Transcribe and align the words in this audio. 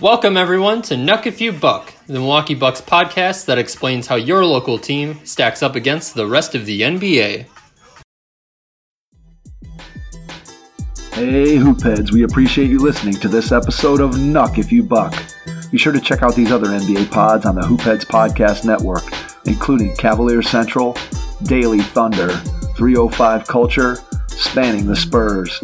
Welcome, 0.00 0.36
everyone, 0.36 0.82
to 0.82 0.96
Nuck 0.96 1.24
If 1.24 1.40
You 1.40 1.52
Buck, 1.52 1.92
the 2.08 2.14
Milwaukee 2.14 2.56
Bucks 2.56 2.80
podcast 2.80 3.46
that 3.46 3.58
explains 3.58 4.08
how 4.08 4.16
your 4.16 4.44
local 4.44 4.76
team 4.76 5.24
stacks 5.24 5.62
up 5.62 5.76
against 5.76 6.14
the 6.14 6.26
rest 6.26 6.56
of 6.56 6.66
the 6.66 6.80
NBA. 6.80 7.46
Hey, 11.12 11.56
Hoopheads, 11.56 12.10
we 12.10 12.24
appreciate 12.24 12.68
you 12.68 12.80
listening 12.80 13.14
to 13.14 13.28
this 13.28 13.52
episode 13.52 14.00
of 14.00 14.16
Nuck 14.16 14.58
If 14.58 14.72
You 14.72 14.82
Buck. 14.82 15.14
Be 15.70 15.78
sure 15.78 15.92
to 15.92 16.00
check 16.00 16.22
out 16.24 16.34
these 16.34 16.50
other 16.50 16.68
NBA 16.68 17.12
pods 17.12 17.46
on 17.46 17.54
the 17.54 17.62
Hoopheads 17.62 18.04
Podcast 18.04 18.64
Network, 18.64 19.04
including 19.46 19.94
Cavalier 19.96 20.42
Central, 20.42 20.96
Daily 21.44 21.80
Thunder, 21.80 22.30
305 22.76 23.46
Culture, 23.46 23.96
Spanning 24.26 24.86
the 24.86 24.96
Spurs, 24.96 25.62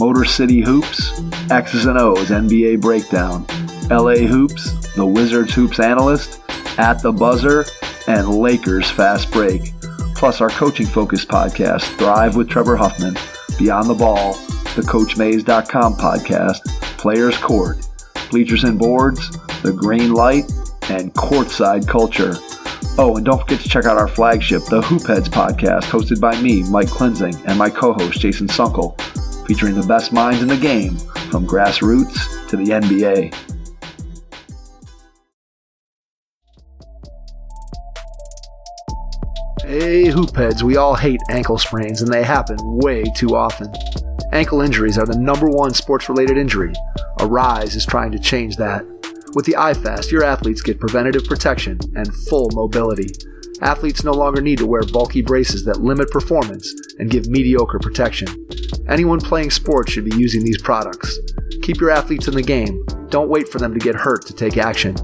Motor 0.00 0.24
City 0.24 0.60
Hoops, 0.60 1.20
X's 1.50 1.86
and 1.86 1.98
O's 1.98 2.28
NBA 2.28 2.80
Breakdown, 2.80 3.46
LA 3.90 4.26
Hoops, 4.26 4.94
The 4.94 5.04
Wizards 5.04 5.54
Hoops 5.54 5.80
Analyst, 5.80 6.40
At 6.78 7.02
the 7.02 7.12
Buzzer, 7.12 7.64
and 8.06 8.28
Lakers 8.28 8.90
Fast 8.90 9.30
Break. 9.30 9.72
Plus 10.14 10.40
our 10.40 10.50
coaching 10.50 10.86
focused 10.86 11.28
podcast, 11.28 11.82
Thrive 11.98 12.36
with 12.36 12.48
Trevor 12.48 12.76
Huffman, 12.76 13.16
Beyond 13.58 13.88
the 13.88 13.94
Ball, 13.94 14.34
the 14.74 14.82
CoachMaze.com 14.82 15.94
podcast, 15.94 16.64
Players 16.98 17.36
Court, 17.38 17.76
Bleachers 18.30 18.64
and 18.64 18.78
Boards, 18.78 19.30
The 19.62 19.72
Green 19.72 20.12
Light, 20.12 20.50
and 20.90 21.12
Courtside 21.14 21.86
Culture. 21.88 22.34
Oh, 22.96 23.16
and 23.16 23.26
don't 23.26 23.40
forget 23.40 23.60
to 23.60 23.68
check 23.68 23.86
out 23.86 23.98
our 23.98 24.08
flagship, 24.08 24.64
the 24.66 24.80
Hoopheads 24.80 25.28
podcast, 25.28 25.84
hosted 25.84 26.20
by 26.20 26.40
me, 26.40 26.62
Mike 26.64 26.88
Klinzing, 26.88 27.42
and 27.46 27.58
my 27.58 27.68
co-host, 27.68 28.20
Jason 28.20 28.46
Sunkle 28.46 29.00
featuring 29.46 29.74
the 29.74 29.86
best 29.86 30.12
minds 30.12 30.42
in 30.42 30.48
the 30.48 30.56
game 30.56 30.96
from 31.30 31.46
grassroots 31.46 32.48
to 32.48 32.56
the 32.56 32.64
NBA. 32.64 33.53
Hey, 39.74 40.04
hoopheads, 40.04 40.62
we 40.62 40.76
all 40.76 40.94
hate 40.94 41.20
ankle 41.30 41.58
sprains 41.58 42.00
and 42.00 42.08
they 42.08 42.22
happen 42.22 42.56
way 42.62 43.02
too 43.16 43.34
often. 43.34 43.72
Ankle 44.30 44.60
injuries 44.60 44.96
are 44.96 45.04
the 45.04 45.18
number 45.18 45.48
one 45.48 45.74
sports 45.74 46.08
related 46.08 46.38
injury. 46.38 46.72
ARYSE 47.18 47.74
is 47.74 47.84
trying 47.84 48.12
to 48.12 48.20
change 48.20 48.54
that. 48.54 48.86
With 49.34 49.46
the 49.46 49.56
iFast, 49.58 50.12
your 50.12 50.22
athletes 50.22 50.62
get 50.62 50.78
preventative 50.78 51.24
protection 51.24 51.80
and 51.96 52.14
full 52.28 52.50
mobility. 52.52 53.08
Athletes 53.62 54.04
no 54.04 54.12
longer 54.12 54.40
need 54.40 54.58
to 54.58 54.66
wear 54.66 54.84
bulky 54.84 55.22
braces 55.22 55.64
that 55.64 55.80
limit 55.80 56.08
performance 56.12 56.72
and 57.00 57.10
give 57.10 57.26
mediocre 57.26 57.80
protection. 57.80 58.28
Anyone 58.88 59.18
playing 59.18 59.50
sports 59.50 59.90
should 59.90 60.04
be 60.04 60.16
using 60.16 60.44
these 60.44 60.62
products. 60.62 61.18
Keep 61.62 61.80
your 61.80 61.90
athletes 61.90 62.28
in 62.28 62.34
the 62.34 62.42
game. 62.42 62.86
Don't 63.08 63.28
wait 63.28 63.48
for 63.48 63.58
them 63.58 63.74
to 63.74 63.80
get 63.80 63.96
hurt 63.96 64.24
to 64.26 64.34
take 64.34 64.56
action. 64.56 64.94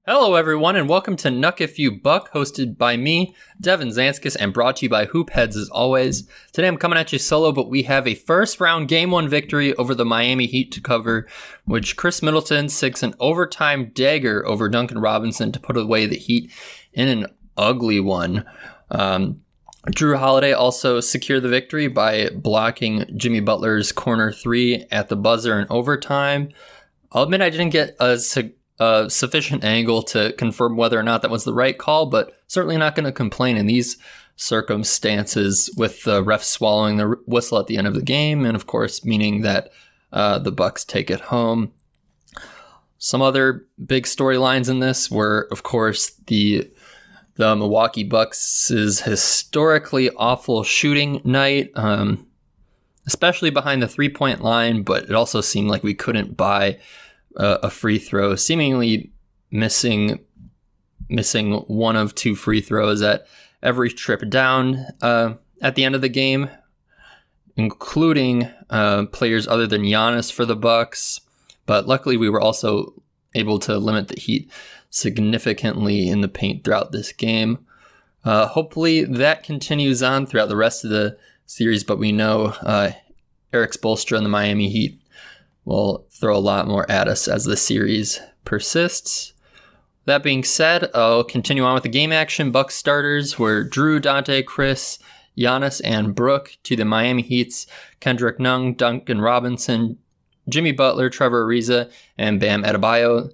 Hello, 0.09 0.37
everyone, 0.37 0.77
and 0.77 0.89
welcome 0.89 1.17
to 1.17 1.31
Nuck 1.31 1.61
If 1.61 1.81
You 1.81 1.91
Buck, 1.91 2.31
hosted 2.31 2.79
by 2.79 2.97
me, 2.97 3.35
Devin 3.61 3.89
Zanskis, 3.89 4.37
and 4.39 4.55
brought 4.55 4.77
to 4.77 4.87
you 4.87 4.89
by 4.89 5.07
Hoopheads 5.07 5.57
as 5.57 5.69
always. 5.69 6.29
Today 6.53 6.69
I'm 6.69 6.77
coming 6.77 6.97
at 6.97 7.13
you 7.13 7.19
solo, 7.19 7.51
but 7.51 7.69
we 7.69 7.83
have 7.83 8.07
a 8.07 8.15
first 8.15 8.61
round 8.61 8.87
game 8.87 9.11
one 9.11 9.29
victory 9.29 9.75
over 9.75 9.97
the 9.97 10.05
Miami 10.05 10.47
Heat 10.47 10.71
to 10.71 10.81
cover, 10.81 11.27
which 11.65 11.97
Khris 11.97 12.23
Middleton 12.23 12.69
sinks 12.69 13.03
an 13.03 13.15
overtime 13.19 13.91
dagger 13.95 14.47
over 14.47 14.69
Duncan 14.69 15.01
Robinson 15.01 15.51
to 15.51 15.59
put 15.59 15.77
away 15.77 16.07
the 16.07 16.15
Heat 16.15 16.53
in 16.93 17.09
an 17.09 17.27
ugly 17.57 17.99
one. 17.99 18.45
Um, 18.93 19.43
Jrue 19.93 20.19
Holiday 20.19 20.53
also 20.53 21.01
secured 21.01 21.43
the 21.43 21.49
victory 21.49 21.89
by 21.89 22.31
blocking 22.31 23.05
Jimmy 23.17 23.41
Butler's 23.41 23.93
corner 23.93 24.33
three 24.33 24.85
at 24.91 25.09
the 25.09 25.17
buzzer 25.17 25.61
in 25.61 25.67
overtime. 25.71 26.51
I'll 27.13 27.23
admit 27.23 27.41
I 27.41 27.51
didn't 27.51 27.71
get 27.71 27.97
a 28.01 28.19
a 28.79 29.09
sufficient 29.09 29.65
angle 29.65 30.03
to 30.03 30.33
confirm 30.35 30.77
whether 30.77 30.99
or 30.99 31.03
not 31.03 31.23
that 31.23 31.31
was 31.31 31.45
the 31.45 31.55
right 31.55 31.79
call, 31.79 32.07
but 32.07 32.37
certainly 32.47 32.77
not 32.77 32.95
going 32.95 33.05
to 33.05 33.13
complain 33.13 33.57
in 33.57 33.67
these 33.67 33.97
circumstances 34.37 35.71
with 35.79 36.03
the 36.03 36.23
ref 36.23 36.45
swallowing 36.45 36.99
the 36.99 37.17
whistle 37.27 37.59
at 37.59 37.69
the 37.69 37.79
end 37.79 37.87
of 37.87 37.95
the 37.95 38.03
game, 38.03 38.45
and 38.45 38.55
of 38.55 38.67
course, 38.67 39.05
meaning 39.05 39.41
that 39.43 39.71
uh, 40.13 40.39
the 40.39 40.53
Bucks 40.53 40.85
take 40.85 41.11
it 41.11 41.21
home. 41.21 41.73
Some 42.99 43.23
other 43.23 43.67
big 43.85 44.05
storylines 44.05 44.69
in 44.69 44.81
this 44.81 45.11
were, 45.11 45.49
of 45.51 45.63
course, 45.63 46.11
the 46.27 46.71
the 47.37 47.55
Milwaukee 47.55 48.05
Bucks' 48.05 48.69
historically 48.69 50.11
awful 50.11 50.63
shooting 50.63 51.21
night, 51.25 51.71
um, 51.75 52.27
especially 53.07 53.51
behind 53.51 53.83
the 53.83 53.89
three 53.89 54.09
point 54.09 54.43
line. 54.43 54.83
But 54.83 55.05
it 55.05 55.13
also 55.13 55.41
seemed 55.41 55.69
like 55.69 55.83
we 55.83 55.95
couldn't 55.95 56.37
buy 56.37 56.79
uh, 57.37 57.59
a 57.63 57.71
free 57.71 57.99
throw, 57.99 58.35
seemingly 58.35 59.13
missing 59.51 60.21
missing 61.09 61.53
one 61.69 61.95
of 61.95 62.15
two 62.15 62.35
free 62.35 62.61
throws 62.61 63.01
at 63.01 63.27
every 63.63 63.91
trip 63.91 64.29
down 64.29 64.87
uh, 65.03 65.35
at 65.61 65.75
the 65.75 65.85
end 65.85 65.95
of 65.95 66.01
the 66.01 66.09
game, 66.09 66.51
including 67.57 68.51
uh, 68.71 69.07
players 69.07 69.47
other 69.47 69.67
than 69.67 69.83
Giannis 69.83 70.33
for 70.33 70.45
the 70.45 70.57
Bucks. 70.57 71.21
But 71.67 71.87
luckily, 71.87 72.17
we 72.17 72.31
were 72.31 72.41
also 72.41 72.95
able 73.35 73.59
to 73.61 73.77
limit 73.79 74.09
the 74.09 74.21
Heat 74.21 74.51
significantly 74.91 76.09
in 76.09 76.21
the 76.21 76.29
paint 76.29 76.65
throughout 76.65 76.93
this 76.93 77.13
game. 77.13 77.59
Uh, 78.25 78.47
hopefully, 78.49 79.05
that 79.05 79.43
continues 79.43 80.03
on 80.03 80.27
throughout 80.27 80.49
the 80.49 80.57
rest 80.57 80.85
of 80.85 80.91
the 80.91 81.17
series. 81.47 81.85
But 81.85 81.99
we 81.99 82.13
know 82.13 82.55
uh, 82.63 82.91
Erik 83.53 83.73
Spoelstra 83.73 84.17
and 84.17 84.27
the 84.27 84.31
Miami 84.31 84.69
Heat 84.69 85.01
will 85.65 86.07
throw 86.11 86.37
a 86.37 86.39
lot 86.39 86.67
more 86.67 86.91
at 86.91 87.09
us 87.09 87.29
as 87.29 87.45
the 87.45 87.57
series 87.57 88.21
persists. 88.45 89.33
That 90.07 90.23
being 90.23 90.45
said, 90.45 90.89
I'll 90.95 91.25
continue 91.25 91.65
on 91.65 91.75
with 91.75 91.83
the 91.83 91.89
game 91.89 92.13
action. 92.13 92.53
Bucks 92.53 92.77
starters 92.77 93.39
were 93.39 93.65
Jrue, 93.65 94.01
Donte, 94.01 94.45
Khris, 94.45 95.01
Giannis, 95.37 95.81
and 95.85 96.15
Brook 96.15 96.57
to 96.63 96.77
the 96.77 96.85
Miami 96.85 97.23
Heat's 97.23 97.67
Kendrick 97.99 98.39
Nunn, 98.39 98.75
Duncan 98.75 99.21
Robinson, 99.21 99.99
Jimmy 100.49 100.71
Butler, 100.71 101.11
Trevor 101.11 101.45
Ariza, 101.45 101.91
and 102.17 102.39
Bam 102.39 102.63
Adebayo. 102.63 103.31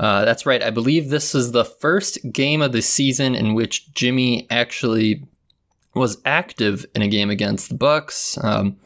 Uh, 0.00 0.24
that's 0.24 0.46
right. 0.46 0.62
I 0.62 0.70
believe 0.70 1.10
this 1.10 1.34
is 1.34 1.52
the 1.52 1.64
first 1.64 2.18
game 2.32 2.62
of 2.62 2.72
the 2.72 2.82
season 2.82 3.36
in 3.36 3.54
which 3.54 3.92
Jimmy 3.94 4.48
actually 4.50 5.28
was 5.94 6.18
active 6.24 6.86
in 6.94 7.02
a 7.02 7.08
game 7.08 7.30
against 7.30 7.68
the 7.68 7.76
Bucks. 7.76 8.36
Um, 8.42 8.78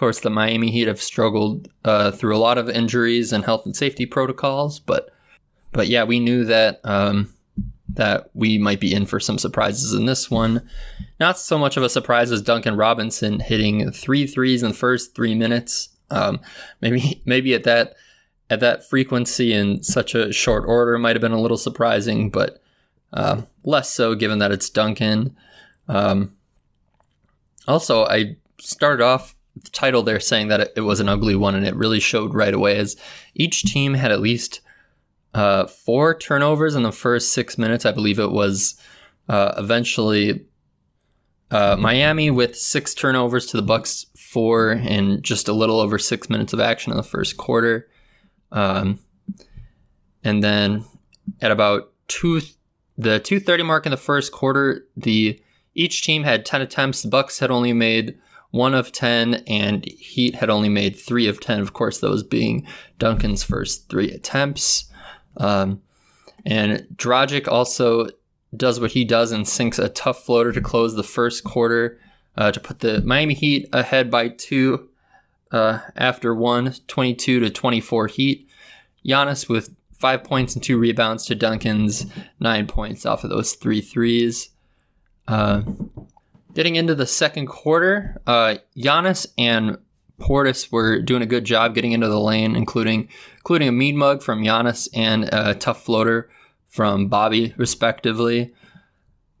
course, 0.00 0.20
the 0.20 0.30
Miami 0.30 0.70
Heat 0.70 0.88
have 0.88 1.00
struggled 1.00 1.68
uh, 1.84 2.10
through 2.10 2.34
a 2.34 2.38
lot 2.38 2.56
of 2.56 2.70
injuries 2.70 3.34
and 3.34 3.44
health 3.44 3.66
and 3.66 3.76
safety 3.76 4.06
protocols, 4.06 4.80
but 4.80 5.10
but 5.72 5.88
yeah, 5.88 6.04
we 6.04 6.18
knew 6.18 6.44
that 6.46 6.80
um, 6.84 7.32
that 7.90 8.30
we 8.32 8.56
might 8.56 8.80
be 8.80 8.94
in 8.94 9.04
for 9.04 9.20
some 9.20 9.38
surprises 9.38 9.92
in 9.92 10.06
this 10.06 10.30
one. 10.30 10.66
Not 11.20 11.38
so 11.38 11.58
much 11.58 11.76
of 11.76 11.82
a 11.82 11.90
surprise 11.90 12.32
as 12.32 12.40
Duncan 12.40 12.76
Robinson 12.76 13.40
hitting 13.40 13.92
three 13.92 14.26
threes 14.26 14.62
in 14.62 14.70
the 14.70 14.74
first 14.74 15.14
three 15.14 15.34
minutes. 15.34 15.90
Um, 16.10 16.40
maybe 16.80 17.22
maybe 17.26 17.52
at 17.52 17.64
that 17.64 17.94
at 18.50 18.60
that 18.60 18.88
frequency 18.88 19.52
in 19.52 19.82
such 19.82 20.14
a 20.14 20.32
short 20.32 20.64
order 20.66 20.98
might 20.98 21.16
have 21.16 21.22
been 21.22 21.32
a 21.32 21.40
little 21.40 21.56
surprising, 21.56 22.30
but 22.30 22.60
uh, 23.12 23.42
less 23.64 23.90
so 23.90 24.14
given 24.14 24.40
that 24.40 24.52
it's 24.52 24.68
Duncan. 24.68 25.36
Um, 25.88 26.34
also, 27.66 28.04
I 28.04 28.36
started 28.60 29.02
off 29.02 29.34
the 29.56 29.70
title 29.70 30.02
there 30.02 30.20
saying 30.20 30.48
that 30.48 30.72
it 30.76 30.80
was 30.80 31.00
an 31.00 31.08
ugly 31.08 31.36
one, 31.36 31.54
and 31.54 31.66
it 31.66 31.74
really 31.76 32.00
showed 32.00 32.34
right 32.34 32.54
away 32.54 32.76
as 32.76 32.96
each 33.34 33.62
team 33.62 33.94
had 33.94 34.12
at 34.12 34.20
least 34.20 34.60
uh, 35.34 35.66
four 35.66 36.14
turnovers 36.14 36.74
in 36.74 36.82
the 36.82 36.92
first 36.92 37.32
six 37.32 37.56
minutes. 37.56 37.86
I 37.86 37.92
believe 37.92 38.18
it 38.18 38.32
was 38.32 38.80
uh, 39.28 39.54
eventually 39.56 40.44
uh, 41.50 41.76
Miami 41.78 42.30
with 42.30 42.56
six 42.56 42.94
turnovers 42.94 43.46
to 43.46 43.56
the 43.56 43.62
Bucks 43.62 44.06
four 44.16 44.72
in 44.72 45.22
just 45.22 45.48
a 45.48 45.52
little 45.52 45.80
over 45.80 45.98
six 45.98 46.30
minutes 46.30 46.52
of 46.52 46.60
action 46.60 46.92
in 46.92 46.96
the 46.96 47.02
first 47.02 47.36
quarter, 47.36 47.88
um, 48.52 48.98
and 50.22 50.42
then 50.42 50.84
at 51.40 51.50
about 51.50 51.92
two 52.08 52.40
the 52.98 53.18
two 53.18 53.40
thirty 53.40 53.62
mark 53.62 53.86
in 53.86 53.90
the 53.90 53.96
first 53.96 54.32
quarter, 54.32 54.86
the 54.96 55.40
each 55.74 56.02
team 56.02 56.24
had 56.24 56.44
ten 56.44 56.60
attempts. 56.60 57.02
The 57.02 57.08
Bucks 57.08 57.38
had 57.38 57.50
only 57.50 57.72
made 57.72 58.18
one 58.50 58.74
of 58.74 58.92
10, 58.92 59.44
and 59.46 59.84
Heat 59.86 60.34
had 60.34 60.50
only 60.50 60.68
made 60.68 60.96
three 60.96 61.28
of 61.28 61.40
10, 61.40 61.60
of 61.60 61.72
course, 61.72 61.98
those 61.98 62.22
being 62.22 62.66
Duncan's 62.98 63.42
first 63.42 63.88
three 63.88 64.10
attempts. 64.10 64.90
Um, 65.36 65.82
and 66.44 66.86
Dragic 66.96 67.46
also 67.46 68.08
does 68.56 68.80
what 68.80 68.92
he 68.92 69.04
does 69.04 69.30
and 69.30 69.46
sinks 69.46 69.78
a 69.78 69.88
tough 69.88 70.24
floater 70.24 70.52
to 70.52 70.60
close 70.60 70.94
the 70.94 71.04
first 71.04 71.44
quarter 71.44 72.00
uh, 72.36 72.50
to 72.50 72.60
put 72.60 72.80
the 72.80 73.00
Miami 73.02 73.34
Heat 73.34 73.68
ahead 73.72 74.10
by 74.10 74.28
two 74.28 74.89
uh, 75.52 75.80
after 75.96 76.34
one, 76.34 76.74
22 76.86 77.40
to 77.40 77.50
24 77.50 78.06
Heat. 78.08 78.48
Giannis 79.04 79.48
with 79.48 79.74
five 79.98 80.24
points 80.24 80.54
and 80.54 80.62
two 80.62 80.78
rebounds 80.78 81.26
to 81.26 81.34
Duncan's 81.34 82.06
nine 82.38 82.66
points 82.66 83.04
off 83.04 83.24
of 83.24 83.30
those 83.30 83.54
three 83.54 83.80
threes. 83.80 84.50
Uh, 85.28 85.62
getting 86.54 86.76
into 86.76 86.94
the 86.94 87.06
second 87.06 87.46
quarter, 87.46 88.20
uh, 88.26 88.56
Giannis 88.76 89.26
and 89.38 89.78
Portis 90.18 90.70
were 90.70 91.00
doing 91.00 91.22
a 91.22 91.26
good 91.26 91.44
job 91.44 91.74
getting 91.74 91.92
into 91.92 92.08
the 92.08 92.20
lane, 92.20 92.54
including 92.54 93.08
including 93.38 93.68
a 93.68 93.72
mean 93.72 93.96
mug 93.96 94.22
from 94.22 94.42
Giannis 94.42 94.88
and 94.94 95.28
a 95.32 95.54
tough 95.54 95.82
floater 95.82 96.30
from 96.68 97.08
Bobby, 97.08 97.54
respectively. 97.56 98.52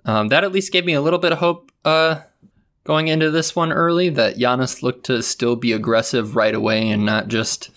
Um, 0.04 0.28
that 0.28 0.44
at 0.44 0.52
least 0.52 0.72
gave 0.72 0.86
me 0.86 0.94
a 0.94 1.00
little 1.02 1.18
bit 1.18 1.32
of 1.32 1.38
hope 1.38 1.70
uh, 1.84 2.20
going 2.90 3.06
into 3.06 3.30
this 3.30 3.54
one 3.54 3.70
early 3.70 4.08
that 4.08 4.36
Giannis 4.36 4.82
looked 4.82 5.06
to 5.06 5.22
still 5.22 5.54
be 5.54 5.70
aggressive 5.70 6.34
right 6.34 6.56
away 6.56 6.90
and 6.90 7.06
not 7.06 7.28
just 7.28 7.70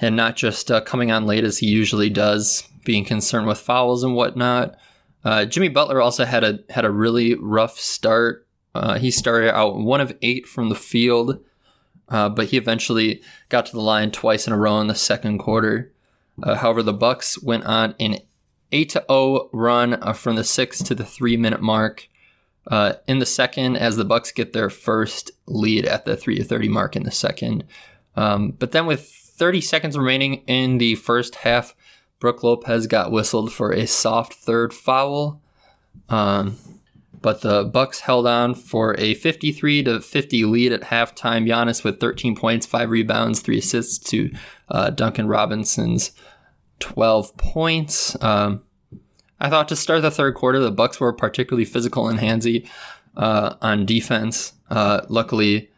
and 0.00 0.14
not 0.14 0.36
just 0.36 0.70
uh, 0.70 0.80
coming 0.80 1.10
on 1.10 1.26
late 1.26 1.42
as 1.42 1.58
he 1.58 1.66
usually 1.66 2.08
does, 2.08 2.62
being 2.84 3.04
concerned 3.04 3.48
with 3.48 3.58
fouls 3.58 4.04
and 4.04 4.14
whatnot. 4.14 4.76
Uh, 5.24 5.44
Jimmy 5.44 5.70
Butler 5.70 6.00
also 6.00 6.24
had 6.24 6.44
a 6.44 6.60
had 6.70 6.84
a 6.84 6.92
really 6.92 7.34
rough 7.34 7.80
start. 7.80 8.46
Uh, 8.76 8.96
he 8.96 9.10
started 9.10 9.52
out 9.52 9.76
one 9.76 10.00
of 10.00 10.16
eight 10.22 10.46
from 10.46 10.68
the 10.68 10.76
field, 10.76 11.44
uh, 12.08 12.28
but 12.28 12.46
he 12.46 12.56
eventually 12.56 13.20
got 13.48 13.66
to 13.66 13.72
the 13.72 13.80
line 13.80 14.12
twice 14.12 14.46
in 14.46 14.52
a 14.52 14.56
row 14.56 14.78
in 14.78 14.86
the 14.86 14.94
second 14.94 15.38
quarter. 15.38 15.92
Uh, 16.40 16.54
however, 16.54 16.84
the 16.84 16.92
Bucks 16.92 17.42
went 17.42 17.64
on 17.64 17.96
an 17.98 18.18
eight 18.70 18.90
to 18.90 19.04
zero 19.10 19.50
run 19.52 19.94
uh, 19.94 20.12
from 20.12 20.36
the 20.36 20.44
six 20.44 20.80
to 20.84 20.94
the 20.94 21.04
three 21.04 21.36
minute 21.36 21.60
mark. 21.60 22.08
In 23.06 23.18
the 23.18 23.26
second, 23.26 23.76
as 23.76 23.96
the 23.96 24.04
Bucks 24.04 24.32
get 24.32 24.52
their 24.52 24.70
first 24.70 25.30
lead 25.46 25.84
at 25.86 26.04
the 26.04 26.16
three 26.16 26.36
to 26.36 26.44
thirty 26.44 26.68
mark 26.68 26.96
in 26.96 27.02
the 27.02 27.10
second, 27.10 27.64
um, 28.16 28.52
but 28.52 28.72
then 28.72 28.86
with 28.86 29.08
30 29.36 29.60
seconds 29.60 29.98
remaining 29.98 30.42
in 30.46 30.78
the 30.78 30.94
first 30.94 31.36
half, 31.36 31.74
Brook 32.20 32.42
Lopez 32.42 32.86
got 32.86 33.10
whistled 33.10 33.52
for 33.52 33.72
a 33.72 33.86
soft 33.86 34.34
third 34.34 34.72
foul. 34.72 35.40
Um, 36.08 36.56
but 37.20 37.40
the 37.40 37.64
Bucks 37.64 38.00
held 38.00 38.26
on 38.26 38.54
for 38.54 38.94
a 38.98 39.14
53 39.14 39.82
to 39.84 40.00
50 40.00 40.44
lead 40.44 40.72
at 40.72 40.82
halftime. 40.82 41.48
Giannis 41.48 41.82
with 41.82 41.98
13 41.98 42.36
points, 42.36 42.66
five 42.66 42.90
rebounds, 42.90 43.40
three 43.40 43.58
assists 43.58 43.98
to 44.10 44.30
uh, 44.68 44.90
Duncan 44.90 45.26
Robinson's 45.26 46.12
12 46.80 47.36
points. 47.36 48.22
Um, 48.22 48.62
I 49.44 49.50
thought 49.50 49.68
to 49.68 49.76
start 49.76 50.00
the 50.00 50.10
third 50.10 50.36
quarter, 50.36 50.58
the 50.58 50.70
Bucks 50.70 50.98
were 50.98 51.12
particularly 51.12 51.66
physical 51.66 52.08
and 52.08 52.18
handsy 52.18 52.66
uh, 53.14 53.56
on 53.60 53.84
defense. 53.84 54.54
Uh, 54.70 55.02
luckily, 55.10 55.68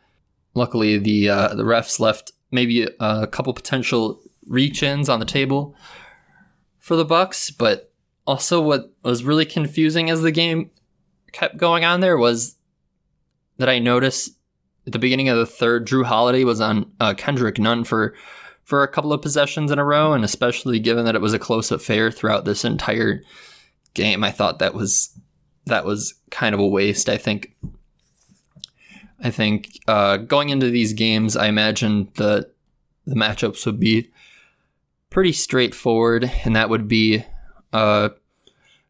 luckily 0.54 0.98
the 0.98 1.28
uh, 1.28 1.48
the 1.52 1.64
refs 1.64 1.98
left 1.98 2.30
maybe 2.52 2.86
a 3.00 3.26
couple 3.26 3.52
potential 3.52 4.20
reach-ins 4.46 5.08
on 5.08 5.18
the 5.18 5.26
table 5.26 5.74
for 6.78 6.94
the 6.94 7.04
Bucks, 7.04 7.50
but 7.50 7.92
also 8.24 8.62
what 8.62 8.92
was 9.02 9.24
really 9.24 9.44
confusing 9.44 10.10
as 10.10 10.22
the 10.22 10.30
game 10.30 10.70
kept 11.32 11.56
going 11.56 11.84
on 11.84 11.98
there 11.98 12.16
was 12.16 12.54
that 13.56 13.68
I 13.68 13.80
noticed 13.80 14.30
at 14.86 14.92
the 14.92 15.00
beginning 15.00 15.28
of 15.28 15.38
the 15.38 15.44
third, 15.44 15.88
Jrue 15.88 16.04
Holiday 16.04 16.44
was 16.44 16.60
on 16.60 16.92
uh, 17.00 17.14
Kendrick 17.14 17.58
Nunn 17.58 17.82
for 17.82 18.14
for 18.62 18.84
a 18.84 18.88
couple 18.88 19.12
of 19.12 19.22
possessions 19.22 19.72
in 19.72 19.80
a 19.80 19.84
row, 19.84 20.12
and 20.12 20.24
especially 20.24 20.78
given 20.78 21.04
that 21.04 21.16
it 21.16 21.20
was 21.20 21.34
a 21.34 21.38
close 21.40 21.72
affair 21.72 22.12
throughout 22.12 22.44
this 22.44 22.64
entire 22.64 23.22
game, 23.96 24.22
I 24.22 24.30
thought 24.30 24.60
that 24.60 24.74
was 24.74 25.18
that 25.64 25.84
was 25.84 26.14
kind 26.30 26.54
of 26.54 26.60
a 26.60 26.66
waste. 26.66 27.08
I 27.08 27.16
think 27.16 27.56
I 29.20 29.30
think 29.30 29.80
uh, 29.88 30.18
going 30.18 30.50
into 30.50 30.70
these 30.70 30.92
games, 30.92 31.36
I 31.36 31.48
imagine 31.48 32.12
the 32.14 32.50
the 33.06 33.16
matchups 33.16 33.66
would 33.66 33.80
be 33.80 34.10
pretty 35.10 35.32
straightforward, 35.32 36.30
and 36.44 36.54
that 36.54 36.70
would 36.70 36.86
be 36.86 37.24
uh, 37.72 38.10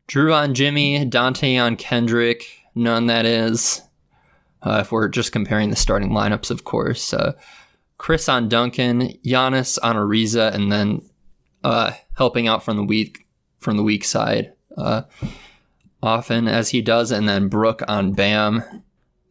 Jrue 0.09 0.35
on 0.35 0.55
Jimmy, 0.55 1.09
Donte 1.09 1.61
on 1.61 1.77
Kendrick, 1.77 2.45
Nunn 2.75 3.07
that 3.07 3.25
is. 3.25 3.83
Uh, 4.63 4.81
if 4.81 4.91
we're 4.91 5.09
just 5.09 5.33
comparing 5.33 5.71
the 5.71 5.77
starting 5.77 6.11
lineups, 6.11 6.51
of 6.51 6.65
course. 6.65 7.15
Uh, 7.15 7.35
Khris 7.99 8.29
on 8.29 8.49
Duncan, 8.49 9.13
Giannis 9.25 9.79
on 9.83 9.97
Ariza, 9.97 10.53
and 10.53 10.73
then 10.73 11.03
uh, 11.63 11.93
helping 12.17 12.49
out 12.49 12.65
from 12.65 12.77
the 12.77 12.83
weak 12.83 13.27
from 13.59 13.77
the 13.77 13.83
weak 13.83 14.05
side 14.05 14.53
uh, 14.77 15.03
often 16.03 16.49
as 16.49 16.71
he 16.71 16.83
does, 16.83 17.11
and 17.11 17.29
then 17.29 17.49
Brook 17.49 17.83
on 17.89 18.13
Bam. 18.13 18.63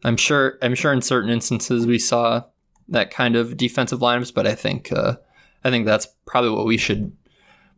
I'm 0.04 0.16
sure. 0.16 0.58
I'm 0.62 0.74
sure 0.74 0.92
in 0.92 1.02
certain 1.02 1.30
instances 1.30 1.86
we 1.86 1.98
saw 1.98 2.44
that 2.88 3.10
kind 3.10 3.36
of 3.36 3.56
defensive 3.56 4.00
lineups, 4.00 4.32
but 4.32 4.46
I 4.46 4.54
think 4.54 4.92
uh, 4.92 5.16
I 5.64 5.70
think 5.70 5.86
that's 5.86 6.08
probably 6.26 6.50
what 6.50 6.66
we 6.66 6.76
should 6.76 7.16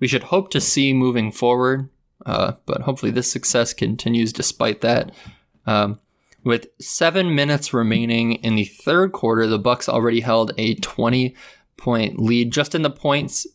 we 0.01 0.09
should 0.09 0.25
hope 0.25 0.51
to 0.51 0.61
see 0.61 0.93
moving 0.93 1.33
forward. 1.33 1.89
Uh, 2.27 2.53
but 2.67 2.83
hopefully 2.83 3.13
this 3.13 3.31
success 3.31 3.73
continues 3.73 4.33
despite 4.33 4.81
that. 4.83 5.13
Um, 5.67 6.01
with 6.45 6.69
seven 6.81 7.35
minutes 7.35 7.73
remaining 7.73 8.35
in 8.35 8.55
the 8.55 8.65
third 8.65 9.13
quarter, 9.13 9.47
the 9.47 9.59
Bucks 9.59 9.89
already 9.89 10.21
held 10.21 10.53
a 10.59 10.75
20 10.77 11.35
point 11.77 12.19
lead 12.19 12.53
just 12.53 12.75
in 12.75 12.83
the 12.83 12.91
points 12.91 13.47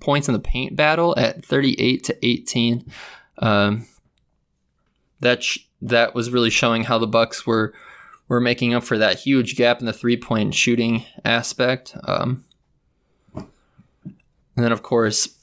points 0.00 0.28
in 0.28 0.34
the 0.34 0.40
paint 0.40 0.76
battle 0.76 1.14
at 1.16 1.44
38 1.44 2.04
to 2.04 2.26
18. 2.26 2.84
Um, 3.38 3.86
that 5.20 5.42
sh- 5.42 5.66
that 5.82 6.14
was 6.14 6.30
really 6.30 6.50
showing 6.50 6.84
how 6.84 6.98
the 6.98 7.06
Bucks 7.06 7.46
were 7.46 7.74
were 8.28 8.40
making 8.40 8.74
up 8.74 8.84
for 8.84 8.98
that 8.98 9.20
huge 9.20 9.56
gap 9.56 9.80
in 9.80 9.86
the 9.86 9.92
three 9.92 10.16
point 10.16 10.54
shooting 10.54 11.04
aspect. 11.24 11.96
Um, 12.04 12.44
and 13.34 14.64
then, 14.64 14.72
of 14.72 14.82
course, 14.82 15.36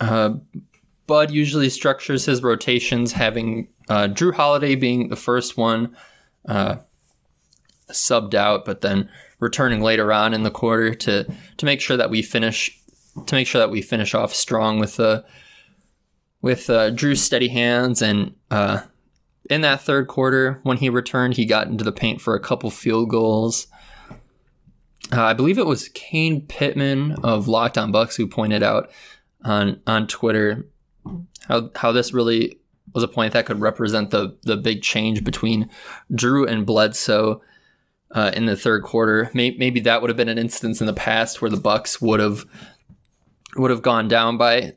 uh, 0.00 0.34
Bud 1.06 1.30
usually 1.30 1.68
structures 1.68 2.26
his 2.26 2.42
rotations, 2.42 3.12
having 3.12 3.68
uh, 3.88 4.06
Jrue 4.08 4.34
Holiday 4.34 4.76
being 4.76 5.08
the 5.08 5.16
first 5.16 5.56
one 5.56 5.96
uh, 6.46 6.76
subbed 7.90 8.34
out, 8.34 8.64
but 8.64 8.80
then 8.80 9.10
returning 9.40 9.80
later 9.80 10.12
on 10.12 10.32
in 10.32 10.42
the 10.42 10.50
quarter 10.50 10.94
to 10.94 11.26
to 11.56 11.66
make 11.66 11.80
sure 11.80 11.96
that 11.96 12.10
we 12.10 12.22
finish 12.22 12.78
to 13.26 13.34
make 13.34 13.46
sure 13.46 13.60
that 13.60 13.70
we 13.70 13.82
finish 13.82 14.14
off 14.14 14.34
strong 14.34 14.78
with 14.78 14.96
the 14.96 15.24
with 16.42 16.70
uh, 16.70 16.90
Jrue's 16.90 17.22
steady 17.22 17.48
hands 17.48 18.02
and 18.02 18.34
uh, 18.50 18.82
in 19.50 19.62
that 19.62 19.80
third 19.80 20.06
quarter, 20.06 20.60
when 20.62 20.76
he 20.76 20.88
returned, 20.88 21.36
he 21.36 21.44
got 21.44 21.66
into 21.66 21.82
the 21.82 21.92
paint 21.92 22.20
for 22.20 22.34
a 22.34 22.40
couple 22.40 22.70
field 22.70 23.10
goals. 23.10 23.66
Uh, 25.12 25.24
I 25.24 25.32
believe 25.34 25.58
it 25.58 25.66
was 25.66 25.88
Kane 25.88 26.46
Pitman 26.46 27.16
of 27.24 27.48
Locked 27.48 27.76
On 27.76 27.90
Bucks 27.90 28.14
who 28.16 28.28
pointed 28.28 28.62
out 28.62 28.90
on 29.44 29.80
on 29.86 30.06
Twitter 30.06 30.68
how 31.48 31.70
how 31.74 31.90
this 31.90 32.12
really 32.12 32.60
was 32.94 33.02
a 33.02 33.08
point 33.08 33.32
that 33.32 33.46
could 33.46 33.60
represent 33.60 34.10
the 34.10 34.36
the 34.42 34.56
big 34.56 34.82
change 34.82 35.24
between 35.24 35.68
Jrue 36.12 36.48
and 36.48 36.64
Bledsoe 36.64 37.42
uh, 38.12 38.30
in 38.34 38.46
the 38.46 38.56
third 38.56 38.84
quarter. 38.84 39.30
Maybe, 39.34 39.58
maybe 39.58 39.80
that 39.80 40.00
would 40.00 40.10
have 40.10 40.16
been 40.16 40.28
an 40.28 40.38
instance 40.38 40.80
in 40.80 40.86
the 40.86 40.92
past 40.92 41.42
where 41.42 41.50
the 41.50 41.56
Bucks 41.56 42.00
would 42.00 42.20
have 42.20 42.44
would 43.56 43.72
have 43.72 43.82
gone 43.82 44.06
down 44.06 44.36
by 44.36 44.74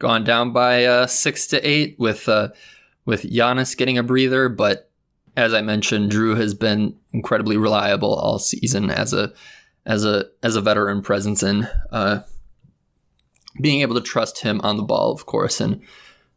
gone 0.00 0.24
down 0.24 0.50
by 0.52 0.84
uh, 0.84 1.06
six 1.06 1.46
to 1.46 1.60
eight 1.66 1.94
with 2.00 2.28
uh, 2.28 2.48
with 3.04 3.22
Giannis 3.22 3.76
getting 3.76 3.98
a 3.98 4.02
breather, 4.02 4.48
but 4.48 4.90
as 5.36 5.54
I 5.54 5.60
mentioned, 5.60 6.10
Jrue 6.10 6.36
has 6.36 6.54
been 6.54 6.96
incredibly 7.12 7.56
reliable 7.56 8.12
all 8.12 8.40
season 8.40 8.90
as 8.90 9.12
a 9.12 9.32
as 9.86 10.04
a 10.04 10.24
as 10.42 10.56
a 10.56 10.60
veteran 10.60 11.02
presence 11.02 11.42
and 11.44 11.70
uh, 11.92 12.20
being 13.60 13.82
able 13.82 13.94
to 13.94 14.00
trust 14.00 14.40
him 14.40 14.60
on 14.62 14.76
the 14.76 14.82
ball, 14.82 15.12
of 15.12 15.26
course, 15.26 15.60
and 15.60 15.80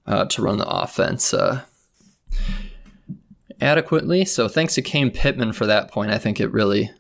uh, 0.06 0.26
to 0.26 0.42
run 0.42 0.58
the 0.58 0.68
offense 0.68 1.34
uh, 1.34 1.62
adequately. 3.60 4.26
So 4.26 4.48
thanks 4.48 4.76
to 4.76 4.82
Kane 4.82 5.10
Pitman 5.10 5.54
for 5.54 5.66
that 5.66 5.90
point. 5.90 6.12
I 6.12 6.18
think 6.18 6.40
it 6.40 6.52
really, 6.52 6.92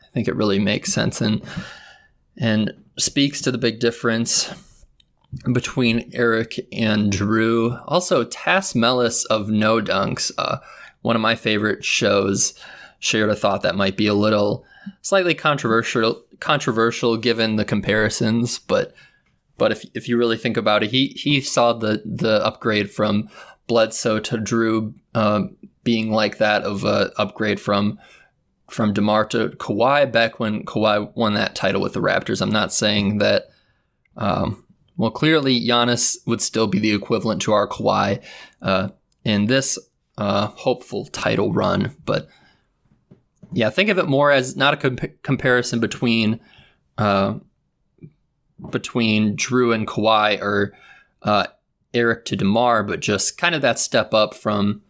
I 0.00 0.06
think 0.12 0.28
it 0.28 0.36
really 0.36 0.58
makes 0.58 0.92
sense 0.92 1.20
and 1.20 1.42
and 2.36 2.72
speaks 2.98 3.40
to 3.42 3.50
the 3.50 3.58
big 3.58 3.80
difference 3.80 4.52
between 5.52 6.10
Eric 6.12 6.58
and 6.72 7.12
Jrue. 7.12 7.82
Also, 7.86 8.24
Tas 8.24 8.74
Melas 8.74 9.24
of 9.26 9.48
No 9.48 9.80
Dunks, 9.80 10.30
uh, 10.38 10.58
one 11.02 11.16
of 11.16 11.22
my 11.22 11.34
favorite 11.34 11.84
shows, 11.84 12.54
shared 12.98 13.30
a 13.30 13.36
thought 13.36 13.62
that 13.62 13.76
might 13.76 13.96
be 13.96 14.06
a 14.06 14.14
little 14.14 14.64
slightly 15.02 15.34
controversial 15.34 16.22
controversial 16.40 17.16
given 17.16 17.56
the 17.56 17.64
comparisons, 17.64 18.58
but 18.58 18.94
but 19.56 19.72
if 19.72 19.84
if 19.94 20.08
you 20.08 20.16
really 20.16 20.36
think 20.36 20.56
about 20.56 20.82
it, 20.82 20.90
he 20.90 21.08
he 21.08 21.40
saw 21.40 21.72
the 21.72 22.02
the 22.04 22.44
upgrade 22.44 22.90
from 22.90 23.28
Bledsoe 23.66 24.20
to 24.20 24.38
Jrue 24.38 24.94
uh, 25.14 25.42
being 25.84 26.10
like 26.10 26.38
that 26.38 26.62
of 26.62 26.84
a 26.84 27.12
upgrade 27.18 27.60
from 27.60 27.98
from 28.70 28.92
DeMar 28.92 29.26
to 29.26 29.48
Kawhi 29.50 30.10
back 30.10 30.38
when 30.38 30.64
Kawhi 30.64 31.14
won 31.16 31.34
that 31.34 31.54
title 31.54 31.80
with 31.80 31.94
the 31.94 32.00
Raptors. 32.00 32.40
I'm 32.42 32.50
not 32.50 32.72
saying 32.72 33.18
that 33.18 33.46
um, 34.16 34.64
well, 34.98 35.12
clearly 35.12 35.58
Giannis 35.64 36.18
would 36.26 36.42
still 36.42 36.66
be 36.66 36.80
the 36.80 36.92
equivalent 36.92 37.40
to 37.42 37.52
our 37.52 37.68
Kawhi 37.68 38.22
uh, 38.60 38.88
in 39.24 39.46
this 39.46 39.78
uh, 40.18 40.48
hopeful 40.48 41.06
title 41.06 41.52
run. 41.52 41.96
But 42.04 42.28
yeah, 43.52 43.70
think 43.70 43.88
of 43.90 43.98
it 43.98 44.08
more 44.08 44.32
as 44.32 44.56
not 44.56 44.74
a 44.74 44.76
comp- 44.76 45.22
comparison 45.22 45.78
between 45.78 46.40
uh, 46.98 47.38
between 48.70 49.36
Jrue 49.36 49.72
and 49.72 49.86
Kawhi 49.86 50.42
or 50.42 50.74
uh, 51.22 51.46
Eric 51.94 52.24
to 52.26 52.36
DeMar, 52.36 52.82
but 52.82 52.98
just 52.98 53.38
kind 53.38 53.54
of 53.54 53.62
that 53.62 53.78
step 53.78 54.12
up 54.12 54.34
from 54.34 54.82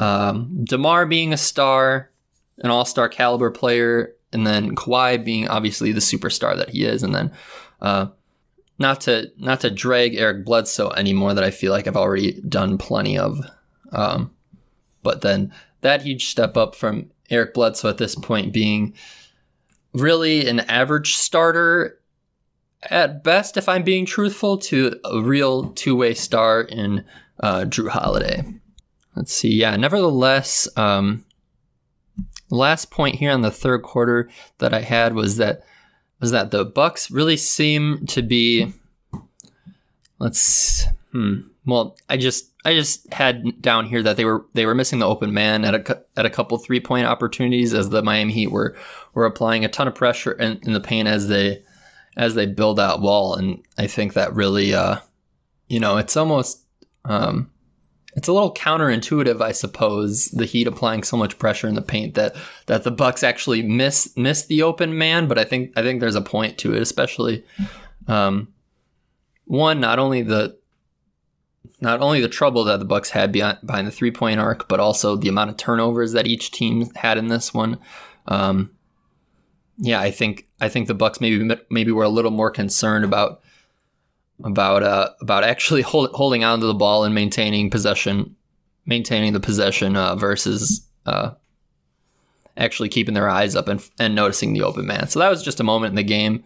um, 0.00 0.64
DeMar 0.64 1.06
being 1.06 1.32
a 1.32 1.36
star, 1.36 2.10
an 2.58 2.70
all 2.70 2.84
star 2.84 3.08
caliber 3.08 3.52
player, 3.52 4.16
and 4.32 4.44
then 4.44 4.74
Kawhi 4.74 5.24
being 5.24 5.46
obviously 5.46 5.92
the 5.92 6.00
superstar 6.00 6.56
that 6.56 6.70
he 6.70 6.84
is, 6.84 7.04
and 7.04 7.14
then 7.14 7.30
uh, 7.80 8.08
not 8.78 9.02
to 9.02 9.30
not 9.36 9.60
to 9.60 9.70
drag 9.70 10.14
Eric 10.14 10.44
Bledsoe 10.44 10.90
anymore 10.90 11.34
that 11.34 11.44
I 11.44 11.50
feel 11.50 11.72
like 11.72 11.86
I've 11.86 11.96
already 11.96 12.40
done 12.40 12.78
plenty 12.78 13.18
of, 13.18 13.40
um, 13.92 14.34
but 15.02 15.20
then 15.20 15.52
that 15.80 16.02
huge 16.02 16.26
step 16.26 16.56
up 16.56 16.74
from 16.74 17.10
Eric 17.30 17.54
Bledsoe 17.54 17.90
at 17.90 17.98
this 17.98 18.14
point 18.14 18.52
being 18.52 18.94
really 19.92 20.48
an 20.48 20.60
average 20.60 21.14
starter 21.14 22.00
at 22.90 23.24
best, 23.24 23.56
if 23.56 23.68
I'm 23.68 23.82
being 23.82 24.04
truthful, 24.04 24.58
to 24.58 25.00
a 25.04 25.20
real 25.20 25.70
two 25.70 25.96
way 25.96 26.14
star 26.14 26.60
in 26.60 27.04
uh, 27.40 27.60
Jrue 27.60 27.88
Holiday. 27.88 28.44
Let's 29.16 29.32
see. 29.32 29.54
Yeah, 29.54 29.76
nevertheless, 29.76 30.68
um, 30.76 31.24
last 32.50 32.90
point 32.90 33.16
here 33.16 33.30
on 33.30 33.42
the 33.42 33.50
third 33.50 33.82
quarter 33.82 34.28
that 34.58 34.74
I 34.74 34.80
had 34.80 35.14
was 35.14 35.36
that 35.36 35.64
was 36.24 36.30
that 36.30 36.50
the 36.50 36.64
Bucks 36.64 37.10
really 37.10 37.36
seem 37.36 38.06
to 38.06 38.22
be. 38.22 38.72
Let's. 40.18 40.86
Hmm. 41.12 41.40
Well, 41.66 41.98
I 42.08 42.16
just 42.16 42.50
I 42.64 42.72
just 42.72 43.12
had 43.12 43.60
down 43.60 43.84
here 43.84 44.02
that 44.02 44.16
they 44.16 44.24
were 44.24 44.46
they 44.54 44.64
were 44.64 44.74
missing 44.74 45.00
the 45.00 45.06
open 45.06 45.34
man 45.34 45.66
at 45.66 45.74
a 45.74 46.02
at 46.16 46.24
a 46.24 46.30
couple 46.30 46.56
three 46.56 46.80
point 46.80 47.06
opportunities 47.06 47.74
as 47.74 47.90
the 47.90 48.02
Miami 48.02 48.32
Heat 48.32 48.50
were 48.50 48.74
were 49.12 49.26
applying 49.26 49.66
a 49.66 49.68
ton 49.68 49.86
of 49.86 49.94
pressure 49.94 50.32
in, 50.32 50.60
in 50.62 50.72
the 50.72 50.80
paint 50.80 51.08
as 51.08 51.28
they 51.28 51.62
as 52.16 52.34
they 52.34 52.46
build 52.46 52.80
out 52.80 53.02
wall, 53.02 53.34
and 53.34 53.62
I 53.76 53.86
think 53.86 54.14
that 54.14 54.34
really, 54.34 54.72
uh, 54.72 55.00
you 55.68 55.78
know, 55.78 55.98
it's 55.98 56.16
almost 56.16 56.64
um, 57.04 57.50
it's 58.16 58.28
a 58.28 58.32
little 58.32 58.54
counterintuitive, 58.54 59.40
I 59.40 59.52
suppose, 59.52 60.26
the 60.26 60.46
Heat 60.46 60.66
applying 60.66 61.02
so 61.02 61.16
much 61.16 61.38
pressure 61.38 61.66
in 61.66 61.74
the 61.74 61.82
paint 61.82 62.14
that 62.14 62.36
that 62.66 62.84
the 62.84 62.90
Bucks 62.90 63.22
actually 63.22 63.62
miss 63.62 64.16
miss 64.16 64.46
the 64.46 64.62
open 64.62 64.96
man. 64.96 65.26
But 65.26 65.38
I 65.38 65.44
think 65.44 65.72
I 65.76 65.82
think 65.82 66.00
there's 66.00 66.14
a 66.14 66.20
point 66.20 66.58
to 66.58 66.74
it, 66.74 66.82
especially 66.82 67.44
um, 68.06 68.48
one 69.46 69.80
not 69.80 69.98
only 69.98 70.22
the 70.22 70.56
not 71.80 72.00
only 72.00 72.20
the 72.20 72.28
trouble 72.28 72.64
that 72.64 72.78
the 72.78 72.84
Bucks 72.84 73.10
had 73.10 73.32
behind, 73.32 73.58
behind 73.64 73.86
the 73.86 73.92
three 73.92 74.12
point 74.12 74.40
arc, 74.40 74.68
but 74.68 74.80
also 74.80 75.16
the 75.16 75.28
amount 75.28 75.50
of 75.50 75.56
turnovers 75.56 76.12
that 76.12 76.26
each 76.26 76.50
team 76.50 76.90
had 76.94 77.18
in 77.18 77.28
this 77.28 77.52
one. 77.52 77.78
Um, 78.26 78.70
yeah, 79.78 80.00
I 80.00 80.10
think 80.10 80.46
I 80.60 80.68
think 80.68 80.86
the 80.86 80.94
Bucks 80.94 81.20
maybe 81.20 81.56
maybe 81.68 81.90
were 81.90 82.04
a 82.04 82.08
little 82.08 82.30
more 82.30 82.50
concerned 82.50 83.04
about 83.04 83.42
about 84.44 84.82
uh, 84.82 85.10
about 85.20 85.42
actually 85.42 85.82
hold, 85.82 86.10
holding 86.12 86.44
on 86.44 86.60
to 86.60 86.66
the 86.66 86.74
ball 86.74 87.04
and 87.04 87.14
maintaining 87.14 87.70
possession, 87.70 88.36
maintaining 88.86 89.32
the 89.32 89.40
possession 89.40 89.96
uh, 89.96 90.14
versus 90.14 90.86
uh, 91.06 91.30
actually 92.56 92.90
keeping 92.90 93.14
their 93.14 93.28
eyes 93.28 93.56
up 93.56 93.68
and, 93.68 93.82
and 93.98 94.14
noticing 94.14 94.52
the 94.52 94.62
open 94.62 94.86
man. 94.86 95.08
So 95.08 95.18
that 95.18 95.30
was 95.30 95.42
just 95.42 95.60
a 95.60 95.64
moment 95.64 95.92
in 95.92 95.96
the 95.96 96.02
game, 96.02 96.44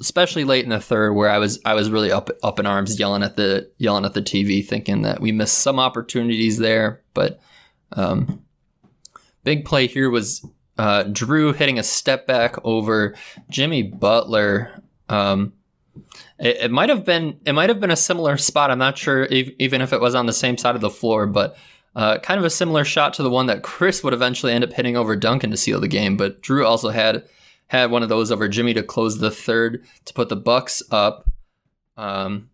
especially 0.00 0.44
late 0.44 0.64
in 0.64 0.70
the 0.70 0.80
third, 0.80 1.14
where 1.14 1.30
I 1.30 1.38
was 1.38 1.58
I 1.64 1.74
was 1.74 1.90
really 1.90 2.12
up 2.12 2.30
up 2.42 2.60
in 2.60 2.66
arms, 2.66 2.98
yelling 2.98 3.22
at 3.22 3.36
the 3.36 3.70
yelling 3.78 4.04
at 4.04 4.12
the 4.12 4.22
TV, 4.22 4.64
thinking 4.64 5.02
that 5.02 5.20
we 5.20 5.32
missed 5.32 5.58
some 5.58 5.80
opportunities 5.80 6.58
there. 6.58 7.02
But 7.14 7.40
um, 7.92 8.44
big 9.44 9.64
play 9.64 9.86
here 9.86 10.10
was 10.10 10.46
uh, 10.76 11.04
Jrue 11.04 11.54
hitting 11.54 11.78
a 11.78 11.82
step 11.82 12.26
back 12.26 12.56
over 12.64 13.14
Jimmy 13.48 13.82
Butler. 13.82 14.82
Um, 15.08 15.54
it, 16.38 16.56
it 16.62 16.70
might 16.70 16.88
have 16.88 17.04
been 17.04 17.38
it 17.44 17.52
might 17.52 17.68
have 17.68 17.80
been 17.80 17.90
a 17.90 17.96
similar 17.96 18.36
spot. 18.36 18.70
I'm 18.70 18.78
not 18.78 18.98
sure 18.98 19.24
if, 19.24 19.50
even 19.58 19.80
if 19.80 19.92
it 19.92 20.00
was 20.00 20.14
on 20.14 20.26
the 20.26 20.32
same 20.32 20.56
side 20.56 20.74
of 20.74 20.80
the 20.80 20.90
floor, 20.90 21.26
but 21.26 21.56
uh, 21.96 22.18
kind 22.18 22.38
of 22.38 22.44
a 22.44 22.50
similar 22.50 22.84
shot 22.84 23.14
to 23.14 23.22
the 23.22 23.30
one 23.30 23.46
that 23.46 23.62
Khris 23.62 24.02
would 24.02 24.14
eventually 24.14 24.52
end 24.52 24.64
up 24.64 24.72
hitting 24.72 24.96
over 24.96 25.14
Duncan 25.14 25.50
to 25.50 25.56
seal 25.56 25.80
the 25.80 25.88
game. 25.88 26.16
But 26.16 26.42
Jrue 26.42 26.66
also 26.66 26.90
had 26.90 27.24
had 27.68 27.90
one 27.90 28.02
of 28.02 28.08
those 28.08 28.30
over 28.30 28.48
Jimmy 28.48 28.74
to 28.74 28.82
close 28.82 29.18
the 29.18 29.30
third 29.30 29.84
to 30.04 30.14
put 30.14 30.28
the 30.28 30.36
Bucks 30.36 30.82
up 30.90 31.30
um, 31.96 32.50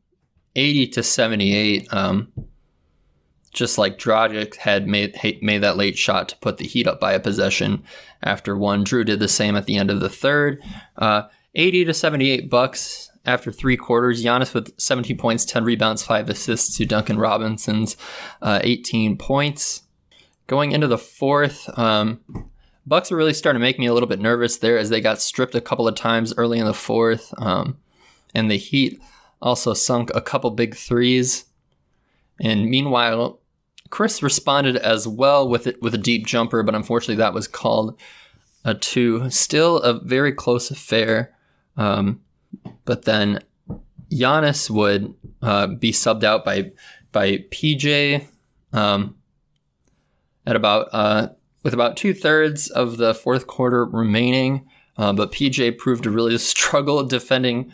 80 0.57 0.89
to 0.89 1.03
78. 1.03 1.93
Um, 1.93 2.33
just 3.53 3.79
like 3.79 3.99
Dragic 3.99 4.57
had 4.57 4.87
made 4.87 5.19
made 5.43 5.63
that 5.63 5.77
late 5.77 5.99
shot 5.99 6.29
to 6.29 6.37
put 6.37 6.59
the 6.59 6.67
Heat 6.67 6.87
up 6.87 7.01
by 7.01 7.13
a 7.13 7.21
possession 7.21 7.83
after 8.23 8.57
one. 8.57 8.85
Jrue 8.85 9.05
did 9.05 9.19
the 9.19 9.27
same 9.27 9.57
at 9.57 9.67
the 9.67 9.77
end 9.77 9.91
of 9.91 10.01
the 10.01 10.09
third. 10.09 10.63
Uh, 10.97 11.23
80 11.55 11.87
to 11.87 11.95
78 11.95 12.49
bucks 12.49 13.10
after 13.25 13.53
three 13.53 13.77
quarters. 13.77 14.25
Giannis 14.25 14.55
with 14.55 14.73
17 14.79 15.17
points, 15.17 15.45
10 15.45 15.65
rebounds, 15.65 16.03
5 16.03 16.29
assists 16.31 16.77
to 16.77 16.87
Duncan 16.87 17.19
Robinson's 17.19 17.97
uh, 18.43 18.61
18 18.63 19.17
points. 19.17 19.83
Going 20.47 20.73
into 20.73 20.87
the 20.89 20.99
fourth, 20.99 21.69
um, 21.79 22.21
Bucks 22.87 23.11
were 23.11 23.17
really 23.17 23.35
starting 23.35 23.61
to 23.61 23.65
make 23.65 23.79
me 23.79 23.87
a 23.87 23.95
little 23.95 24.09
bit 24.09 24.21
nervous 24.21 24.57
there 24.57 24.79
as 24.79 24.89
they 24.89 25.01
got 25.01 25.21
stripped 25.21 25.55
a 25.55 25.61
couple 25.61 25.87
of 25.87 25.95
times 25.95 26.35
early 26.37 26.59
in 26.59 26.65
the 26.65 26.75
fourth. 26.75 27.33
Um, 27.39 27.79
and 28.35 28.51
the 28.51 28.57
Heat 28.57 29.01
also 29.41 29.75
sunk 29.75 30.11
a 30.15 30.21
couple 30.21 30.51
big 30.51 30.75
threes. 30.75 31.45
And 32.41 32.69
meanwhile, 32.69 33.41
Khris 33.91 34.23
responded 34.23 34.77
as 34.77 35.07
well 35.07 35.49
with 35.49 35.67
it 35.67 35.83
with 35.83 35.95
a 35.95 35.99
deep 35.99 36.27
jumper, 36.27 36.63
but 36.63 36.75
unfortunately 36.75 37.17
that 37.17 37.35
was 37.35 37.47
called 37.47 37.99
a 38.65 38.75
two. 38.75 39.29
Still 39.31 39.79
a 39.79 40.01
very 40.01 40.33
close 40.33 40.71
affair. 40.71 41.35
Um, 41.77 42.21
but 42.85 43.05
then 43.05 43.41
Giannis 44.11 44.71
would 44.71 45.15
uh, 45.43 45.67
be 45.69 45.93
subbed 45.93 46.25
out 46.25 46.45
by 46.45 46.73
by 47.13 47.39
PJ 47.51 48.27
um, 48.73 49.17
at 50.47 50.57
about 50.57 50.89
uh, 50.93 51.29
with 51.63 51.75
about 51.75 51.97
two 51.97 52.15
thirds 52.15 52.69
of 52.69 52.97
the 52.97 53.15
fourth 53.15 53.47
quarter 53.47 53.85
remaining. 53.85 54.67
Uh, 54.97 55.13
but 55.13 55.33
PJ 55.33 55.79
proved 55.79 56.05
to 56.05 56.11
really 56.11 56.37
struggle 56.39 57.05
defending 57.05 57.73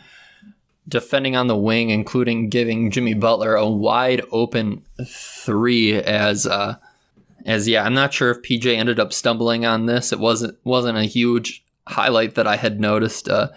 defending 0.87 1.35
on 1.35 1.47
the 1.47 1.57
wing, 1.57 1.89
including 1.89 2.49
giving 2.49 2.91
Jimmy 2.91 3.13
Butler 3.13 3.55
a 3.55 3.67
wide 3.67 4.21
open 4.31 4.83
three 5.05 5.95
as 5.95 6.47
uh, 6.47 6.77
as 7.45 7.67
yeah, 7.67 7.83
I'm 7.83 7.93
not 7.93 8.13
sure 8.13 8.31
if 8.31 8.41
PJ 8.41 8.75
ended 8.75 8.99
up 8.99 9.13
stumbling 9.13 9.65
on 9.65 9.85
this. 9.85 10.13
It 10.13 10.19
wasn't 10.19 10.57
wasn't 10.63 10.97
a 10.97 11.03
huge 11.03 11.63
highlight 11.87 12.35
that 12.35 12.47
I 12.47 12.57
had 12.57 12.79
noticed 12.79 13.29
uh, 13.29 13.49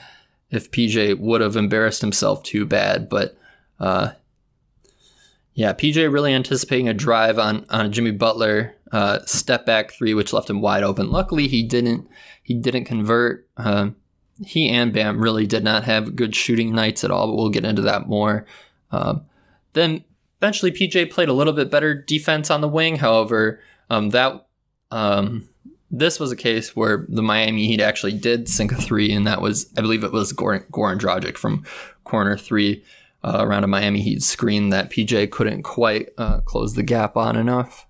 if 0.51 0.71
PJ 0.71 1.19
would 1.19 1.41
have 1.41 1.57
embarrassed 1.57 2.01
himself 2.01 2.43
too 2.43 2.67
bad, 2.67 3.09
but 3.09 3.37
uh, 3.79 4.13
yeah, 5.55 5.73
PJ 5.73 6.13
really 6.13 6.33
anticipating 6.33 6.89
a 6.89 6.95
drive 6.95 7.39
on 7.39 7.67
on 7.71 7.93
Jimmy 7.93 8.13
Butler 8.13 8.75
uh, 8.93 9.21
step 9.27 9.67
back 9.67 9.93
three, 9.93 10.15
which 10.15 10.33
left 10.33 10.51
him 10.51 10.61
wide 10.61 10.83
open. 10.83 11.11
Luckily, 11.11 11.49
he 11.49 11.63
didn't 11.63 12.09
he 12.43 12.55
didn't 12.55 12.85
convert. 12.85 13.49
Um, 13.57 13.97
he 14.45 14.71
and 14.71 14.93
Bam 14.93 15.21
really 15.21 15.47
did 15.47 15.65
not 15.65 15.85
have 15.85 16.17
good 16.17 16.35
shooting 16.35 16.75
nights 16.75 17.05
at 17.05 17.11
all, 17.11 17.27
but 17.27 17.37
we'll 17.37 17.51
get 17.51 17.65
into 17.65 17.83
that 17.83 18.09
more. 18.09 18.47
Um, 18.91 19.27
then 19.75 20.05
eventually 20.41 20.73
PJ 20.73 21.11
played 21.11 21.29
a 21.29 21.35
little 21.35 21.53
bit 21.53 21.71
better 21.71 21.95
defense 21.95 22.51
on 22.51 22.61
the 22.61 22.69
wing. 22.69 22.97
However, 22.97 23.61
um, 23.91 24.11
that 24.11 24.47
um, 24.91 25.49
this 25.91 26.21
was 26.21 26.31
a 26.31 26.37
case 26.37 26.77
where 26.77 27.05
the 27.09 27.23
Miami 27.23 27.67
Heat 27.67 27.81
actually 27.81 28.13
did 28.13 28.49
sink 28.49 28.73
a 28.73 28.77
three, 28.77 29.13
and 29.13 29.27
that 29.27 29.43
was 29.43 29.71
I 29.77 29.81
believe 29.81 30.05
it 30.05 30.13
was 30.13 30.33
Goran, 30.33 30.65
Goran 30.71 30.99
Dragic 30.99 31.37
from 31.37 31.65
corner 32.05 32.37
three 32.37 32.85
uh, 33.25 33.39
around 33.41 33.65
a 33.65 33.69
Miami 33.69 34.01
Heat 34.01 34.23
screen 34.23 34.71
that 34.71 34.91
PJ 34.91 35.31
couldn't 35.31 35.63
quite 35.63 36.11
uh, 36.17 36.41
close 36.41 36.75
the 36.75 36.83
gap 36.83 37.17
on 37.17 37.37
enough. 37.37 37.87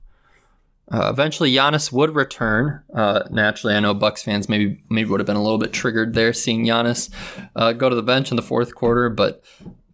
Uh, 0.91 1.09
eventually, 1.09 1.53
Giannis 1.53 1.93
would 1.93 2.17
return. 2.17 2.83
Uh, 2.93 3.23
naturally, 3.31 3.75
I 3.75 3.81
know 3.81 3.95
Bucks 3.95 4.23
fans 4.23 4.49
maybe 4.49 4.83
maybe 4.89 5.09
would 5.09 5.21
have 5.21 5.27
been 5.27 5.37
a 5.37 5.43
little 5.43 5.59
bit 5.59 5.73
triggered 5.73 6.15
there 6.15 6.33
seeing 6.33 6.65
Giannis 6.65 7.11
uh, 7.55 7.73
go 7.73 7.89
to 7.89 7.95
the 7.95 8.03
bench 8.03 8.31
in 8.31 8.37
the 8.37 8.43
fourth 8.43 8.75
quarter, 8.75 9.09
but 9.09 9.45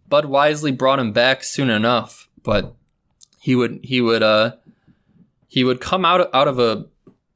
Bud 0.07 0.25
wisely 0.25 0.71
brought 0.71 0.99
him 0.99 1.11
back 1.11 1.43
soon 1.43 1.69
enough. 1.69 2.29
But 2.41 2.73
he 3.39 3.53
would 3.55 3.81
he 3.83 4.01
would 4.01 4.23
uh 4.23 4.55
he 5.47 5.63
would 5.63 5.81
come 5.81 6.03
out 6.03 6.29
out 6.33 6.47
of 6.47 6.57
a 6.57 6.87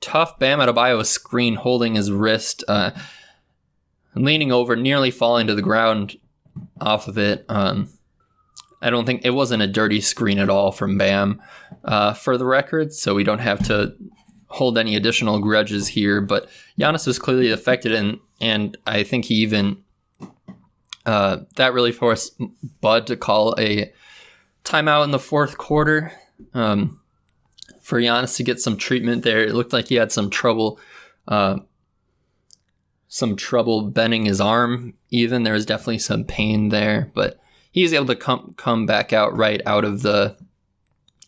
tough 0.01 0.38
Bam 0.39 0.60
Adebayo 0.60 1.05
screen, 1.05 1.55
holding 1.55 1.96
his 1.96 2.12
wrist, 2.12 2.63
uh, 2.67 2.91
leaning 4.15 4.51
over, 4.51 4.75
nearly 4.75 5.12
falling 5.12 5.48
to 5.48 5.55
the 5.55 5.62
ground 5.62 6.17
off 6.79 7.08
of 7.08 7.17
it. 7.17 7.46
Um, 7.48 7.89
I 8.81 8.89
don't 8.89 9.05
think 9.05 9.24
it 9.24 9.31
wasn't 9.31 9.63
a 9.63 9.67
dirty 9.67 10.01
screen 10.01 10.39
at 10.39 10.50
all 10.50 10.72
from 10.72 10.98
Bam, 10.98 11.41
uh, 11.86 12.13
for 12.13 12.38
the 12.38 12.46
record. 12.46 12.93
So 12.93 13.13
we 13.13 13.24
don't 13.24 13.39
have 13.39 13.65
to 13.67 13.96
hold 14.48 14.77
any 14.77 14.96
additional 14.96 15.39
grudges 15.39 15.89
here. 15.89 16.20
But 16.20 16.50
Giannis 16.77 17.08
was 17.08 17.20
clearly 17.20 17.51
affected, 17.51 17.93
and 17.93 18.20
and 18.41 18.77
I 18.88 19.03
think 19.03 19.25
he 19.25 19.36
even 19.36 19.84
uh, 21.05 21.39
that 21.55 21.74
really 21.74 21.91
forced 21.91 22.39
Bud 22.81 23.08
to 23.08 23.15
call 23.15 23.55
a 23.58 23.91
timeout 24.63 25.03
in 25.03 25.12
the 25.12 25.20
fourth 25.20 25.58
quarter 25.58 26.12
um, 26.53 27.00
for 27.91 28.00
Giannis 28.00 28.38
to 28.38 28.43
get 28.43 28.62
some 28.62 28.77
treatment 28.77 29.24
there. 29.24 29.43
It 29.43 29.53
looked 29.53 29.74
like 29.74 29.89
he 29.89 29.95
had 29.95 30.13
some 30.13 30.29
trouble. 30.29 30.79
Uh, 31.27 31.57
some 33.10 33.36
trouble 33.36 33.81
bending 33.81 34.24
his 34.24 34.39
arm. 34.39 34.93
Even 35.10 35.43
there 35.43 35.55
was 35.55 35.65
definitely 35.65 36.00
some 36.00 36.24
pain 36.24 36.69
there, 36.69 37.12
but 37.13 37.38
he 37.69 37.83
was 37.83 37.91
able 37.91 38.05
to 38.05 38.15
come 38.15 38.53
come 38.55 38.86
back 38.86 39.12
out 39.12 39.36
right 39.36 39.62
out 39.65 39.83
of 39.83 40.03
the 40.03 40.38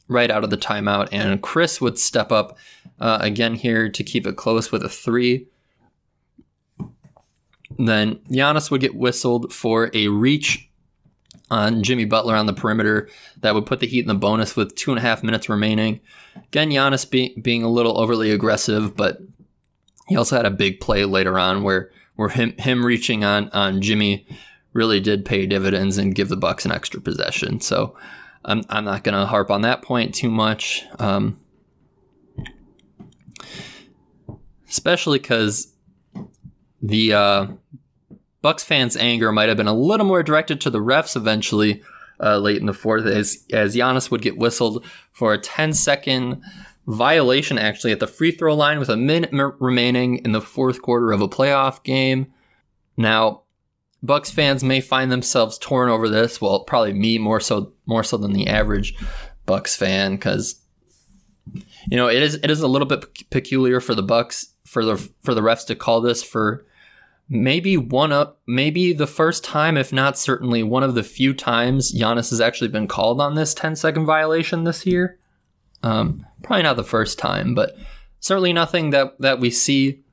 right 0.08 0.32
out 0.32 0.46
of 0.46 0.52
the 0.52 0.58
timeout, 0.58 1.10
and 1.12 1.44
Khris 1.44 1.82
would 1.82 2.00
step 2.00 2.32
up 2.32 2.58
uh, 2.98 3.18
again 3.20 3.56
here 3.56 3.90
to 3.90 4.02
keep 4.02 4.26
it 4.26 4.38
close 4.38 4.72
with 4.72 4.84
a 4.84 4.90
three. 4.90 5.48
Then 7.78 8.22
Giannis 8.32 8.72
would 8.72 8.80
get 8.80 8.96
whistled 8.96 9.52
for 9.52 9.92
a 9.94 10.08
reach 10.08 10.70
on 11.54 11.84
Jimmy 11.84 12.06
Butler 12.06 12.36
on 12.36 12.48
the 12.48 12.54
perimeter 12.54 13.08
that 13.42 13.54
would 13.54 13.66
put 13.66 13.80
the 13.80 13.88
Heat 13.88 14.02
in 14.02 14.08
the 14.08 14.16
bonus 14.16 14.56
with 14.56 14.76
two 14.76 14.92
and 14.92 14.98
a 14.98 15.02
half 15.02 15.24
minutes 15.24 15.48
remaining. 15.48 16.02
Again, 16.36 16.72
Giannis 16.72 17.10
be, 17.10 17.36
being 17.40 17.64
a 17.64 17.70
little 17.70 18.00
overly 18.00 18.32
aggressive, 18.32 18.96
but 18.96 19.20
he 20.08 20.18
also 20.18 20.36
had 20.36 20.46
a 20.46 20.52
big 20.52 20.80
play 20.80 21.06
later 21.06 21.38
on 21.40 21.64
where 21.64 21.92
where 22.16 22.30
him 22.30 22.54
him 22.58 22.86
reaching 22.86 23.24
on 23.24 23.50
on 23.50 23.82
Jimmy 23.82 24.28
really 24.74 25.00
did 25.00 25.26
pay 25.26 25.46
dividends 25.46 25.98
and 25.98 26.16
give 26.16 26.30
the 26.30 26.36
Bucks 26.36 26.66
an 26.66 26.72
extra 26.72 27.00
possession. 27.00 27.60
So 27.62 27.96
I'm 28.44 28.64
I'm 28.70 28.86
not 28.86 29.04
going 29.04 29.18
to 29.18 29.26
harp 29.26 29.50
on 29.52 29.62
that 29.62 29.82
point 29.82 30.14
too 30.14 30.30
much, 30.30 30.84
um, 31.00 31.40
especially 34.68 35.20
because 35.20 35.74
the 36.82 37.14
uh, 37.14 37.48
Bucks 38.44 38.62
fans' 38.62 38.98
anger 38.98 39.32
might 39.32 39.48
have 39.48 39.58
been 39.58 39.68
a 39.68 39.74
little 39.74 40.06
more 40.06 40.22
directed 40.22 40.60
to 40.62 40.70
the 40.70 40.82
refs 40.82 41.16
eventually 41.16 41.82
uh, 42.22 42.38
late 42.38 42.58
in 42.58 42.66
the 42.66 42.74
fourth, 42.74 43.06
as 43.06 43.46
as 43.54 43.74
Giannis 43.74 44.12
would 44.12 44.22
get 44.22 44.38
whistled 44.38 44.86
for 45.14 45.34
a 45.34 45.40
10 45.40 45.72
second 45.72 46.44
violation 46.86 47.58
actually 47.58 47.94
at 47.94 48.02
the 48.02 48.06
free 48.06 48.32
throw 48.32 48.54
line 48.54 48.80
with 48.80 48.90
a 48.90 48.98
minute 48.98 49.32
remaining 49.60 50.18
in 50.26 50.34
the 50.34 50.42
fourth 50.42 50.82
quarter 50.82 51.14
of 51.14 51.22
a 51.22 51.30
playoff 51.30 51.82
game. 51.84 52.34
Now, 52.98 53.44
Bucks 54.04 54.30
fans 54.30 54.62
may 54.62 54.82
find 54.82 55.10
themselves 55.10 55.58
torn 55.58 55.88
over 55.88 56.10
this. 56.10 56.42
Well, 56.42 56.66
probably 56.66 56.92
me 56.92 57.18
more 57.18 57.40
so 57.40 57.72
more 57.86 58.04
so 58.04 58.18
than 58.18 58.34
the 58.34 58.48
average 58.48 58.94
Bucks 59.46 59.78
fan 59.78 60.16
because 60.16 60.60
you 61.88 61.96
know 61.96 62.10
it 62.10 62.22
is 62.22 62.36
it 62.36 62.52
is 62.52 62.60
a 62.60 62.68
little 62.68 62.90
bit 62.90 63.30
peculiar 63.30 63.80
for 63.80 63.96
the 63.96 64.04
Bucks 64.04 64.54
for 64.66 64.84
the 64.84 64.98
for 65.22 65.34
the 65.34 65.42
refs 65.42 65.66
to 65.68 65.76
call 65.76 66.02
this 66.02 66.22
for 66.22 66.66
maybe 67.30 67.78
one 67.78 68.12
up 68.12 68.40
maybe 68.46 68.94
the 68.94 69.08
first 69.08 69.44
time 69.44 69.78
if 69.78 69.94
not 69.94 70.18
certainly 70.18 70.62
one 70.62 70.84
of 70.84 70.94
the 70.94 71.04
few 71.04 71.34
times 71.34 71.94
Giannis 71.94 72.30
has 72.30 72.42
actually 72.42 72.68
been 72.68 72.88
called 72.88 73.22
on 73.22 73.36
this 73.36 73.54
10 73.54 73.76
second 73.76 74.06
violation 74.06 74.64
this 74.64 74.86
year. 74.86 75.18
Um, 75.82 76.26
probably 76.44 76.64
not 76.64 76.76
the 76.76 76.84
first 76.84 77.18
time, 77.20 77.56
but 77.56 77.76
certainly 78.20 78.54
nothing 78.54 78.92
that 78.92 79.20
that 79.20 79.40
we 79.40 79.50
see 79.50 80.04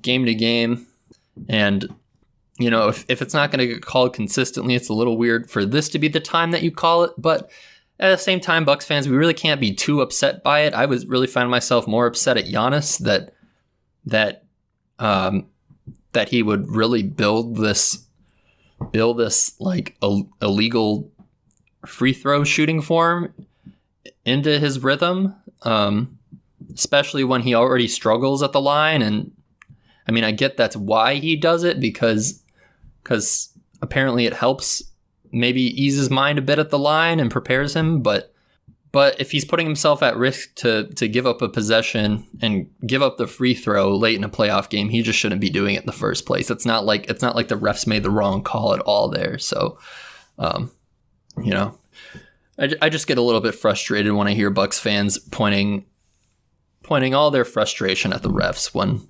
game 0.00 0.24
to 0.26 0.34
game 0.34 0.86
and 1.48 1.88
you 2.58 2.70
know, 2.70 2.88
if, 2.88 3.04
if 3.08 3.20
it's 3.20 3.34
not 3.34 3.50
going 3.50 3.66
to 3.66 3.74
get 3.74 3.84
called 3.84 4.14
consistently, 4.14 4.74
it's 4.74 4.88
a 4.88 4.94
little 4.94 5.16
weird 5.16 5.50
for 5.50 5.64
this 5.64 5.88
to 5.90 5.98
be 5.98 6.08
the 6.08 6.20
time 6.20 6.52
that 6.52 6.62
you 6.62 6.70
call 6.70 7.02
it. 7.02 7.12
But 7.18 7.50
at 7.98 8.10
the 8.10 8.18
same 8.18 8.40
time, 8.40 8.64
Bucks 8.64 8.84
fans, 8.84 9.08
we 9.08 9.16
really 9.16 9.34
can't 9.34 9.60
be 9.60 9.74
too 9.74 10.00
upset 10.00 10.42
by 10.42 10.60
it. 10.60 10.74
I 10.74 10.86
was 10.86 11.06
really 11.06 11.26
finding 11.26 11.50
myself 11.50 11.86
more 11.86 12.06
upset 12.06 12.36
at 12.36 12.46
Giannis 12.46 12.98
that 12.98 13.34
that 14.06 14.44
um, 14.98 15.46
that 16.14 16.30
he 16.30 16.42
would 16.42 16.68
really 16.68 17.02
build 17.02 17.56
this 17.56 18.06
build 18.90 19.18
this 19.18 19.58
like 19.60 19.96
a, 20.02 20.20
illegal 20.42 21.10
free 21.86 22.12
throw 22.12 22.44
shooting 22.44 22.80
form 22.80 23.32
into 24.24 24.58
his 24.58 24.82
rhythm, 24.82 25.34
um, 25.62 26.18
especially 26.74 27.24
when 27.24 27.42
he 27.42 27.54
already 27.54 27.88
struggles 27.88 28.42
at 28.42 28.52
the 28.52 28.60
line. 28.60 29.02
And 29.02 29.32
I 30.08 30.12
mean, 30.12 30.24
I 30.24 30.32
get 30.32 30.56
that's 30.56 30.76
why 30.76 31.16
he 31.16 31.36
does 31.36 31.64
it 31.64 31.80
because 31.80 32.42
because 33.02 33.50
apparently 33.82 34.26
it 34.26 34.32
helps 34.32 34.82
maybe 35.30 35.62
ease 35.62 35.96
his 35.96 36.10
mind 36.10 36.38
a 36.38 36.42
bit 36.42 36.58
at 36.58 36.70
the 36.70 36.78
line 36.78 37.20
and 37.20 37.30
prepares 37.30 37.74
him. 37.74 38.00
But 38.00 38.33
but 38.94 39.20
if 39.20 39.32
he's 39.32 39.44
putting 39.44 39.66
himself 39.66 40.04
at 40.04 40.16
risk 40.16 40.54
to 40.54 40.86
to 40.94 41.08
give 41.08 41.26
up 41.26 41.42
a 41.42 41.48
possession 41.48 42.28
and 42.40 42.70
give 42.86 43.02
up 43.02 43.16
the 43.16 43.26
free 43.26 43.52
throw 43.52 43.96
late 43.96 44.14
in 44.14 44.22
a 44.22 44.28
playoff 44.28 44.70
game, 44.70 44.88
he 44.88 45.02
just 45.02 45.18
shouldn't 45.18 45.40
be 45.40 45.50
doing 45.50 45.74
it 45.74 45.80
in 45.80 45.86
the 45.86 45.90
first 45.92 46.26
place. 46.26 46.48
It's 46.48 46.64
not 46.64 46.84
like 46.84 47.10
it's 47.10 47.20
not 47.20 47.34
like 47.34 47.48
the 47.48 47.56
refs 47.56 47.88
made 47.88 48.04
the 48.04 48.10
wrong 48.10 48.44
call 48.44 48.72
at 48.72 48.78
all 48.78 49.08
there. 49.08 49.36
So, 49.36 49.80
um, 50.38 50.70
you 51.42 51.50
know, 51.50 51.76
I, 52.56 52.70
I 52.82 52.88
just 52.88 53.08
get 53.08 53.18
a 53.18 53.22
little 53.22 53.40
bit 53.40 53.56
frustrated 53.56 54.12
when 54.12 54.28
I 54.28 54.34
hear 54.34 54.48
Bucks 54.48 54.78
fans 54.78 55.18
pointing 55.18 55.86
pointing 56.84 57.16
all 57.16 57.32
their 57.32 57.44
frustration 57.44 58.12
at 58.12 58.22
the 58.22 58.30
refs 58.30 58.72
when 58.72 59.08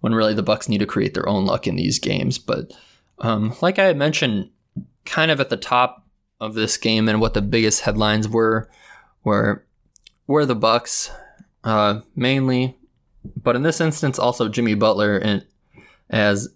when 0.00 0.14
really 0.14 0.34
the 0.34 0.42
Bucks 0.42 0.68
need 0.68 0.80
to 0.80 0.86
create 0.86 1.14
their 1.14 1.30
own 1.30 1.46
luck 1.46 1.66
in 1.66 1.76
these 1.76 1.98
games. 1.98 2.36
But 2.36 2.74
um, 3.20 3.54
like 3.62 3.78
I 3.78 3.94
mentioned, 3.94 4.50
kind 5.06 5.30
of 5.30 5.40
at 5.40 5.48
the 5.48 5.56
top 5.56 6.05
of 6.40 6.54
this 6.54 6.76
game 6.76 7.08
and 7.08 7.20
what 7.20 7.34
the 7.34 7.42
biggest 7.42 7.82
headlines 7.82 8.28
were, 8.28 8.70
were 9.24 9.64
were 10.26 10.44
the 10.44 10.56
Bucks 10.56 11.10
uh, 11.64 12.00
mainly, 12.14 12.76
but 13.42 13.56
in 13.56 13.62
this 13.62 13.80
instance 13.80 14.18
also 14.18 14.48
Jimmy 14.48 14.74
Butler 14.74 15.16
and 15.16 15.44
as 16.10 16.48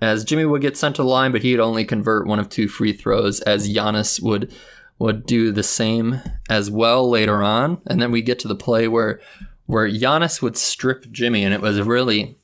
as 0.00 0.24
Jimmy 0.24 0.44
would 0.44 0.62
get 0.62 0.76
sent 0.76 0.96
to 0.96 1.02
the 1.02 1.08
line, 1.08 1.32
but 1.32 1.42
he'd 1.42 1.60
only 1.60 1.84
convert 1.84 2.26
one 2.26 2.38
of 2.38 2.48
two 2.48 2.68
free 2.68 2.92
throws, 2.92 3.40
as 3.40 3.72
Giannis 3.72 4.20
would 4.22 4.52
would 4.98 5.26
do 5.26 5.50
the 5.50 5.62
same 5.62 6.20
as 6.48 6.70
well 6.70 7.08
later 7.08 7.42
on. 7.42 7.80
And 7.86 8.00
then 8.00 8.12
we 8.12 8.22
get 8.22 8.38
to 8.40 8.48
the 8.48 8.54
play 8.54 8.88
where 8.88 9.20
where 9.66 9.88
Giannis 9.88 10.42
would 10.42 10.56
strip 10.56 11.10
Jimmy, 11.10 11.44
and 11.44 11.54
it 11.54 11.60
was 11.60 11.80
really, 11.80 12.36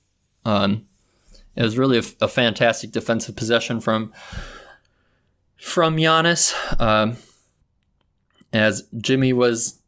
um, 0.44 0.86
it 1.54 1.62
was 1.62 1.76
really 1.76 1.98
a, 1.98 2.02
a 2.22 2.28
fantastic 2.28 2.92
defensive 2.92 3.36
possession 3.36 3.80
from 3.80 4.12
from 5.60 5.96
Giannis, 5.96 6.54
um, 6.80 7.16
as 8.52 8.88
Jimmy 8.98 9.32
was 9.32 9.80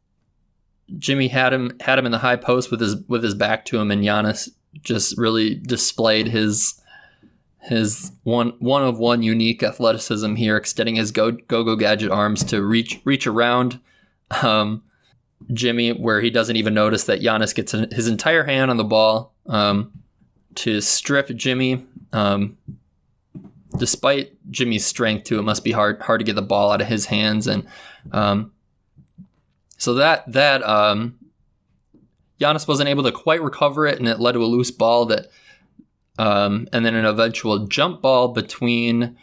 Jimmy 0.99 1.29
had 1.29 1.53
him 1.53 1.73
had 1.81 1.99
him 1.99 2.07
in 2.07 2.13
the 2.13 2.19
high 2.19 2.37
post 2.37 2.71
with 2.71 2.81
his 2.81 2.97
with 3.09 3.25
his 3.25 3.35
back 3.35 3.65
to 3.67 3.79
him, 3.79 3.91
and 3.91 4.05
Giannis 4.05 4.51
just 4.83 5.17
really 5.19 5.55
displayed 5.55 6.29
his 6.29 6.81
his 7.59 8.13
one 8.23 8.53
one 8.59 8.83
of 8.83 8.99
one 8.99 9.23
unique 9.23 9.63
athleticism 9.63 10.35
here, 10.35 10.57
extending 10.57 10.97
his 10.97 11.11
go 11.11 11.33
go 11.33 11.65
go 11.65 11.75
gadget 11.75 12.11
arms 12.11 12.45
to 12.45 12.63
reach 12.63 13.01
reach 13.05 13.27
around. 13.27 13.81
Um, 14.43 14.83
Jimmy, 15.53 15.91
where 15.91 16.21
he 16.21 16.31
doesn't 16.31 16.57
even 16.57 16.75
notice 16.75 17.05
that 17.05 17.21
Giannis 17.21 17.55
gets 17.55 17.73
his 17.73 18.07
entire 18.07 18.45
hand 18.45 18.71
on 18.71 18.77
the 18.77 18.85
ball 18.85 19.35
um, 19.47 19.93
to 20.57 20.81
strip 20.81 21.29
Jimmy. 21.29 21.85
Um, 22.13 22.59
despite 23.77 24.33
Jimmy's 24.51 24.87
strength, 24.87 25.25
too, 25.25 25.39
it 25.39 25.43
must 25.43 25.65
be 25.65 25.73
hard 25.73 26.01
hard 26.03 26.21
to 26.21 26.25
get 26.25 26.37
the 26.37 26.43
ball 26.43 26.71
out 26.71 26.81
of 26.81 26.89
his 26.89 27.07
hands, 27.07 27.47
and 27.47 27.67
um, 28.13 28.53
so 29.79 29.95
that 29.95 30.31
that 30.33 30.63
um, 30.63 31.19
Giannis 32.41 32.69
wasn't 32.69 32.89
able 32.89 33.03
to 33.05 33.13
quite 33.13 33.43
recover 33.43 33.87
it, 33.87 33.99
and 33.99 34.09
it 34.09 34.21
led 34.21 34.33
to 34.33 34.45
a 34.45 34.47
loose 34.47 34.71
ball 34.71 35.07
that, 35.07 35.29
um, 36.19 36.69
and 36.73 36.85
then 36.85 36.95
an 36.95 37.05
eventual 37.05 37.67
jump 37.67 38.03
ball 38.03 38.29
between 38.29 39.17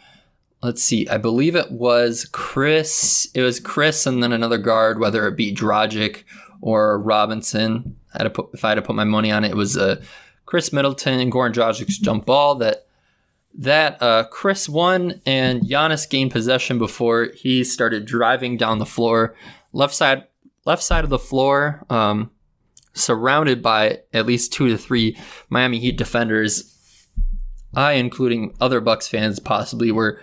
let's 0.62 0.82
see, 0.82 1.08
I 1.08 1.16
believe 1.16 1.56
it 1.56 1.70
was 1.70 2.28
Khris. 2.32 3.28
It 3.34 3.42
was 3.42 3.60
Khris 3.60 4.06
and 4.06 4.22
then 4.22 4.32
another 4.32 4.58
guard, 4.58 4.98
whether 4.98 5.26
it 5.26 5.36
be 5.36 5.54
Dragic 5.54 6.24
or 6.60 6.98
Robinson. 6.98 7.96
I 8.14 8.18
had 8.18 8.24
to 8.24 8.30
put, 8.30 8.50
if 8.52 8.64
I 8.64 8.70
had 8.70 8.74
to 8.74 8.82
put 8.82 8.96
my 8.96 9.04
money 9.04 9.30
on 9.30 9.44
it, 9.44 9.52
it 9.52 9.56
was 9.56 9.76
uh, 9.76 10.02
Khris 10.46 10.72
Middleton 10.72 11.20
and 11.20 11.32
Goran 11.32 11.52
Dragic's 11.52 11.98
jump 11.98 12.26
ball 12.26 12.56
that 12.56 12.86
that 13.54 14.00
uh, 14.02 14.24
Khris 14.24 14.68
won 14.68 15.20
and 15.26 15.62
Giannis 15.62 16.08
gained 16.08 16.30
possession 16.30 16.78
before 16.78 17.28
he 17.34 17.64
started 17.64 18.04
driving 18.04 18.56
down 18.56 18.78
the 18.78 18.86
floor, 18.86 19.34
left 19.72 19.94
side 19.94 20.24
left 20.64 20.82
side 20.82 21.04
of 21.04 21.10
the 21.10 21.18
floor, 21.18 21.84
um, 21.90 22.30
surrounded 22.92 23.62
by 23.62 24.00
at 24.12 24.26
least 24.26 24.52
two 24.52 24.68
to 24.68 24.78
three 24.78 25.16
Miami 25.48 25.78
Heat 25.78 25.96
defenders. 25.96 26.76
I, 27.72 27.92
including 27.92 28.56
other 28.60 28.80
Bucks 28.80 29.06
fans, 29.06 29.38
possibly 29.38 29.92
were 29.92 30.20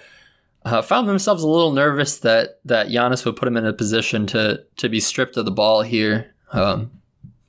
uh, 0.65 0.81
found 0.81 1.07
themselves 1.07 1.43
a 1.43 1.47
little 1.47 1.71
nervous 1.71 2.19
that 2.19 2.59
that 2.65 2.87
Giannis 2.87 3.25
would 3.25 3.37
put 3.37 3.47
him 3.47 3.57
in 3.57 3.65
a 3.65 3.73
position 3.73 4.27
to 4.27 4.63
to 4.77 4.89
be 4.89 4.99
stripped 4.99 5.37
of 5.37 5.45
the 5.45 5.51
ball 5.51 5.81
here. 5.81 6.33
Um, 6.51 6.91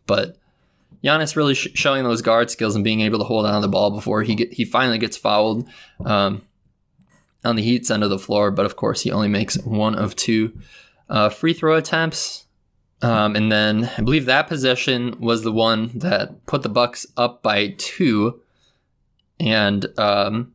but 0.06 0.37
Giannis 1.02 1.36
really 1.36 1.54
sh- 1.54 1.68
showing 1.74 2.04
those 2.04 2.22
guard 2.22 2.50
skills 2.50 2.74
and 2.74 2.84
being 2.84 3.00
able 3.00 3.18
to 3.18 3.24
hold 3.24 3.46
on 3.46 3.54
to 3.54 3.60
the 3.60 3.68
ball 3.68 3.90
before 3.90 4.22
he 4.22 4.34
get, 4.34 4.52
he 4.52 4.64
finally 4.64 4.98
gets 4.98 5.16
fouled 5.16 5.68
um, 6.04 6.42
on 7.44 7.56
the 7.56 7.62
Heat's 7.62 7.90
end 7.90 8.02
of 8.02 8.10
the 8.10 8.18
floor. 8.18 8.50
But 8.50 8.66
of 8.66 8.76
course, 8.76 9.02
he 9.02 9.10
only 9.10 9.28
makes 9.28 9.56
one 9.58 9.94
of 9.94 10.16
two 10.16 10.58
uh, 11.08 11.28
free 11.28 11.52
throw 11.52 11.76
attempts. 11.76 12.46
Um, 13.00 13.36
and 13.36 13.50
then 13.52 13.90
I 13.96 14.02
believe 14.02 14.26
that 14.26 14.48
possession 14.48 15.20
was 15.20 15.42
the 15.42 15.52
one 15.52 15.98
that 15.98 16.46
put 16.46 16.62
the 16.62 16.68
Bucks 16.68 17.06
up 17.16 17.42
by 17.42 17.74
two. 17.78 18.40
And 19.38 19.86
um, 19.98 20.54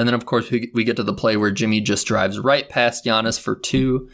and 0.00 0.08
then, 0.08 0.14
of 0.14 0.24
course, 0.24 0.50
we, 0.50 0.70
we 0.72 0.84
get 0.84 0.96
to 0.96 1.02
the 1.02 1.12
play 1.12 1.36
where 1.36 1.50
Jimmy 1.50 1.80
just 1.80 2.06
drives 2.06 2.38
right 2.38 2.66
past 2.68 3.04
Giannis 3.04 3.38
for 3.38 3.54
two. 3.54 4.08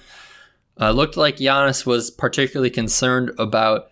Uh, 0.80 0.90
looked 0.90 1.16
like 1.16 1.36
Giannis 1.36 1.86
was 1.86 2.10
particularly 2.10 2.70
concerned 2.70 3.30
about 3.38 3.90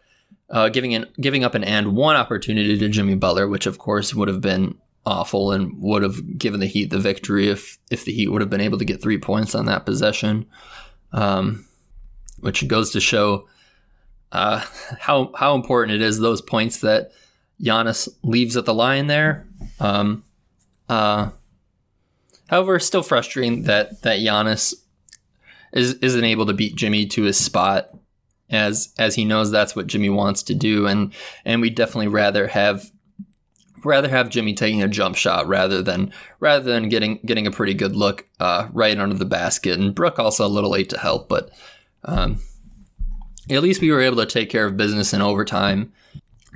uh, 0.50 0.68
giving 0.68 0.94
an, 0.94 1.06
giving 1.20 1.44
up 1.44 1.54
an 1.54 1.64
and 1.64 1.96
one 1.96 2.16
opportunity 2.16 2.78
to 2.78 2.88
Jimmy 2.88 3.14
Butler, 3.14 3.48
which 3.48 3.66
of 3.66 3.78
course 3.78 4.14
would 4.14 4.28
have 4.28 4.40
been 4.40 4.78
awful 5.06 5.52
and 5.52 5.80
would 5.82 6.02
have 6.02 6.38
given 6.38 6.60
the 6.60 6.66
Heat 6.66 6.90
the 6.90 6.98
victory 6.98 7.48
if 7.48 7.78
if 7.90 8.04
the 8.04 8.12
Heat 8.12 8.28
would 8.28 8.40
have 8.40 8.50
been 8.50 8.60
able 8.60 8.78
to 8.78 8.84
get 8.84 9.02
three 9.02 9.18
points 9.18 9.54
on 9.54 9.66
that 9.66 9.86
possession, 9.86 10.46
um, 11.12 11.66
which 12.40 12.66
goes 12.68 12.90
to 12.90 13.00
show 13.00 13.48
uh, 14.32 14.64
how 14.98 15.32
how 15.36 15.54
important 15.54 15.94
it 15.94 16.02
is 16.02 16.18
those 16.18 16.42
points 16.42 16.80
that 16.80 17.12
Giannis 17.60 18.08
leaves 18.22 18.56
at 18.56 18.64
the 18.64 18.74
line 18.74 19.06
there. 19.06 19.46
Um, 19.80 20.24
uh, 20.88 21.30
however, 22.48 22.78
still 22.78 23.02
frustrating 23.02 23.62
that 23.64 24.02
that 24.02 24.18
Giannis 24.18 24.74
is 25.72 25.94
isn't 25.94 26.24
able 26.24 26.46
to 26.46 26.52
beat 26.52 26.76
Jimmy 26.76 27.06
to 27.06 27.22
his 27.22 27.36
spot 27.36 27.90
as 28.54 28.92
as 28.98 29.14
he 29.14 29.24
knows 29.24 29.50
that's 29.50 29.76
what 29.76 29.86
Jimmy 29.86 30.10
wants 30.10 30.42
to 30.44 30.54
do. 30.54 30.86
And 30.86 31.12
and 31.44 31.60
we 31.60 31.70
definitely 31.70 32.08
rather 32.08 32.48
have 32.48 32.90
rather 33.84 34.08
have 34.08 34.30
Jimmy 34.30 34.54
taking 34.54 34.82
a 34.82 34.88
jump 34.88 35.16
shot 35.16 35.46
rather 35.46 35.82
than 35.82 36.12
rather 36.40 36.64
than 36.64 36.88
getting 36.88 37.20
getting 37.24 37.46
a 37.46 37.50
pretty 37.50 37.74
good 37.74 37.94
look 37.94 38.26
uh, 38.40 38.68
right 38.72 38.98
under 38.98 39.16
the 39.16 39.24
basket. 39.24 39.78
And 39.78 39.94
Brook 39.94 40.18
also 40.18 40.46
a 40.46 40.48
little 40.48 40.70
late 40.70 40.90
to 40.90 40.98
help 40.98 41.28
but 41.28 41.50
um, 42.04 42.38
at 43.50 43.62
least 43.62 43.80
we 43.80 43.90
were 43.90 44.00
able 44.00 44.16
to 44.18 44.26
take 44.26 44.50
care 44.50 44.66
of 44.66 44.76
business 44.76 45.12
in 45.12 45.22
overtime. 45.22 45.92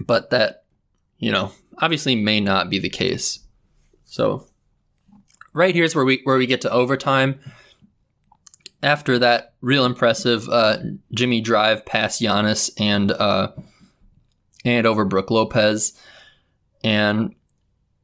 But 0.06 0.30
that 0.30 0.64
you 1.18 1.32
know 1.32 1.52
obviously 1.78 2.16
may 2.16 2.40
not 2.40 2.70
be 2.70 2.78
the 2.78 2.88
case. 2.88 3.40
So 4.04 4.46
right 5.52 5.74
here's 5.74 5.94
where 5.94 6.04
we 6.04 6.20
where 6.24 6.38
we 6.38 6.46
get 6.46 6.60
to 6.62 6.70
overtime 6.70 7.40
after 8.82 9.18
that 9.18 9.54
real 9.60 9.84
impressive 9.84 10.48
uh, 10.48 10.78
Jimmy 11.12 11.40
drive 11.40 11.84
past 11.84 12.20
Giannis 12.20 12.70
and 12.78 13.10
uh, 13.10 13.52
and 14.64 14.86
over 14.86 15.04
Brook 15.04 15.30
Lopez, 15.30 15.98
and 16.84 17.34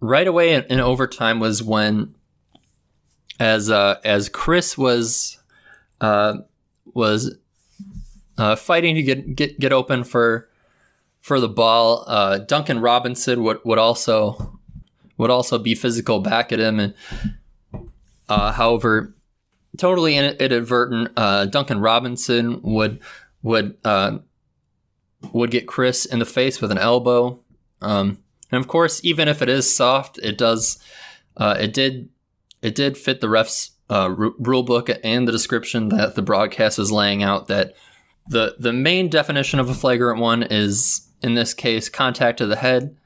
right 0.01 0.27
away 0.27 0.55
in, 0.55 0.65
in 0.65 0.81
overtime 0.81 1.41
was 1.41 1.63
when, 1.63 2.15
as 3.39 3.71
uh, 3.71 3.97
as 4.05 4.29
Khris 4.29 4.77
was 4.77 5.39
uh, 6.01 6.39
was 6.93 7.37
uh, 8.39 8.57
fighting 8.57 8.97
to 8.97 9.03
get 9.03 9.37
get 9.37 9.61
get 9.61 9.73
open 9.73 10.05
for 10.05 10.49
for 11.21 11.41
the 11.41 11.49
ball, 11.49 12.05
uh, 12.07 12.39
Duncan 12.39 12.81
Robinson 12.81 13.43
would 13.45 13.61
would 13.65 13.79
also 13.79 14.59
would 15.17 15.31
also 15.31 15.59
be 15.59 15.77
physical 15.77 16.19
back 16.21 16.53
at 16.53 16.59
him, 16.59 16.81
and 16.81 16.95
however 18.29 19.15
totally 19.77 20.17
inadvertent. 20.17 21.11
Uh, 21.17 21.47
Duncan 21.47 21.81
Robinson 21.81 22.61
would 22.63 23.01
would 23.43 23.77
uh, 23.85 24.19
would 25.33 25.51
get 25.51 25.67
Khris 25.67 26.05
in 26.05 26.19
the 26.19 26.25
face 26.25 26.61
with 26.61 26.71
an 26.71 26.79
elbow, 26.79 27.41
um, 27.81 28.19
and 28.51 28.61
of 28.61 28.69
course, 28.69 29.01
even 29.05 29.29
if 29.29 29.43
it 29.43 29.49
is 29.49 29.75
soft, 29.75 30.19
it 30.19 30.39
does 30.39 30.79
uh, 31.37 31.57
it 31.59 31.73
did 31.73 32.09
it 32.63 32.75
did 32.75 32.97
fit 32.97 33.21
the 33.21 33.27
refs 33.27 33.71
uh, 33.91 34.11
rule 34.11 34.63
book 34.63 34.89
and 35.03 35.29
the 35.29 35.33
description 35.33 35.91
that 35.91 36.15
the 36.15 36.23
broadcast 36.23 36.79
is 36.79 36.91
laying 36.91 37.23
out 37.23 37.49
that 37.49 37.75
the 38.29 38.57
the 38.59 38.73
main 38.73 39.09
definition 39.09 39.61
of 39.61 39.69
a 39.69 39.75
flagrant 39.75 40.21
one 40.21 40.43
is 40.43 41.09
in 41.23 41.35
this 41.35 41.55
case 41.55 41.89
contact 41.89 42.39
to 42.39 42.47
the 42.47 42.57
head. 42.57 42.97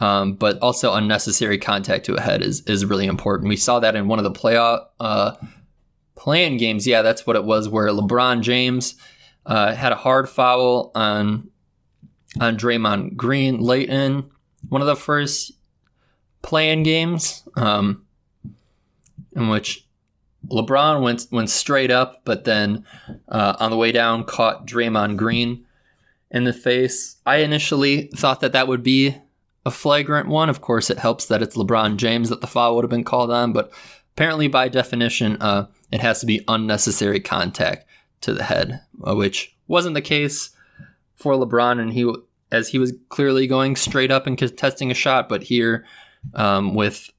Um, 0.00 0.34
but 0.34 0.58
also 0.58 0.92
unnecessary 0.92 1.56
contact 1.56 2.04
to 2.06 2.16
a 2.16 2.20
head 2.20 2.42
is, 2.42 2.62
is 2.62 2.84
really 2.84 3.06
important. 3.06 3.48
We 3.48 3.56
saw 3.56 3.78
that 3.78 3.94
in 3.94 4.08
one 4.08 4.18
of 4.18 4.24
the 4.24 4.32
playoff 4.32 4.86
uh, 4.98 5.36
play-in 6.16 6.56
games, 6.56 6.86
yeah, 6.86 7.02
that's 7.02 7.26
what 7.26 7.36
it 7.36 7.44
was. 7.44 7.68
Where 7.68 7.88
LeBron 7.88 8.42
James 8.42 8.94
uh, 9.46 9.74
had 9.74 9.92
a 9.92 9.96
hard 9.96 10.28
foul 10.28 10.90
on 10.94 11.50
on 12.40 12.56
Draymond 12.56 13.16
Green 13.16 13.60
late 13.60 13.88
in 13.88 14.30
one 14.68 14.80
of 14.80 14.86
the 14.86 14.96
first 14.96 15.52
play-in 16.42 16.82
games, 16.82 17.42
um, 17.56 18.04
in 19.34 19.48
which 19.48 19.86
LeBron 20.50 21.02
went 21.02 21.26
went 21.30 21.50
straight 21.50 21.90
up, 21.90 22.22
but 22.24 22.44
then 22.44 22.84
uh, 23.28 23.56
on 23.58 23.70
the 23.70 23.76
way 23.76 23.92
down 23.92 24.24
caught 24.24 24.66
Draymond 24.66 25.16
Green 25.16 25.64
in 26.30 26.44
the 26.44 26.52
face. 26.52 27.16
I 27.24 27.36
initially 27.36 28.10
thought 28.14 28.40
that 28.40 28.52
that 28.52 28.68
would 28.68 28.82
be 28.82 29.16
a 29.64 29.70
flagrant 29.70 30.28
one. 30.28 30.50
Of 30.50 30.60
course, 30.60 30.90
it 30.90 30.98
helps 30.98 31.26
that 31.26 31.42
it's 31.42 31.56
LeBron 31.56 31.96
James 31.96 32.28
that 32.28 32.40
the 32.40 32.46
foul 32.46 32.76
would 32.76 32.84
have 32.84 32.90
been 32.90 33.04
called 33.04 33.30
on, 33.30 33.52
but 33.52 33.72
apparently, 34.14 34.48
by 34.48 34.68
definition, 34.68 35.40
uh, 35.40 35.66
it 35.92 36.00
has 36.00 36.20
to 36.20 36.26
be 36.26 36.44
unnecessary 36.48 37.20
contact 37.20 37.86
to 38.22 38.32
the 38.32 38.44
head, 38.44 38.80
uh, 39.06 39.14
which 39.14 39.54
wasn't 39.66 39.94
the 39.94 40.02
case 40.02 40.50
for 41.16 41.34
LeBron, 41.34 41.80
and 41.80 41.92
he 41.92 42.12
as 42.50 42.68
he 42.68 42.78
was 42.78 42.92
clearly 43.08 43.46
going 43.46 43.76
straight 43.76 44.10
up 44.10 44.26
and 44.26 44.38
contesting 44.38 44.90
a 44.90 44.94
shot. 44.94 45.28
But 45.28 45.44
here, 45.44 45.84
um, 46.34 46.74
with 46.74 47.10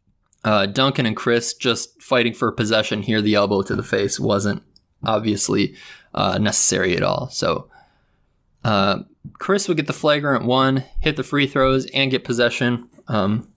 uh, 0.44 0.66
Duncan 0.68 1.06
and 1.06 1.16
Khris 1.16 1.54
just 1.54 2.02
fighting 2.02 2.34
for 2.34 2.52
possession, 2.52 3.02
here 3.02 3.22
the 3.22 3.36
elbow 3.36 3.62
to 3.64 3.76
the 3.76 3.84
face 3.84 4.20
wasn't 4.20 4.64
obviously 5.04 5.76
uh, 6.14 6.38
necessary 6.38 6.96
at 6.96 7.04
all. 7.04 7.30
So 7.30 7.70
uh, 8.64 9.00
Khris 9.34 9.68
would 9.68 9.78
get 9.78 9.88
the 9.88 9.94
flagrant 9.94 10.46
one, 10.46 10.84
hit 11.00 11.16
the 11.16 11.24
free 11.24 11.48
throws, 11.48 11.86
and 11.88 12.12
get 12.12 12.24
possession. 12.24 12.90
Um, 13.08 13.50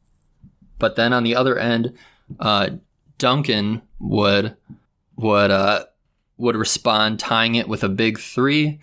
but 0.78 0.96
then 0.96 1.12
on 1.12 1.24
the 1.24 1.34
other 1.34 1.58
end, 1.58 1.96
uh, 2.38 2.70
Duncan 3.16 3.82
would 3.98 4.56
would 5.18 5.50
uh, 5.50 5.84
would 6.38 6.56
respond, 6.56 7.18
tying 7.18 7.56
it 7.56 7.68
with 7.68 7.84
a 7.84 7.88
big 7.88 8.18
three, 8.18 8.80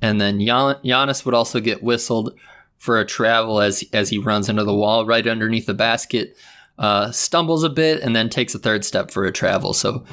and 0.00 0.20
then 0.20 0.38
Gian- 0.38 0.76
Giannis 0.84 1.24
would 1.24 1.34
also 1.34 1.58
get 1.60 1.82
whistled 1.82 2.38
for 2.76 3.00
a 3.00 3.06
travel 3.06 3.60
as 3.60 3.82
as 3.92 4.10
he 4.10 4.18
runs 4.18 4.48
into 4.48 4.64
the 4.64 4.74
wall 4.74 5.06
right 5.06 5.26
underneath 5.26 5.66
the 5.66 5.74
basket, 5.74 6.36
uh, 6.78 7.10
stumbles 7.10 7.64
a 7.64 7.68
bit, 7.68 8.00
and 8.02 8.14
then 8.14 8.28
takes 8.28 8.54
a 8.54 8.58
third 8.58 8.84
step 8.84 9.10
for 9.10 9.24
a 9.24 9.32
travel. 9.32 9.72
So, 9.72 10.04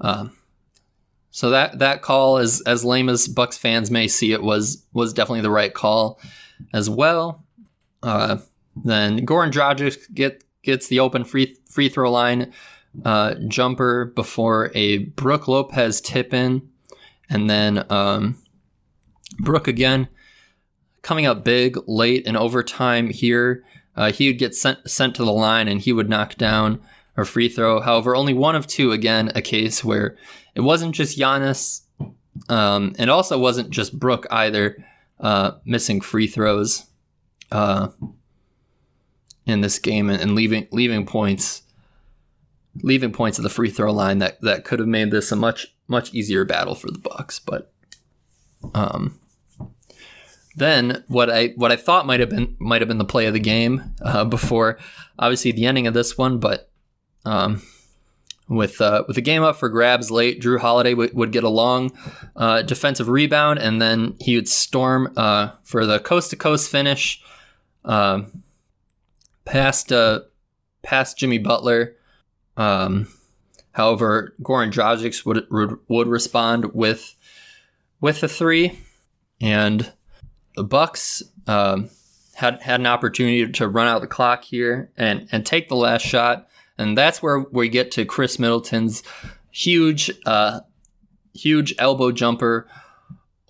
uh, 0.00 0.28
so 1.30 1.50
that 1.50 1.80
that 1.80 2.00
call, 2.00 2.38
as 2.38 2.62
as 2.62 2.84
lame 2.84 3.08
as 3.08 3.28
Bucks 3.28 3.58
fans 3.58 3.90
may 3.90 4.08
see 4.08 4.32
it, 4.32 4.42
was 4.42 4.84
was 4.92 5.12
definitely 5.12 5.42
the 5.42 5.50
right 5.50 5.74
call 5.74 6.20
as 6.72 6.88
well. 6.88 7.44
Uh, 8.02 8.38
then 8.84 9.26
Goran 9.26 9.50
Dragic 9.50 10.14
get 10.14 10.44
gets 10.62 10.86
the 10.86 11.00
open 11.00 11.24
free 11.24 11.56
free 11.68 11.88
throw 11.88 12.10
line 12.10 12.52
uh, 13.04 13.34
jumper 13.46 14.06
before 14.06 14.70
a 14.74 14.98
Brook 14.98 15.48
Lopez 15.48 16.00
tip 16.00 16.34
in, 16.34 16.68
and 17.28 17.48
then 17.48 17.84
um, 17.90 18.36
Brook 19.38 19.68
again 19.68 20.08
coming 21.02 21.26
up 21.26 21.44
big 21.44 21.78
late 21.86 22.26
in 22.26 22.36
overtime 22.36 23.10
here. 23.10 23.64
Uh, 23.96 24.12
he 24.12 24.28
would 24.28 24.38
get 24.38 24.54
sent 24.54 24.88
sent 24.88 25.14
to 25.16 25.24
the 25.24 25.32
line 25.32 25.68
and 25.68 25.80
he 25.80 25.92
would 25.92 26.08
knock 26.08 26.36
down 26.36 26.80
a 27.16 27.24
free 27.24 27.48
throw. 27.48 27.80
However, 27.80 28.14
only 28.14 28.34
one 28.34 28.54
of 28.54 28.66
two 28.66 28.92
again, 28.92 29.32
a 29.34 29.42
case 29.42 29.84
where 29.84 30.16
it 30.54 30.60
wasn't 30.60 30.94
just 30.94 31.18
Giannis, 31.18 31.82
um, 32.48 32.94
and 32.98 33.10
also 33.10 33.38
wasn't 33.38 33.70
just 33.70 33.98
Brook 33.98 34.26
either, 34.30 34.84
uh, 35.18 35.52
missing 35.64 36.00
free 36.00 36.28
throws 36.28 36.86
uh, 37.50 37.88
in 39.46 39.62
this 39.62 39.78
game 39.78 40.10
and, 40.10 40.20
and 40.20 40.34
leaving 40.34 40.68
leaving 40.70 41.06
points 41.06 41.62
leaving 42.82 43.12
points 43.12 43.38
at 43.38 43.42
the 43.42 43.48
free 43.50 43.70
throw 43.70 43.92
line 43.92 44.18
that 44.18 44.40
that 44.40 44.64
could 44.64 44.78
have 44.78 44.88
made 44.88 45.10
this 45.10 45.32
a 45.32 45.36
much 45.36 45.74
much 45.86 46.12
easier 46.14 46.44
battle 46.44 46.74
for 46.74 46.90
the 46.90 46.98
Bucks. 46.98 47.38
But 47.38 47.72
um, 48.74 49.18
then 50.56 51.04
what 51.08 51.30
I 51.30 51.48
what 51.56 51.72
I 51.72 51.76
thought 51.76 52.06
might 52.06 52.20
have 52.20 52.30
been 52.30 52.56
might 52.58 52.80
have 52.80 52.88
been 52.88 52.98
the 52.98 53.04
play 53.04 53.26
of 53.26 53.34
the 53.34 53.40
game 53.40 53.94
uh, 54.02 54.24
before 54.24 54.78
obviously 55.18 55.52
the 55.52 55.66
ending 55.66 55.86
of 55.86 55.94
this 55.94 56.18
one, 56.18 56.38
but 56.38 56.70
um, 57.24 57.62
with 58.48 58.80
uh, 58.80 59.04
with 59.06 59.16
the 59.16 59.22
game 59.22 59.42
up 59.42 59.56
for 59.56 59.68
grabs 59.68 60.10
late, 60.10 60.40
Jrue 60.40 60.58
Holiday 60.58 60.90
w- 60.90 61.10
would 61.12 61.32
get 61.32 61.44
a 61.44 61.48
long 61.48 61.92
uh, 62.34 62.62
defensive 62.62 63.08
rebound, 63.08 63.58
and 63.58 63.80
then 63.80 64.16
he 64.20 64.36
would 64.36 64.48
storm 64.48 65.12
uh, 65.16 65.50
for 65.62 65.84
the 65.86 66.00
coast 66.00 66.30
to 66.30 66.36
coast 66.36 66.70
finish 66.70 67.22
um, 67.84 68.42
past 69.44 69.92
uh, 69.92 70.20
past 70.82 71.18
Jimmy 71.18 71.38
Butler 71.38 71.96
um, 72.58 73.08
however, 73.72 74.34
Goran 74.42 74.72
Dragic 74.72 75.24
would, 75.24 75.46
would 75.88 76.08
respond 76.08 76.74
with 76.74 77.14
with 78.00 78.22
a 78.22 78.28
three, 78.28 78.78
and 79.40 79.92
the 80.54 80.64
Bucks 80.64 81.22
um, 81.46 81.88
had 82.34 82.60
had 82.62 82.80
an 82.80 82.86
opportunity 82.86 83.50
to 83.50 83.68
run 83.68 83.88
out 83.88 84.00
the 84.00 84.06
clock 84.06 84.44
here 84.44 84.90
and 84.96 85.28
and 85.32 85.46
take 85.46 85.68
the 85.68 85.76
last 85.76 86.04
shot, 86.04 86.48
and 86.76 86.98
that's 86.98 87.22
where 87.22 87.40
we 87.40 87.68
get 87.68 87.92
to 87.92 88.04
Khris 88.04 88.38
Middleton's 88.38 89.02
huge 89.50 90.10
uh, 90.26 90.60
huge 91.34 91.74
elbow 91.78 92.12
jumper 92.12 92.68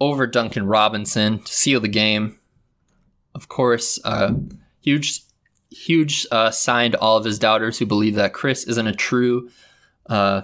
over 0.01 0.27
Duncan 0.27 0.66
Robinson 0.66 1.40
to 1.40 1.53
seal 1.53 1.81
the 1.81 1.88
game. 1.88 2.38
Of 3.35 3.49
course, 3.49 3.99
uh, 4.05 4.35
huge 4.81 5.23
huge 5.71 6.27
uh, 6.31 6.51
sign 6.51 6.93
to 6.93 7.01
all 7.01 7.17
of 7.17 7.25
his 7.25 7.39
doubters 7.39 7.79
who 7.79 7.87
believe 7.87 8.15
that 8.15 8.33
Chris 8.33 8.65
isn't 8.65 8.87
a 8.87 8.95
true 8.95 9.51
uh, 10.07 10.43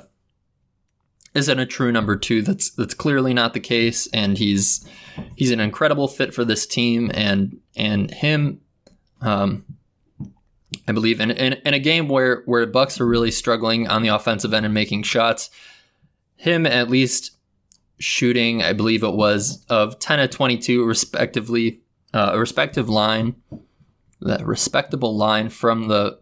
isn't 1.35 1.59
a 1.59 1.67
true 1.67 1.91
number 1.91 2.17
two. 2.17 2.43
That's 2.43 2.71
that's 2.71 2.95
clearly 2.95 3.35
not 3.35 3.55
the 3.55 3.61
case, 3.61 4.09
and 4.13 4.39
he's 4.39 4.87
he's 5.37 5.51
an 5.51 5.61
incredible 5.61 6.09
fit 6.09 6.35
for 6.35 6.45
this 6.45 6.67
team, 6.67 7.11
and 7.15 7.59
and 7.77 8.11
him 8.11 8.61
um, 9.21 9.65
I 10.87 10.93
believe, 10.93 11.21
in, 11.21 11.31
in, 11.31 11.55
in 11.55 11.75
a 11.75 11.79
game 11.79 12.09
where 12.09 12.43
where 12.47 12.67
Bucks 12.67 13.01
are 13.01 13.07
really 13.07 13.31
struggling 13.31 13.89
on 13.89 14.03
the 14.03 14.09
offensive 14.09 14.53
end 14.53 14.67
and 14.67 14.75
making 14.75 15.05
shots, 15.05 15.51
him 16.37 16.67
at 16.67 16.91
least 16.91 17.37
shooting, 17.99 18.63
I 18.63 18.73
believe 18.73 19.03
it 19.03 19.15
was 19.15 19.65
of 19.69 19.99
ten 19.99 20.19
to 20.19 20.29
twenty 20.29 20.59
two 20.59 20.85
respectively, 20.85 21.81
uh, 22.13 22.31
a 22.35 22.39
respective 22.39 22.89
line, 22.89 23.37
that 24.21 24.47
respectable 24.47 25.17
line 25.17 25.49
from 25.49 25.89
the 25.89 26.19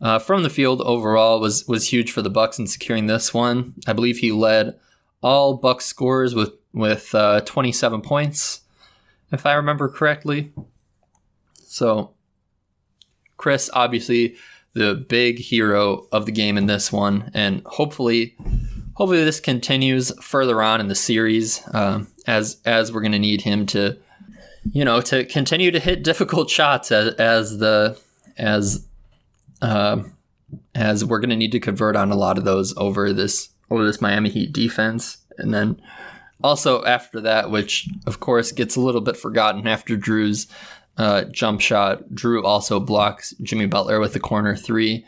uh, 0.00 0.18
from 0.18 0.42
the 0.42 0.50
field 0.50 0.80
overall 0.82 1.40
was 1.40 1.66
was 1.68 1.92
huge 1.92 2.10
for 2.10 2.22
the 2.22 2.30
Bucks 2.30 2.58
in 2.58 2.66
securing 2.66 3.06
this 3.06 3.34
one. 3.34 3.74
I 3.86 3.92
believe 3.92 4.18
he 4.18 4.32
led 4.32 4.78
all 5.22 5.54
Bucks 5.54 5.84
scores 5.84 6.34
with 6.34 6.52
with 6.72 7.14
uh, 7.14 7.40
27 7.42 8.00
points, 8.00 8.60
if 9.32 9.44
I 9.44 9.54
remember 9.54 9.88
correctly. 9.88 10.52
So, 11.64 12.14
Khris, 13.36 13.70
obviously 13.72 14.36
the 14.72 14.94
big 14.94 15.38
hero 15.38 16.06
of 16.12 16.26
the 16.26 16.32
game 16.32 16.56
in 16.56 16.66
this 16.66 16.92
one, 16.92 17.30
and 17.34 17.62
hopefully, 17.66 18.36
hopefully 18.94 19.24
this 19.24 19.40
continues 19.40 20.12
further 20.22 20.62
on 20.62 20.80
in 20.80 20.88
the 20.88 20.94
series 20.94 21.60
um, 21.74 22.08
as 22.26 22.58
as 22.64 22.92
we're 22.92 23.00
going 23.00 23.12
to 23.12 23.18
need 23.18 23.42
him 23.42 23.66
to, 23.66 23.98
you 24.72 24.84
know, 24.84 25.00
to 25.00 25.24
continue 25.24 25.70
to 25.70 25.80
hit 25.80 26.02
difficult 26.02 26.50
shots 26.50 26.92
as 26.92 27.14
as 27.14 27.58
the 27.58 27.98
as 28.36 28.86
uh, 29.62 30.02
as 30.74 31.04
we're 31.04 31.20
going 31.20 31.30
to 31.30 31.36
need 31.36 31.52
to 31.52 31.60
convert 31.60 31.96
on 31.96 32.10
a 32.10 32.16
lot 32.16 32.38
of 32.38 32.44
those 32.44 32.76
over 32.76 33.12
this 33.12 33.50
over 33.70 33.84
this 33.84 34.00
Miami 34.00 34.30
Heat 34.30 34.52
defense, 34.52 35.18
and 35.38 35.54
then 35.54 35.80
also 36.42 36.84
after 36.84 37.20
that, 37.20 37.50
which 37.50 37.88
of 38.06 38.20
course 38.20 38.52
gets 38.52 38.76
a 38.76 38.80
little 38.80 39.00
bit 39.00 39.16
forgotten 39.16 39.66
after 39.66 39.96
Jrue's 39.96 40.46
uh, 40.96 41.24
jump 41.24 41.60
shot. 41.60 42.10
Jrue 42.10 42.44
also 42.44 42.80
blocks 42.80 43.34
Jimmy 43.42 43.66
Butler 43.66 44.00
with 44.00 44.12
the 44.12 44.20
corner 44.20 44.56
three. 44.56 45.04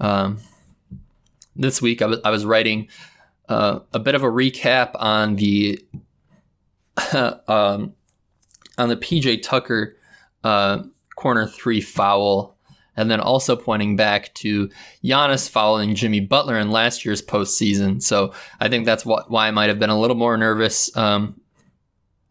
Um, 0.00 0.38
this 1.54 1.80
week, 1.80 2.02
I 2.02 2.06
was, 2.06 2.18
I 2.24 2.30
was 2.30 2.44
writing 2.44 2.88
uh, 3.48 3.80
a 3.92 3.98
bit 3.98 4.14
of 4.14 4.22
a 4.22 4.28
recap 4.28 4.90
on 4.94 5.36
the 5.36 5.78
um, 7.48 7.94
on 8.78 8.88
the 8.88 8.96
PJ 8.96 9.42
Tucker 9.42 9.96
uh, 10.44 10.82
corner 11.16 11.46
three 11.46 11.80
foul 11.80 12.56
and 12.96 13.10
then 13.10 13.20
also 13.20 13.56
pointing 13.56 13.96
back 13.96 14.32
to 14.34 14.70
Giannis 15.04 15.48
fouling 15.48 15.94
Jimmy 15.94 16.20
Butler 16.20 16.58
in 16.58 16.70
last 16.70 17.04
year's 17.04 17.22
postseason. 17.22 18.02
So 18.02 18.32
I 18.58 18.68
think 18.68 18.86
that's 18.86 19.04
what, 19.04 19.30
why 19.30 19.48
I 19.48 19.50
might 19.50 19.68
have 19.68 19.78
been 19.78 19.90
a 19.90 19.98
little 19.98 20.16
more 20.16 20.36
nervous 20.36 20.94
um, 20.96 21.40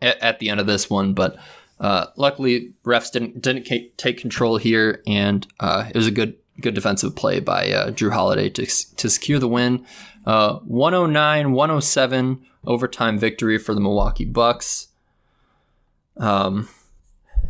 at, 0.02 0.20
at, 0.22 0.40
the 0.40 0.50
end 0.50 0.60
of 0.60 0.66
this 0.66 0.90
one. 0.90 1.14
But 1.14 1.38
uh, 1.80 2.08
luckily, 2.16 2.74
refs 2.84 3.12
didn't 3.12 3.42
didn't 3.42 3.68
take 3.98 4.18
control 4.18 4.58
here, 4.58 5.04
and 5.06 5.46
uh, 5.60 5.86
it 5.90 5.96
was 5.96 6.08
a 6.08 6.12
good 6.12 6.36
good 6.62 6.74
defensive 6.74 7.16
play 7.16 7.40
by 7.40 7.72
uh, 7.72 7.92
Jrue 7.92 8.14
Holiday 8.14 8.50
to 8.50 8.66
to 8.66 9.10
secure 9.10 9.40
the 9.40 9.48
win. 9.48 9.86
109-107 10.26 12.34
uh, 12.34 12.38
overtime 12.66 13.20
victory 13.20 13.60
for 13.60 13.76
the 13.76 13.82
Milwaukee 13.82 14.26
Bucks. 14.26 14.88
Um, 16.18 16.70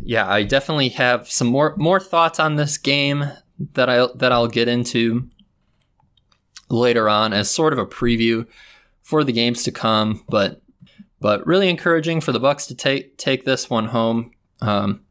yeah, 0.02 0.30
I 0.30 0.42
definitely 0.42 0.90
have 0.90 1.30
some 1.30 1.48
more 1.48 1.74
more 1.76 2.00
thoughts 2.00 2.38
on 2.38 2.56
this 2.56 2.78
game 2.78 3.30
that 3.74 3.88
I 3.88 4.06
that 4.14 4.32
I'll 4.32 4.48
get 4.48 4.68
into 4.68 5.28
later 6.68 7.08
on 7.08 7.32
as 7.32 7.50
sort 7.50 7.72
of 7.72 7.78
a 7.78 7.86
preview 7.86 8.46
for 9.02 9.24
the 9.24 9.32
games 9.32 9.62
to 9.64 9.72
come. 9.72 10.24
But 10.28 10.60
but 11.20 11.46
really 11.46 11.68
encouraging 11.68 12.20
for 12.20 12.32
the 12.32 12.40
Bucks 12.40 12.66
to 12.66 12.74
take 12.74 13.16
take 13.16 13.44
this 13.44 13.70
one 13.70 13.86
home. 13.86 14.32
Um, 14.60 15.02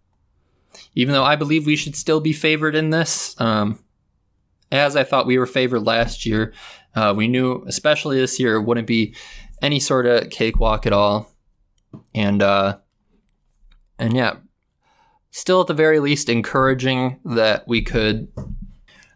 even 0.93 1.13
though 1.13 1.23
I 1.23 1.35
believe 1.35 1.65
we 1.65 1.75
should 1.75 1.95
still 1.95 2.19
be 2.19 2.33
favored 2.33 2.75
in 2.75 2.89
this, 2.89 3.39
um, 3.39 3.79
as 4.71 4.95
I 4.95 5.03
thought 5.03 5.27
we 5.27 5.37
were 5.37 5.45
favored 5.45 5.81
last 5.81 6.25
year. 6.25 6.53
Uh, 6.95 7.13
we 7.15 7.27
knew, 7.27 7.63
especially 7.67 8.19
this 8.19 8.39
year, 8.39 8.61
wouldn't 8.61 8.87
be 8.87 9.15
any 9.61 9.79
sort 9.79 10.05
of 10.05 10.29
cakewalk 10.29 10.85
at 10.85 10.93
all. 10.93 11.29
And 12.13 12.41
uh, 12.41 12.77
and 13.97 14.15
yeah, 14.15 14.37
still 15.31 15.61
at 15.61 15.67
the 15.67 15.73
very 15.73 15.99
least 15.99 16.29
encouraging 16.29 17.19
that 17.25 17.67
we 17.67 17.81
could 17.81 18.31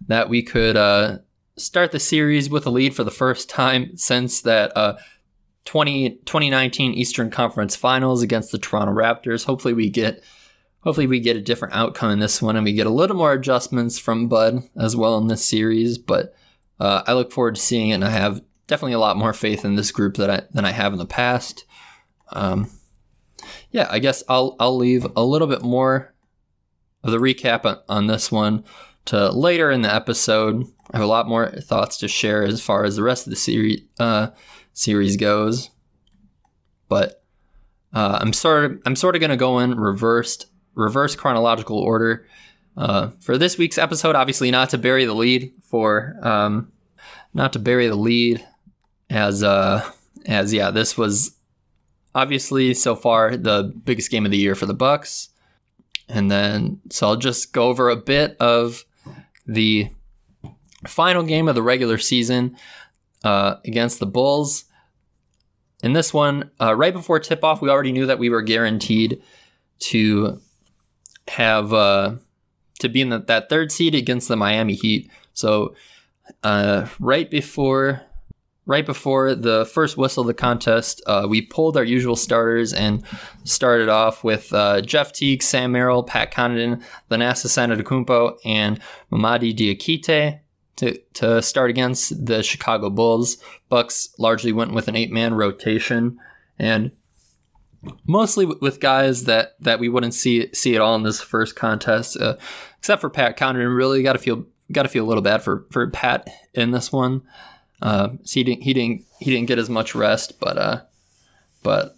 that 0.08 0.30
we 0.30 0.42
could 0.42 0.76
uh, 0.76 1.20
start 1.58 1.92
the 1.92 2.00
series 2.00 2.50
with 2.50 2.66
a 2.66 2.70
lead 2.70 2.96
for 2.96 3.04
the 3.04 3.12
first 3.12 3.50
time 3.50 3.96
since 3.96 4.42
that 4.42 4.76
uh, 4.76 4.98
20, 5.66 6.10
2019 6.26 6.94
Eastern 6.94 7.30
Conference 7.30 7.76
Finals 7.76 8.24
against 8.24 8.52
the 8.52 8.58
Toronto 8.58 8.92
Raptors. 8.92 9.46
Hopefully 9.46 9.74
we 9.74 9.90
get 9.90 10.24
hopefully 10.82 11.08
we 11.08 11.20
get 11.20 11.38
a 11.38 11.42
different 11.42 11.76
outcome 11.76 12.12
in 12.12 12.20
this 12.20 12.42
one 12.42 12.56
and 12.56 12.66
we 12.66 12.74
get 12.74 12.88
a 12.88 12.92
little 12.92 13.16
more 13.16 13.34
adjustments 13.34 14.00
from 14.00 14.28
Bud 14.28 14.64
as 14.76 14.96
well 14.96 15.18
in 15.18 15.28
this 15.28 15.46
series. 15.46 15.98
But 15.98 16.34
uh, 16.80 17.04
I 17.06 17.14
look 17.14 17.32
forward 17.32 17.56
to 17.56 17.62
seeing 17.62 17.90
it, 17.90 17.96
and 17.96 18.06
I 18.06 18.10
have 18.10 18.42
definitely 18.68 18.94
a 18.94 19.00
lot 19.00 19.18
more 19.18 19.34
faith 19.34 19.66
in 19.66 19.76
this 19.76 19.92
group 19.92 20.16
that 20.16 20.30
I, 20.30 20.42
than 20.52 20.66
I 20.66 20.72
have 20.72 20.94
in 20.94 21.00
the 21.00 21.06
past. 21.06 21.66
Um, 22.32 22.72
yeah, 23.72 23.88
I 23.90 24.00
guess 24.00 24.24
I'll 24.30 24.56
I'll 24.60 24.78
leave 24.78 25.06
a 25.16 25.24
little 25.24 25.48
bit 25.48 25.62
more 25.62 26.14
of 27.04 27.12
the 27.12 27.18
recap 27.18 27.66
on, 27.66 27.80
on 27.88 28.08
this 28.08 28.32
one 28.32 28.64
to 29.06 29.30
later 29.32 29.72
in 29.72 29.82
the 29.82 29.94
episode. 29.94 30.66
I 30.92 30.98
have 30.98 31.04
a 31.04 31.08
lot 31.08 31.28
more 31.28 31.50
thoughts 31.50 31.98
to 31.98 32.08
share 32.08 32.44
as 32.44 32.62
far 32.62 32.84
as 32.84 32.96
the 32.96 33.04
rest 33.04 33.28
of 33.28 33.32
the 33.32 33.38
series 33.38 33.82
uh, 34.00 34.30
series 34.74 35.18
goes, 35.18 35.70
but 36.88 37.24
uh, 37.94 38.20
I'm 38.22 38.34
sort 38.34 38.66
of 38.66 38.82
I'm 38.86 38.96
sort 38.96 39.16
of 39.16 39.20
going 39.20 39.32
to 39.32 39.38
go 39.38 39.60
in 39.60 39.80
reversed 39.80 40.48
reverse 40.76 41.16
chronological 41.16 41.78
order. 41.78 42.26
Uh, 42.78 43.10
for 43.20 43.38
this 43.38 43.58
week's 43.58 43.78
episode, 43.78 44.16
obviously 44.16 44.52
not 44.52 44.70
to 44.70 44.78
bury 44.78 45.04
the 45.04 45.14
lead 45.14 45.52
for 45.64 46.16
um, 46.22 46.72
not 47.34 47.54
to 47.54 47.60
bury 47.60 47.88
the 47.88 47.96
lead 47.96 48.46
as 49.10 49.44
uh 49.44 49.90
as 50.26 50.54
yeah 50.54 50.72
this 50.72 50.98
was 50.98 51.36
obviously 52.20 52.74
so 52.74 52.96
far 52.96 53.38
the 53.38 53.74
biggest 53.86 54.12
game 54.12 54.26
of 54.26 54.32
the 54.32 54.38
year 54.38 54.56
for 54.56 54.66
the 54.66 54.74
Bucks. 54.74 55.30
And 56.10 56.30
then 56.30 56.82
so 56.90 57.08
I'll 57.08 57.16
just 57.16 57.54
go 57.54 57.70
over 57.70 57.90
a 57.90 57.96
bit 57.96 58.36
of 58.40 58.84
the 59.48 59.90
final 60.86 61.24
game 61.24 61.48
of 61.48 61.56
the 61.56 61.62
regular 61.62 61.98
season 61.98 62.58
uh, 63.24 63.56
against 63.66 64.00
the 64.00 64.06
Bulls. 64.06 64.66
In 65.82 65.94
this 65.94 66.14
one, 66.14 66.52
uh, 66.60 66.76
right 66.76 66.94
before 66.94 67.20
tip 67.20 67.42
off, 67.44 67.62
we 67.62 67.70
already 67.70 67.94
knew 67.94 68.06
that 68.06 68.20
we 68.20 68.30
were 68.30 68.42
guaranteed 68.42 69.22
to 69.80 70.42
have 71.30 71.72
uh, 71.74 72.16
to 72.80 72.90
be 72.90 73.00
in 73.00 73.10
the, 73.10 73.20
that 73.20 73.48
third 73.48 73.72
seed 73.72 73.96
against 73.96 74.28
the 74.28 74.36
Miami 74.36 74.74
Heat. 74.74 75.10
So 75.34 75.74
uh, 76.44 76.88
right 77.00 77.32
before 77.32 78.02
right 78.70 78.86
before 78.86 79.34
the 79.34 79.66
first 79.66 79.98
whistle 79.98 80.22
of 80.22 80.28
the 80.28 80.34
contest, 80.36 81.02
uh, 81.08 81.26
we 81.28 81.42
pulled 81.42 81.76
our 81.76 81.84
usual 81.84 82.16
starters 82.16 82.72
and 82.72 83.04
started 83.44 83.90
off 83.90 84.24
with 84.24 84.54
uh, 84.54 84.80
Jeff 84.82 85.12
Teague, 85.12 85.42
Sam 85.42 85.72
Merrill, 85.72 86.04
Pat 86.04 86.32
Connaughton, 86.32 86.84
Thanasis 87.10 87.58
Antetokounmpo, 87.58 88.38
and 88.46 88.80
Mamadi 89.12 89.56
Diakite 89.58 90.42
to, 90.76 90.98
to 91.16 91.42
start 91.42 91.72
against 91.72 92.28
the 92.28 92.44
Chicago 92.44 92.92
Bulls. 92.92 93.38
Bucks 93.70 94.14
largely 94.20 94.52
went 94.52 94.72
with 94.72 94.88
an 94.88 94.96
eight-man 94.96 95.34
rotation 95.34 96.20
and 96.60 96.92
mostly 98.06 98.46
with 98.46 98.80
guys 98.80 99.24
that, 99.24 99.56
that 99.62 99.80
we 99.80 99.90
wouldn't 99.90 100.14
see 100.14 100.54
see 100.54 100.76
at 100.76 100.82
all 100.82 100.94
in 100.94 101.02
this 101.02 101.20
first 101.20 101.56
contest, 101.56 102.18
uh, 102.22 102.36
except 102.78 103.02
for 103.02 103.10
Pat 103.10 103.36
Connaughton. 103.36 103.76
Really 103.76 104.04
got 104.04 104.14
to 104.14 104.20
feel 104.20 104.46
got 104.72 104.84
to 104.84 104.90
feel 104.90 105.06
a 105.06 105.08
little 105.08 105.24
bad 105.24 105.42
for 105.42 105.66
for 105.72 105.90
Pat 105.90 106.30
in 106.54 106.70
this 106.70 106.92
one. 106.92 107.24
Uh, 107.82 108.10
so 108.24 108.34
he 108.40 108.44
didn't 108.44 108.64
he 108.64 108.74
didn't 108.74 109.06
he 109.20 109.32
didn't 109.32 109.48
get 109.48 109.60
as 109.60 109.70
much 109.70 109.96
rest, 109.96 110.40
but 110.40 110.58
uh, 110.58 110.82
but 111.64 111.96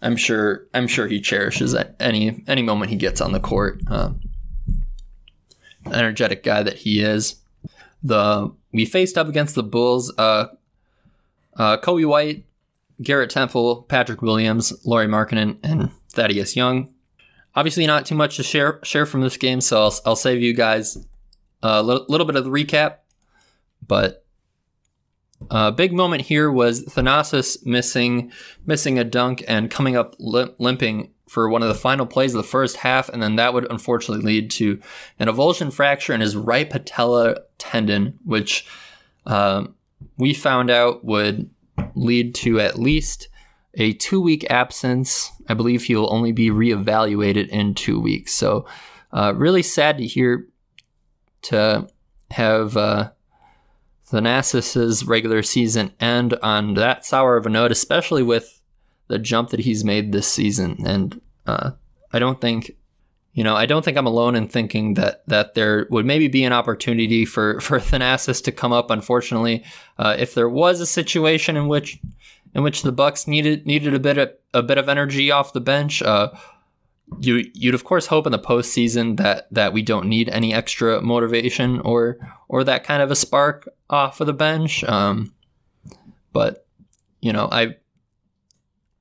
I'm 0.00 0.16
sure 0.16 0.66
I'm 0.74 0.86
sure 0.86 1.06
he 1.06 1.20
cherishes 1.20 1.74
any 1.98 2.44
any 2.46 2.62
moment 2.62 2.90
he 2.90 2.96
gets 2.96 3.20
on 3.20 3.32
the 3.32 3.40
court. 3.40 3.80
Uh, 3.88 4.10
energetic 5.86 6.42
guy 6.42 6.62
that 6.62 6.78
he 6.78 7.00
is. 7.00 7.36
The 8.02 8.52
we 8.72 8.84
faced 8.84 9.16
up 9.18 9.28
against 9.28 9.54
the 9.54 9.62
Bulls. 9.62 10.12
Uh, 10.18 10.48
uh, 11.56 11.76
Coby 11.78 12.06
White, 12.06 12.44
Garrett 13.02 13.30
Temple, 13.30 13.82
Patrick 13.82 14.22
Williams, 14.22 14.72
Lauri 14.84 15.06
Markkanen, 15.06 15.58
and 15.62 15.90
Thaddeus 16.10 16.56
Young. 16.56 16.92
Obviously, 17.54 17.86
not 17.86 18.04
too 18.06 18.14
much 18.16 18.36
to 18.36 18.42
share 18.42 18.80
share 18.82 19.06
from 19.06 19.20
this 19.20 19.36
game, 19.36 19.60
so 19.60 19.82
I'll, 19.82 20.00
I'll 20.06 20.16
save 20.16 20.42
you 20.42 20.52
guys 20.52 20.98
a 21.62 21.82
little, 21.82 22.04
little 22.08 22.26
bit 22.26 22.36
of 22.36 22.44
the 22.44 22.50
recap. 22.50 22.96
But 23.86 24.23
uh, 25.50 25.70
big 25.70 25.92
moment 25.92 26.22
here 26.22 26.50
was 26.50 26.84
Thanasis 26.84 27.64
missing 27.64 28.32
missing 28.66 28.98
a 28.98 29.04
dunk 29.04 29.44
and 29.46 29.70
coming 29.70 29.96
up 29.96 30.16
limp, 30.18 30.54
limping 30.58 31.10
for 31.28 31.48
one 31.48 31.62
of 31.62 31.68
the 31.68 31.74
final 31.74 32.06
plays 32.06 32.34
of 32.34 32.42
the 32.42 32.48
first 32.48 32.76
half, 32.76 33.08
and 33.08 33.22
then 33.22 33.36
that 33.36 33.54
would 33.54 33.70
unfortunately 33.70 34.24
lead 34.24 34.50
to 34.52 34.80
an 35.18 35.28
avulsion 35.28 35.72
fracture 35.72 36.12
in 36.12 36.20
his 36.20 36.36
right 36.36 36.68
patella 36.68 37.36
tendon, 37.58 38.18
which 38.24 38.66
uh, 39.26 39.66
we 40.16 40.34
found 40.34 40.70
out 40.70 41.04
would 41.04 41.50
lead 41.94 42.34
to 42.34 42.60
at 42.60 42.78
least 42.78 43.28
a 43.74 43.92
two 43.94 44.20
week 44.20 44.48
absence. 44.50 45.32
I 45.48 45.54
believe 45.54 45.84
he'll 45.84 46.12
only 46.12 46.32
be 46.32 46.50
reevaluated 46.50 47.48
in 47.48 47.74
two 47.74 47.98
weeks. 47.98 48.32
So, 48.32 48.66
uh, 49.12 49.32
really 49.36 49.62
sad 49.62 49.98
to 49.98 50.06
hear 50.06 50.46
to 51.42 51.88
have 52.30 52.76
Thanasis's 54.14 55.04
regular 55.04 55.42
season 55.42 55.92
end 55.98 56.34
on 56.34 56.74
that 56.74 57.04
sour 57.04 57.36
of 57.36 57.46
a 57.46 57.50
note, 57.50 57.72
especially 57.72 58.22
with 58.22 58.60
the 59.08 59.18
jump 59.18 59.50
that 59.50 59.60
he's 59.60 59.84
made 59.84 60.12
this 60.12 60.28
season. 60.28 60.76
And 60.86 61.20
uh, 61.46 61.72
I 62.12 62.20
don't 62.20 62.40
think, 62.40 62.76
you 63.32 63.42
know, 63.42 63.56
I 63.56 63.66
don't 63.66 63.84
think 63.84 63.98
I'm 63.98 64.06
alone 64.06 64.36
in 64.36 64.46
thinking 64.46 64.94
that 64.94 65.26
that 65.26 65.54
there 65.54 65.88
would 65.90 66.06
maybe 66.06 66.28
be 66.28 66.44
an 66.44 66.52
opportunity 66.52 67.24
for 67.24 67.60
for 67.66 67.80
Thanasis 67.80 68.42
to 68.44 68.52
come 68.52 68.72
up. 68.72 68.88
Unfortunately, 68.88 69.64
uh, 69.98 70.14
if 70.16 70.34
there 70.34 70.48
was 70.48 70.80
a 70.80 70.86
situation 70.86 71.56
in 71.56 71.66
which 71.66 71.98
in 72.54 72.62
which 72.62 72.82
the 72.82 72.92
Bucks 72.92 73.26
needed 73.26 73.66
needed 73.66 73.94
a 73.94 73.98
bit 73.98 74.16
of 74.16 74.30
a 74.54 74.62
bit 74.62 74.78
of 74.78 74.88
energy 74.88 75.32
off 75.32 75.52
the 75.52 75.60
bench. 75.60 76.02
Uh, 76.02 76.30
you 77.18 77.50
you'd 77.54 77.74
of 77.74 77.84
course 77.84 78.06
hope 78.06 78.26
in 78.26 78.32
the 78.32 78.38
postseason 78.38 79.16
that 79.18 79.46
that 79.52 79.72
we 79.72 79.82
don't 79.82 80.08
need 80.08 80.28
any 80.28 80.54
extra 80.54 81.00
motivation 81.00 81.80
or 81.80 82.18
or 82.48 82.64
that 82.64 82.84
kind 82.84 83.02
of 83.02 83.10
a 83.10 83.16
spark 83.16 83.68
off 83.90 84.20
of 84.20 84.26
the 84.26 84.32
bench. 84.32 84.82
Um, 84.84 85.34
but 86.32 86.66
you 87.20 87.32
know, 87.32 87.48
I 87.50 87.76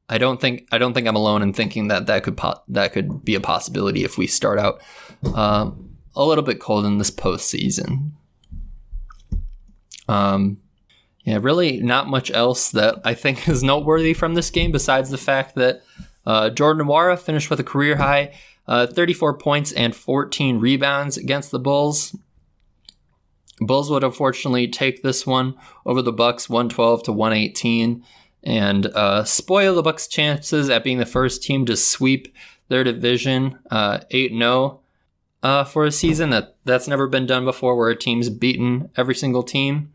I 0.10 0.18
don't 0.18 0.40
think 0.40 0.68
I 0.72 0.78
don't 0.78 0.94
think 0.94 1.08
I'm 1.08 1.16
alone 1.16 1.42
in 1.42 1.54
thinking 1.54 1.88
that 1.88 2.08
that 2.08 2.24
could 2.24 2.38
po- 2.38 2.62
that 2.68 2.94
could 2.94 3.24
be 3.24 3.36
a 3.36 3.42
possibility 3.42 4.04
if 4.04 4.18
we 4.18 4.28
start 4.28 4.60
out 4.60 4.82
um, 5.34 5.98
a 6.16 6.24
little 6.24 6.44
bit 6.44 6.60
cold 6.60 6.86
in 6.86 6.98
this 6.98 7.12
postseason. 7.12 8.12
Um, 10.08 10.58
yeah, 11.24 11.40
really 11.42 11.82
not 11.82 12.08
much 12.08 12.30
else 12.32 12.72
that 12.72 13.02
I 13.06 13.14
think 13.14 13.48
is 13.48 13.64
noteworthy 13.64 14.14
from 14.14 14.36
this 14.36 14.50
game 14.50 14.72
besides 14.72 15.10
the 15.10 15.18
fact 15.18 15.56
that 15.56 15.84
uh, 16.26 16.50
Jordan 16.50 16.88
Nwora 16.88 17.20
finished 17.20 17.50
with 17.50 17.60
a 17.60 17.64
career 17.64 17.98
high 17.98 18.34
uh, 18.68 18.88
34 18.88 19.38
points 19.38 19.72
and 19.74 19.96
14 19.96 20.60
rebounds 20.60 21.18
against 21.18 21.52
the 21.52 21.60
Bulls. 21.60 22.16
Bulls 23.60 23.90
would 23.90 24.04
unfortunately 24.04 24.68
take 24.68 25.04
this 25.04 25.28
one 25.28 25.56
over 25.86 26.02
the 26.02 26.14
Bucks 26.14 26.50
112 26.50 27.04
to 27.04 27.12
118 27.12 28.04
and 28.44 28.88
uh, 28.88 29.24
spoil 29.24 29.76
the 29.76 29.82
Bucks' 29.82 30.08
chances 30.08 30.70
at 30.70 30.84
being 30.84 30.98
the 30.98 31.06
first 31.06 31.44
team 31.44 31.66
to 31.66 31.78
sweep 31.78 32.34
their 32.68 32.84
division 32.84 33.60
uh, 33.70 34.00
8 34.12 34.32
0 34.32 34.80
uh, 35.44 35.64
for 35.64 35.86
a 35.86 35.92
season. 35.92 36.30
That 36.32 36.56
that's 36.66 36.88
never 36.88 37.08
been 37.08 37.26
done 37.26 37.46
before, 37.46 37.76
where 37.76 37.90
a 37.90 37.96
team's 37.96 38.30
beaten 38.30 38.90
every 38.98 39.16
single 39.16 39.44
team 39.44 39.94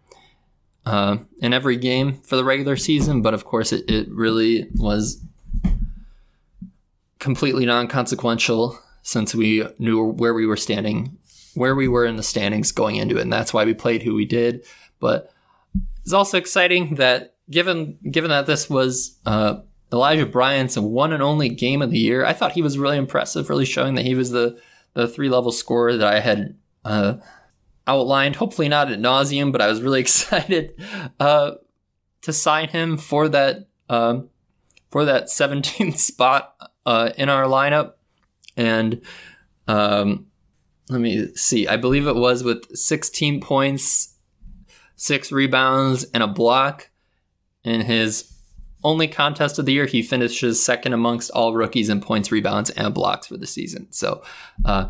uh, 0.87 1.19
in 1.41 1.53
every 1.53 1.77
game 1.77 2.14
for 2.14 2.37
the 2.37 2.45
regular 2.45 2.77
season. 2.77 3.21
But 3.21 3.35
of 3.35 3.45
course, 3.45 3.73
it, 3.73 3.91
it 3.91 4.09
really 4.11 4.69
was 4.75 5.23
completely 7.19 7.67
non-consequential 7.67 8.79
since 9.03 9.35
we 9.35 9.67
knew 9.79 10.05
where 10.05 10.35
we 10.35 10.47
were 10.47 10.57
standing, 10.57 11.17
where 11.55 11.75
we 11.75 11.89
were 11.89 12.05
in 12.05 12.17
the 12.17 12.23
standings 12.23 12.73
going 12.73 12.97
into 12.97 13.17
it, 13.17 13.23
and 13.23 13.33
that's 13.33 13.55
why 13.55 13.65
we 13.65 13.75
played 13.75 14.03
who 14.03 14.15
we 14.15 14.27
did. 14.27 14.65
But 15.01 15.33
it's 16.03 16.13
also 16.13 16.39
exciting 16.39 16.97
that 16.97 17.35
given 17.51 17.99
given 18.11 18.31
that 18.31 18.47
this 18.47 18.69
was 18.69 19.19
uh, 19.27 19.61
Elijah 19.93 20.27
Bryant's 20.27 20.77
one 20.77 21.13
and 21.13 21.23
only 21.23 21.49
game 21.49 21.83
of 21.83 21.91
the 21.91 21.99
year, 21.99 22.25
I 22.25 22.33
thought 22.33 22.53
he 22.53 22.63
was 22.63 22.79
really 22.79 22.99
impressive, 22.99 23.49
really 23.49 23.65
showing 23.65 23.95
that 23.95 24.05
he 24.05 24.15
was 24.15 24.31
the 24.31 24.61
the 24.95 25.09
three 25.09 25.29
level 25.29 25.53
scorer 25.53 25.97
that 25.97 26.13
I 26.13 26.21
had 26.21 26.57
uh, 26.85 27.15
outlined. 27.87 28.37
Hopefully 28.37 28.69
not 28.69 28.91
at 28.91 28.99
nauseum, 28.99 29.53
but 29.53 29.61
I 29.61 29.69
was 29.69 29.81
really 29.81 30.01
excited 30.07 30.75
uh, 31.19 31.53
to 32.23 32.33
sign 32.33 32.69
him 32.69 32.97
for 32.97 33.29
that 33.29 33.69
um, 33.89 34.29
for 34.91 35.05
that 35.05 35.25
17th 35.25 35.97
spot 35.99 36.55
uh, 36.88 37.12
in 37.18 37.29
our 37.29 37.44
lineup, 37.44 37.92
and 38.57 39.03
um, 39.66 40.27
let 40.88 41.03
me 41.03 41.35
see. 41.35 41.68
I 41.68 41.77
believe 41.77 42.07
it 42.07 42.16
was 42.16 42.42
with 42.42 42.74
16 42.74 43.42
points, 43.42 44.16
six 44.96 45.31
rebounds, 45.31 46.05
and 46.14 46.22
a 46.22 46.27
block 46.27 46.88
in 47.62 47.83
his 47.83 48.33
only 48.83 49.07
contest 49.07 49.59
of 49.59 49.66
the 49.66 49.74
year. 49.74 49.85
He 49.85 50.03
finishes 50.03 50.62
second 50.62 50.94
amongst 50.94 51.31
all 51.33 51.53
rookies 51.53 51.90
in 51.90 52.01
points, 52.01 52.33
rebounds, 52.33 52.70
and 52.70 52.94
blocks 52.94 53.27
for 53.27 53.37
the 53.37 53.46
season. 53.46 53.88
So, 53.90 54.22
uh, 54.64 54.88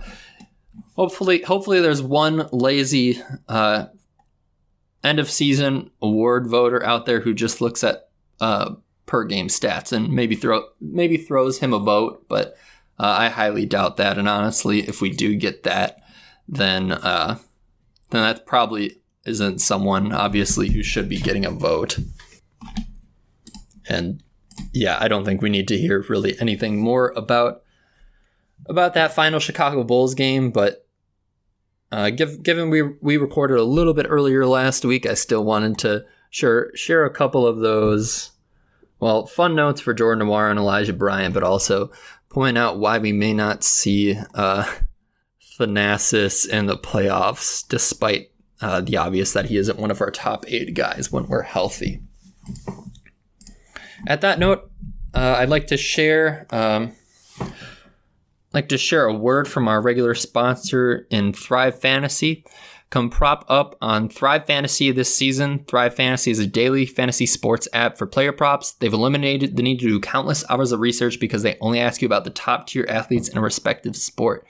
hopefully, 0.94 1.42
hopefully, 1.42 1.80
there's 1.80 2.00
one 2.00 2.48
lazy 2.52 3.20
uh, 3.48 3.86
end 5.02 5.18
of 5.18 5.28
season 5.28 5.90
award 6.00 6.46
voter 6.46 6.80
out 6.84 7.06
there 7.06 7.18
who 7.18 7.34
just 7.34 7.60
looks 7.60 7.82
at 7.82 8.08
uh, 8.40 8.76
per 9.08 9.24
game 9.24 9.48
stats 9.48 9.92
and 9.92 10.12
maybe 10.12 10.36
throw 10.36 10.64
maybe 10.80 11.16
throws 11.16 11.58
him 11.58 11.72
a 11.72 11.78
vote, 11.80 12.26
but 12.28 12.56
uh, 13.00 13.16
I 13.18 13.28
highly 13.28 13.66
doubt 13.66 13.96
that. 13.96 14.18
And 14.18 14.28
honestly, 14.28 14.80
if 14.80 15.00
we 15.00 15.10
do 15.10 15.34
get 15.34 15.64
that, 15.64 16.00
then 16.46 16.92
uh, 16.92 17.38
then 18.10 18.22
that 18.22 18.46
probably 18.46 19.00
isn't 19.26 19.60
someone 19.60 20.12
obviously 20.12 20.70
who 20.70 20.82
should 20.82 21.08
be 21.08 21.18
getting 21.18 21.44
a 21.44 21.50
vote. 21.50 21.98
And 23.88 24.22
yeah, 24.72 24.98
I 25.00 25.08
don't 25.08 25.24
think 25.24 25.42
we 25.42 25.50
need 25.50 25.68
to 25.68 25.78
hear 25.78 26.04
really 26.08 26.38
anything 26.40 26.80
more 26.80 27.12
about 27.16 27.62
about 28.66 28.94
that 28.94 29.14
final 29.14 29.40
Chicago 29.40 29.82
Bulls 29.82 30.14
game, 30.14 30.50
but 30.50 30.86
uh, 31.90 32.10
give, 32.10 32.42
given 32.42 32.68
we 32.68 32.82
we 33.00 33.16
recorded 33.16 33.58
a 33.58 33.64
little 33.64 33.94
bit 33.94 34.06
earlier 34.08 34.44
last 34.46 34.84
week, 34.84 35.06
I 35.06 35.14
still 35.14 35.44
wanted 35.44 35.78
to 35.78 36.04
share 36.30 36.70
share 36.74 37.04
a 37.04 37.10
couple 37.10 37.46
of 37.46 37.60
those 37.60 38.32
well, 39.00 39.26
fun 39.26 39.54
notes 39.54 39.80
for 39.80 39.94
Jordan 39.94 40.26
Nwora 40.26 40.50
and 40.50 40.58
Elijah 40.58 40.92
Bryant, 40.92 41.34
but 41.34 41.42
also 41.42 41.90
point 42.28 42.58
out 42.58 42.78
why 42.78 42.98
we 42.98 43.12
may 43.12 43.32
not 43.32 43.64
see 43.64 44.16
uh, 44.34 44.64
Thanasis 45.58 46.48
in 46.48 46.66
the 46.66 46.76
playoffs, 46.76 47.66
despite 47.68 48.30
uh, 48.60 48.80
the 48.80 48.96
obvious 48.96 49.32
that 49.32 49.46
he 49.46 49.56
isn't 49.56 49.78
one 49.78 49.90
of 49.90 50.00
our 50.00 50.10
top 50.10 50.44
eight 50.48 50.74
guys 50.74 51.12
when 51.12 51.26
we're 51.28 51.42
healthy. 51.42 52.00
At 54.06 54.20
that 54.20 54.38
note, 54.38 54.70
uh, 55.14 55.36
I'd 55.38 55.48
like 55.48 55.68
to 55.68 55.76
share. 55.76 56.46
Um, 56.50 56.92
like 58.54 58.68
to 58.70 58.78
share 58.78 59.04
a 59.04 59.14
word 59.14 59.46
from 59.46 59.68
our 59.68 59.80
regular 59.80 60.14
sponsor 60.14 61.06
in 61.10 61.32
Thrive 61.32 61.78
Fantasy. 61.78 62.44
Come 62.90 63.10
prop 63.10 63.44
up 63.48 63.76
on 63.82 64.08
Thrive 64.08 64.46
Fantasy 64.46 64.90
this 64.90 65.14
season. 65.14 65.64
Thrive 65.66 65.94
Fantasy 65.94 66.30
is 66.30 66.38
a 66.38 66.46
daily 66.46 66.86
fantasy 66.86 67.26
sports 67.26 67.68
app 67.74 67.98
for 67.98 68.06
player 68.06 68.32
props. 68.32 68.72
They've 68.72 68.92
eliminated 68.92 69.56
the 69.56 69.62
need 69.62 69.80
to 69.80 69.88
do 69.88 70.00
countless 70.00 70.42
hours 70.48 70.72
of 70.72 70.80
research 70.80 71.20
because 71.20 71.42
they 71.42 71.58
only 71.60 71.80
ask 71.80 72.00
you 72.00 72.06
about 72.06 72.24
the 72.24 72.30
top 72.30 72.66
tier 72.66 72.86
athletes 72.88 73.28
in 73.28 73.36
a 73.36 73.42
respective 73.42 73.94
sport. 73.94 74.46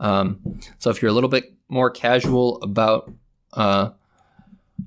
Um, 0.00 0.60
so 0.78 0.90
if 0.90 1.00
you're 1.00 1.10
a 1.10 1.14
little 1.14 1.30
bit 1.30 1.54
more 1.70 1.90
casual 1.90 2.60
about 2.62 3.10
uh, 3.54 3.90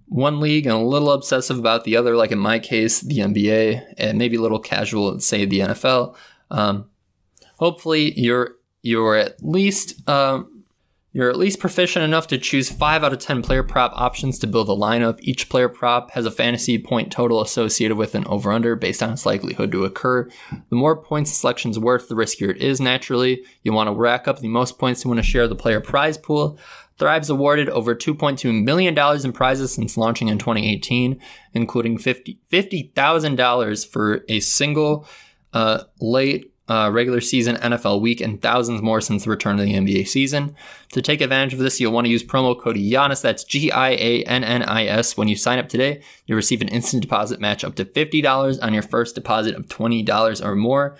one 0.07 0.39
league 0.39 0.67
and 0.67 0.75
a 0.75 0.79
little 0.79 1.11
obsessive 1.11 1.57
about 1.57 1.83
the 1.85 1.97
other, 1.97 2.15
like 2.15 2.31
in 2.31 2.39
my 2.39 2.59
case, 2.59 3.01
the 3.01 3.17
NBA, 3.17 3.95
and 3.97 4.19
maybe 4.19 4.35
a 4.35 4.41
little 4.41 4.59
casual, 4.59 5.19
say 5.19 5.45
the 5.45 5.59
NFL, 5.59 6.15
um, 6.51 6.89
hopefully 7.57 8.13
you're 8.19 8.55
you're 8.83 9.15
at 9.15 9.43
least 9.43 10.07
um, 10.09 10.50
you're 11.13 11.29
at 11.29 11.37
least 11.37 11.59
proficient 11.59 12.05
enough 12.05 12.27
to 12.27 12.37
choose 12.37 12.69
5 12.69 13.03
out 13.03 13.11
of 13.11 13.19
10 13.19 13.41
player 13.41 13.63
prop 13.63 13.91
options 13.95 14.39
to 14.39 14.47
build 14.47 14.69
a 14.69 14.73
lineup. 14.73 15.19
Each 15.21 15.49
player 15.49 15.67
prop 15.67 16.11
has 16.11 16.25
a 16.25 16.31
fantasy 16.31 16.77
point 16.77 17.11
total 17.11 17.41
associated 17.41 17.97
with 17.97 18.15
an 18.15 18.25
over 18.27 18.51
under 18.51 18.75
based 18.75 19.03
on 19.03 19.11
its 19.11 19.25
likelihood 19.25 19.71
to 19.73 19.83
occur. 19.83 20.29
The 20.69 20.75
more 20.75 20.95
points 20.95 21.31
the 21.31 21.35
selection's 21.35 21.77
worth, 21.77 22.07
the 22.07 22.15
riskier 22.15 22.51
it 22.51 22.57
is 22.57 22.79
naturally. 22.79 23.43
You 23.63 23.73
want 23.73 23.87
to 23.87 23.93
rack 23.93 24.27
up 24.27 24.39
the 24.39 24.47
most 24.47 24.79
points 24.79 25.01
to 25.01 25.09
win 25.09 25.19
a 25.19 25.23
share 25.23 25.47
the 25.47 25.55
player 25.55 25.81
prize 25.81 26.17
pool. 26.17 26.57
Thrive's 26.97 27.29
awarded 27.29 27.67
over 27.69 27.95
$2.2 27.95 28.63
million 28.63 28.97
in 28.97 29.33
prizes 29.33 29.73
since 29.73 29.97
launching 29.97 30.27
in 30.27 30.37
2018, 30.37 31.19
including 31.53 31.97
$50,000 31.97 33.87
for 33.87 34.23
a 34.29 34.39
single 34.39 35.07
uh, 35.51 35.83
late 35.99 36.50
uh, 36.71 36.89
regular 36.89 37.19
season 37.19 37.57
NFL 37.57 37.99
week 37.99 38.21
and 38.21 38.41
thousands 38.41 38.81
more 38.81 39.01
since 39.01 39.25
the 39.25 39.29
return 39.29 39.59
of 39.59 39.65
the 39.65 39.73
NBA 39.73 40.07
season. 40.07 40.55
To 40.93 41.01
take 41.01 41.19
advantage 41.19 41.51
of 41.51 41.59
this, 41.59 41.81
you'll 41.81 41.91
want 41.91 42.05
to 42.05 42.11
use 42.11 42.23
promo 42.23 42.57
code 42.57 42.77
Giannis, 42.77 43.21
that's 43.21 43.43
G 43.43 43.69
I 43.69 43.89
A 43.89 44.23
N 44.23 44.45
N 44.45 44.63
I 44.63 44.85
S. 44.85 45.17
When 45.17 45.27
you 45.27 45.35
sign 45.35 45.59
up 45.59 45.67
today, 45.67 46.01
you'll 46.25 46.37
receive 46.37 46.61
an 46.61 46.69
instant 46.69 47.01
deposit 47.01 47.41
match 47.41 47.65
up 47.65 47.75
to 47.75 47.83
$50 47.83 48.63
on 48.63 48.73
your 48.73 48.83
first 48.83 49.15
deposit 49.15 49.53
of 49.55 49.67
$20 49.67 50.45
or 50.45 50.55
more. 50.55 50.95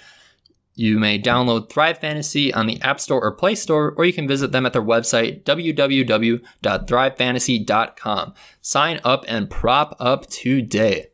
You 0.75 0.99
may 0.99 1.17
download 1.17 1.69
Thrive 1.69 1.99
Fantasy 1.99 2.53
on 2.53 2.67
the 2.67 2.81
App 2.81 2.99
Store 2.99 3.23
or 3.23 3.31
Play 3.31 3.55
Store, 3.55 3.93
or 3.95 4.03
you 4.03 4.11
can 4.11 4.27
visit 4.27 4.51
them 4.51 4.65
at 4.65 4.73
their 4.73 4.81
website, 4.81 5.43
www.thrivefantasy.com. 5.43 8.33
Sign 8.59 8.99
up 9.05 9.23
and 9.29 9.49
prop 9.49 9.95
up 9.99 10.27
today. 10.27 11.11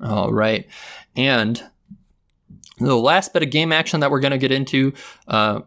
All 0.00 0.32
right. 0.32 0.66
And 1.14 1.70
the 2.84 2.96
last 2.96 3.32
bit 3.32 3.42
of 3.42 3.50
game 3.50 3.72
action 3.72 4.00
that 4.00 4.10
we're 4.10 4.20
going 4.20 4.32
to 4.32 4.38
get 4.38 4.52
into 4.52 4.92
uh, 5.28 5.60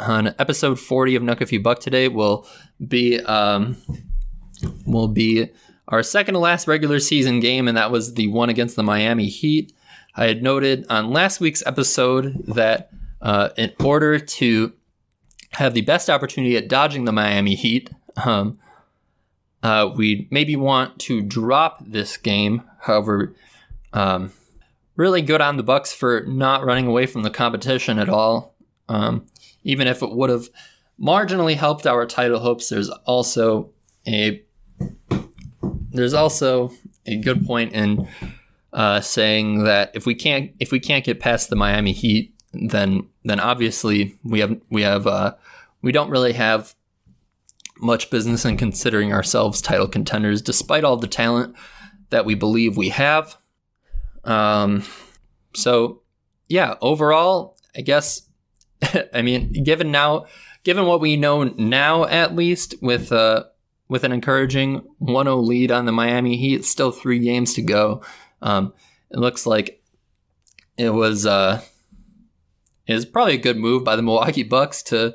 on 0.00 0.34
episode 0.38 0.78
40 0.78 1.16
of 1.16 1.22
Nuck 1.22 1.40
If 1.40 1.52
You 1.52 1.60
Buck 1.60 1.80
today 1.80 2.08
will 2.08 2.46
be 2.86 3.20
um, 3.20 3.76
will 4.86 5.08
be 5.08 5.50
our 5.88 6.02
second 6.02 6.34
to 6.34 6.40
last 6.40 6.66
regular 6.66 6.98
season 6.98 7.40
game, 7.40 7.68
and 7.68 7.76
that 7.76 7.90
was 7.90 8.14
the 8.14 8.26
one 8.28 8.48
against 8.48 8.76
the 8.76 8.82
Miami 8.82 9.28
Heat. 9.28 9.72
I 10.16 10.26
had 10.26 10.42
noted 10.42 10.86
on 10.88 11.10
last 11.10 11.40
week's 11.40 11.62
episode 11.66 12.44
that 12.46 12.90
uh, 13.20 13.50
in 13.56 13.72
order 13.80 14.18
to 14.18 14.72
have 15.52 15.74
the 15.74 15.82
best 15.82 16.10
opportunity 16.10 16.56
at 16.56 16.68
dodging 16.68 17.04
the 17.04 17.12
Miami 17.12 17.54
Heat, 17.54 17.90
um, 18.24 18.58
uh, 19.62 19.90
we 19.94 20.28
maybe 20.30 20.56
want 20.56 20.98
to 21.00 21.22
drop 21.22 21.84
this 21.86 22.16
game. 22.16 22.62
However, 22.80 23.34
um, 23.92 24.32
really 24.96 25.22
good 25.22 25.40
on 25.40 25.56
the 25.56 25.62
Bucks 25.62 25.92
for 25.92 26.24
not 26.26 26.64
running 26.64 26.86
away 26.86 27.06
from 27.06 27.22
the 27.22 27.30
competition 27.30 27.98
at 27.98 28.08
all. 28.08 28.54
Um, 28.88 29.26
even 29.62 29.86
if 29.86 30.02
it 30.02 30.10
would 30.10 30.30
have 30.30 30.48
marginally 31.00 31.56
helped 31.56 31.86
our 31.86 32.06
title 32.06 32.40
hopes, 32.40 32.68
there's 32.68 32.88
also 32.88 33.70
a 34.06 34.42
there's 35.90 36.14
also 36.14 36.72
a 37.06 37.16
good 37.16 37.46
point 37.46 37.72
in 37.72 38.08
uh, 38.72 39.00
saying 39.00 39.64
that 39.64 39.90
if 39.94 40.06
we 40.06 40.14
can't 40.14 40.52
if 40.60 40.70
we 40.72 40.80
can't 40.80 41.04
get 41.04 41.20
past 41.20 41.50
the 41.50 41.56
Miami 41.56 41.92
Heat, 41.92 42.34
then 42.52 43.08
then 43.24 43.40
obviously 43.40 44.18
we 44.22 44.40
have 44.40 44.60
we 44.70 44.82
have 44.82 45.06
uh, 45.06 45.34
we 45.82 45.92
don't 45.92 46.10
really 46.10 46.32
have 46.32 46.74
much 47.78 48.10
business 48.10 48.44
in 48.44 48.56
considering 48.56 49.12
ourselves 49.12 49.60
title 49.60 49.88
contenders, 49.88 50.40
despite 50.40 50.84
all 50.84 50.96
the 50.96 51.06
talent 51.06 51.54
that 52.10 52.24
we 52.24 52.34
believe 52.34 52.76
we 52.76 52.88
have. 52.88 53.36
Um, 54.26 54.82
so 55.54 56.02
yeah, 56.48 56.74
overall, 56.80 57.56
I 57.76 57.80
guess 57.80 58.26
I 59.14 59.22
mean, 59.22 59.64
given 59.64 59.90
now, 59.90 60.26
given 60.64 60.86
what 60.86 61.00
we 61.00 61.16
know 61.16 61.44
now, 61.44 62.04
at 62.04 62.34
least 62.34 62.74
with 62.82 63.12
uh, 63.12 63.44
with 63.88 64.04
an 64.04 64.12
encouraging 64.12 64.82
1-0 65.00 65.46
lead 65.46 65.70
on 65.70 65.86
the 65.86 65.92
Miami 65.92 66.36
Heat, 66.36 66.64
still 66.64 66.90
three 66.90 67.20
games 67.20 67.54
to 67.54 67.62
go. 67.62 68.02
Um, 68.42 68.74
it 69.10 69.18
looks 69.18 69.46
like 69.46 69.82
it 70.76 70.90
was 70.90 71.24
uh, 71.24 71.62
it 72.86 72.94
was 72.94 73.06
probably 73.06 73.34
a 73.34 73.38
good 73.38 73.56
move 73.56 73.84
by 73.84 73.96
the 73.96 74.02
Milwaukee 74.02 74.42
Bucks 74.42 74.82
to 74.84 75.14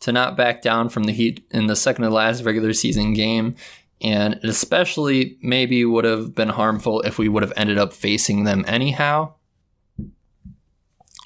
to 0.00 0.12
not 0.12 0.36
back 0.36 0.62
down 0.62 0.88
from 0.88 1.04
the 1.04 1.12
Heat 1.12 1.46
in 1.50 1.66
the 1.66 1.76
second 1.76 2.04
to 2.04 2.10
last 2.10 2.44
regular 2.44 2.72
season 2.72 3.14
game. 3.14 3.56
And 4.00 4.34
it 4.34 4.44
especially 4.44 5.38
maybe 5.42 5.84
would 5.84 6.04
have 6.04 6.34
been 6.34 6.50
harmful 6.50 7.00
if 7.00 7.18
we 7.18 7.28
would 7.28 7.42
have 7.42 7.52
ended 7.56 7.78
up 7.78 7.92
facing 7.92 8.44
them 8.44 8.64
anyhow. 8.68 9.34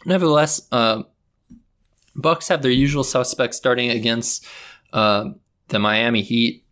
Nevertheless, 0.04 0.66
uh, 0.72 1.02
Bucks 2.14 2.48
have 2.48 2.62
their 2.62 2.70
usual 2.70 3.04
suspects 3.04 3.56
starting 3.56 3.90
against 3.90 4.46
uh, 4.92 5.30
the 5.68 5.78
Miami 5.78 6.22
Heat 6.22 6.64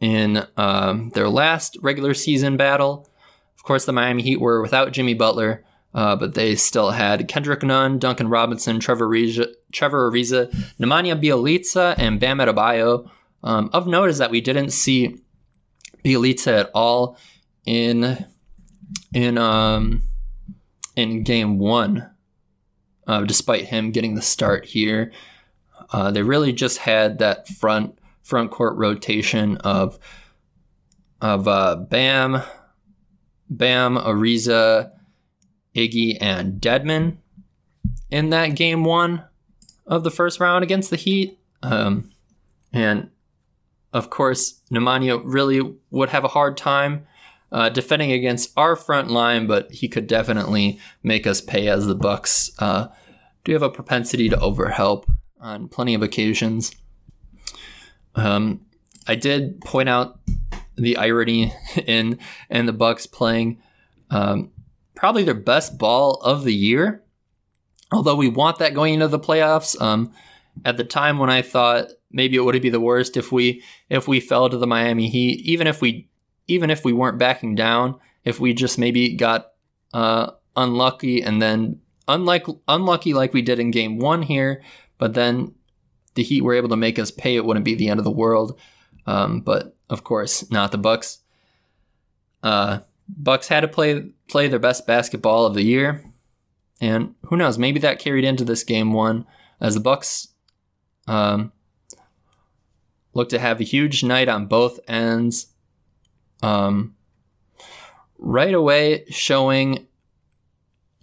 in 0.00 0.46
um, 0.56 1.10
their 1.10 1.28
last 1.28 1.76
regular 1.82 2.14
season 2.14 2.56
battle. 2.56 3.08
Of 3.56 3.64
course, 3.64 3.84
the 3.84 3.92
Miami 3.92 4.22
Heat 4.22 4.40
were 4.40 4.62
without 4.62 4.92
Jimmy 4.92 5.14
Butler, 5.14 5.64
uh, 5.94 6.14
but 6.14 6.34
they 6.34 6.54
still 6.54 6.90
had 6.90 7.26
Kendrick 7.28 7.62
Nunn, 7.62 7.98
Duncan 7.98 8.28
Robinson, 8.28 8.78
Trevor 8.78 9.08
Ariza, 9.08 9.48
Trevor 9.72 10.10
Ariza 10.10 10.50
Nemanja 10.78 11.20
Bjelica, 11.20 11.94
and 11.98 12.20
Bam 12.20 12.38
Adebayo. 12.38 13.10
Um, 13.42 13.70
of 13.72 13.86
note 13.86 14.10
is 14.10 14.18
that 14.18 14.30
we 14.30 14.40
didn't 14.40 14.70
see 14.70 15.16
Bjelica 16.04 16.60
at 16.60 16.70
all 16.74 17.16
in 17.64 18.26
in 19.12 19.38
um, 19.38 20.02
in 20.96 21.22
game 21.22 21.58
one 21.58 22.10
uh, 23.08 23.22
despite 23.22 23.64
him 23.64 23.90
getting 23.90 24.14
the 24.14 24.22
start 24.22 24.66
here. 24.66 25.10
Uh, 25.90 26.10
they 26.10 26.22
really 26.22 26.52
just 26.52 26.78
had 26.78 27.18
that 27.18 27.48
front 27.48 27.98
front 28.22 28.50
court 28.50 28.76
rotation 28.76 29.56
of 29.58 29.98
of 31.20 31.48
uh, 31.48 31.74
Bam, 31.76 32.42
Bam, 33.48 33.96
Ariza, 33.96 34.92
Iggy, 35.74 36.18
and 36.20 36.60
Dedmon 36.60 37.16
in 38.10 38.30
that 38.30 38.48
game 38.48 38.84
one 38.84 39.24
of 39.86 40.04
the 40.04 40.10
first 40.10 40.38
round 40.38 40.62
against 40.62 40.90
the 40.90 40.96
Heat. 40.96 41.38
Um, 41.62 42.12
and 42.72 43.10
of 43.92 44.10
course, 44.10 44.60
Nemanja 44.70 45.20
really 45.24 45.74
would 45.90 46.10
have 46.10 46.24
a 46.24 46.28
hard 46.28 46.56
time 46.56 47.06
uh, 47.50 47.68
defending 47.68 48.12
against 48.12 48.52
our 48.56 48.76
front 48.76 49.10
line, 49.10 49.46
but 49.46 49.72
he 49.72 49.88
could 49.88 50.06
definitely 50.06 50.78
make 51.02 51.26
us 51.26 51.40
pay 51.40 51.68
as 51.68 51.86
the 51.86 51.94
Bucks 51.94 52.50
uh, 52.58 52.88
do 53.44 53.52
have 53.52 53.62
a 53.62 53.70
propensity 53.70 54.28
to 54.28 54.36
overhelp 54.36 55.04
on 55.40 55.68
plenty 55.68 55.94
of 55.94 56.02
occasions. 56.02 56.72
Um, 58.14 58.66
I 59.06 59.14
did 59.14 59.60
point 59.62 59.88
out 59.88 60.18
the 60.76 60.96
irony 60.96 61.54
in 61.86 62.18
and 62.50 62.68
the 62.68 62.72
Bucks 62.72 63.06
playing 63.06 63.62
um, 64.10 64.50
probably 64.94 65.24
their 65.24 65.34
best 65.34 65.78
ball 65.78 66.20
of 66.22 66.44
the 66.44 66.54
year. 66.54 67.02
Although 67.90 68.16
we 68.16 68.28
want 68.28 68.58
that 68.58 68.74
going 68.74 68.94
into 68.94 69.08
the 69.08 69.18
playoffs. 69.18 69.80
Um, 69.80 70.12
at 70.64 70.76
the 70.76 70.84
time 70.84 71.18
when 71.18 71.30
I 71.30 71.42
thought 71.42 71.88
maybe 72.10 72.36
it 72.36 72.40
would 72.40 72.60
be 72.60 72.70
the 72.70 72.80
worst 72.80 73.16
if 73.16 73.30
we 73.32 73.62
if 73.88 74.08
we 74.08 74.20
fell 74.20 74.48
to 74.48 74.58
the 74.58 74.66
Miami 74.66 75.08
Heat, 75.08 75.40
even 75.44 75.66
if 75.66 75.80
we 75.80 76.08
even 76.46 76.70
if 76.70 76.84
we 76.84 76.92
weren't 76.92 77.18
backing 77.18 77.54
down, 77.54 77.98
if 78.24 78.40
we 78.40 78.54
just 78.54 78.78
maybe 78.78 79.14
got 79.14 79.52
uh, 79.92 80.30
unlucky 80.56 81.22
and 81.22 81.40
then 81.40 81.80
unlike 82.06 82.46
unlucky 82.66 83.14
like 83.14 83.32
we 83.32 83.42
did 83.42 83.58
in 83.58 83.70
game 83.70 83.98
one 83.98 84.22
here, 84.22 84.62
but 84.96 85.14
then 85.14 85.54
the 86.14 86.22
Heat 86.22 86.42
were 86.42 86.54
able 86.54 86.70
to 86.70 86.76
make 86.76 86.98
us 86.98 87.10
pay. 87.10 87.36
It 87.36 87.44
wouldn't 87.44 87.64
be 87.64 87.74
the 87.74 87.88
end 87.88 88.00
of 88.00 88.04
the 88.04 88.10
world. 88.10 88.58
Um, 89.06 89.40
but 89.40 89.76
of 89.88 90.04
course, 90.04 90.50
not 90.50 90.72
the 90.72 90.78
Bucks. 90.78 91.20
Uh, 92.42 92.80
Bucks 93.08 93.48
had 93.48 93.60
to 93.60 93.68
play 93.68 94.10
play 94.28 94.48
their 94.48 94.58
best 94.58 94.86
basketball 94.86 95.46
of 95.46 95.54
the 95.54 95.62
year, 95.62 96.04
and 96.80 97.14
who 97.22 97.36
knows? 97.36 97.56
Maybe 97.56 97.80
that 97.80 97.98
carried 97.98 98.24
into 98.24 98.44
this 98.44 98.64
game 98.64 98.92
one 98.92 99.26
as 99.60 99.74
the 99.74 99.80
Bucks 99.80 100.28
um, 101.08 101.52
look 103.14 103.30
to 103.30 103.38
have 103.38 103.60
a 103.60 103.64
huge 103.64 104.04
night 104.04 104.28
on 104.28 104.46
both 104.46 104.78
ends. 104.86 105.48
Um, 106.42 106.94
right 108.18 108.54
away, 108.54 109.04
showing 109.08 109.86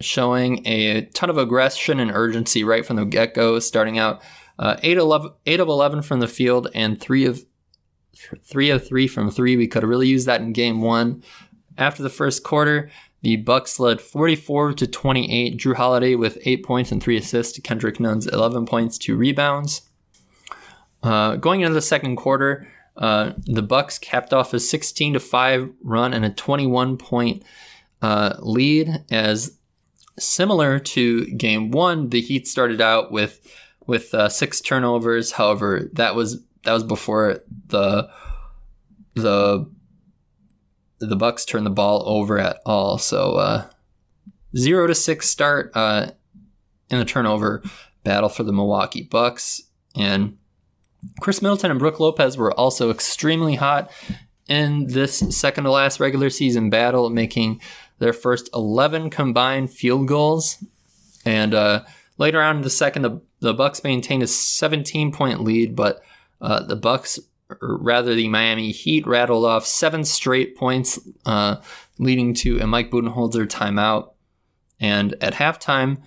showing 0.01 0.65
a 0.67 1.05
ton 1.13 1.29
of 1.29 1.37
aggression 1.37 1.99
and 1.99 2.11
urgency 2.11 2.63
right 2.63 2.85
from 2.85 2.97
the 2.97 3.05
get 3.05 3.33
go, 3.33 3.59
starting 3.59 3.97
out 3.97 4.21
uh, 4.59 4.77
8, 4.83 4.97
11, 4.97 5.31
8 5.45 5.59
of 5.59 5.67
11 5.67 6.01
from 6.01 6.19
the 6.19 6.27
field 6.27 6.67
and 6.73 6.99
3 6.99 7.25
of 7.25 7.45
3 8.43 8.69
of 8.69 8.87
3 8.87 9.07
from 9.07 9.31
3. 9.31 9.57
We 9.57 9.67
could 9.67 9.83
have 9.83 9.89
really 9.89 10.07
used 10.07 10.27
that 10.27 10.41
in 10.41 10.53
game 10.53 10.81
1. 10.81 11.23
After 11.77 12.03
the 12.03 12.09
first 12.09 12.43
quarter, 12.43 12.89
the 13.21 13.37
Bucks 13.37 13.79
led 13.79 13.99
44 13.99 14.73
to 14.73 14.87
28. 14.87 15.57
Jrue 15.57 15.75
Holiday 15.75 16.15
with 16.15 16.37
8 16.43 16.63
points 16.63 16.91
and 16.91 17.01
3 17.01 17.17
assists 17.17 17.59
Kendrick 17.59 17.99
Nunn's 17.99 18.27
11 18.27 18.65
points, 18.65 18.97
2 18.97 19.15
rebounds. 19.15 19.81
Uh, 21.05 21.35
going 21.35 21.61
into 21.61 21.73
the 21.73 21.81
second 21.81 22.15
quarter, 22.15 22.67
uh, 22.97 23.33
the 23.45 23.61
Bucks 23.61 23.99
capped 23.99 24.33
off 24.33 24.53
a 24.53 24.59
16 24.59 25.13
to 25.13 25.19
5 25.19 25.71
run 25.83 26.13
and 26.13 26.25
a 26.25 26.29
21 26.29 26.97
point 26.97 27.43
uh, 28.01 28.35
lead 28.39 29.03
as 29.11 29.57
similar 30.17 30.79
to 30.79 31.25
game 31.25 31.71
one, 31.71 32.09
the 32.09 32.21
Heat 32.21 32.47
started 32.47 32.81
out 32.81 33.11
with 33.11 33.39
with 33.87 34.13
uh, 34.13 34.29
six 34.29 34.61
turnovers. 34.61 35.33
However, 35.33 35.89
that 35.93 36.15
was 36.15 36.41
that 36.63 36.73
was 36.73 36.83
before 36.83 37.41
the 37.67 38.09
the 39.13 39.69
the 40.99 41.15
Bucks 41.15 41.45
turned 41.45 41.65
the 41.65 41.71
ball 41.71 42.03
over 42.07 42.39
at 42.39 42.61
all. 42.65 42.97
So 42.97 43.35
uh, 43.35 43.69
zero 44.57 44.87
to 44.87 44.95
six 44.95 45.29
start 45.29 45.71
uh, 45.75 46.11
in 46.89 46.99
the 46.99 47.05
turnover 47.05 47.63
battle 48.03 48.29
for 48.29 48.43
the 48.43 48.53
Milwaukee 48.53 49.03
Bucks, 49.03 49.61
and 49.95 50.37
Khris 51.21 51.41
Middleton 51.41 51.71
and 51.71 51.79
Brook 51.79 51.99
Lopez 51.99 52.37
were 52.37 52.53
also 52.53 52.91
extremely 52.91 53.55
hot 53.55 53.91
in 54.47 54.87
this 54.87 55.19
second 55.35 55.63
to 55.63 55.71
last 55.71 55.99
regular 55.99 56.29
season 56.29 56.69
battle, 56.69 57.09
making 57.09 57.61
their 57.99 58.13
first 58.13 58.49
11 58.53 59.09
combined 59.09 59.71
field 59.71 60.07
goals. 60.07 60.63
And 61.25 61.53
uh, 61.53 61.83
later 62.17 62.41
on 62.41 62.57
in 62.57 62.61
the 62.61 62.69
second, 62.69 63.01
the, 63.01 63.21
the 63.39 63.53
Bucks 63.53 63.83
maintained 63.83 64.23
a 64.23 64.27
17 64.27 65.11
point 65.11 65.41
lead, 65.41 65.75
but 65.75 66.01
uh, 66.41 66.63
the 66.63 66.75
Bucks, 66.75 67.19
or 67.49 67.77
rather 67.77 68.13
the 68.13 68.27
Miami 68.27 68.71
Heat, 68.71 69.07
rattled 69.07 69.45
off 69.45 69.65
seven 69.65 70.05
straight 70.05 70.55
points, 70.55 70.99
uh, 71.25 71.57
leading 71.97 72.33
to 72.35 72.59
a 72.59 72.67
Mike 72.67 72.91
Budenholzer 72.91 73.47
timeout. 73.47 74.11
And 74.79 75.15
at 75.21 75.33
halftime, 75.33 76.01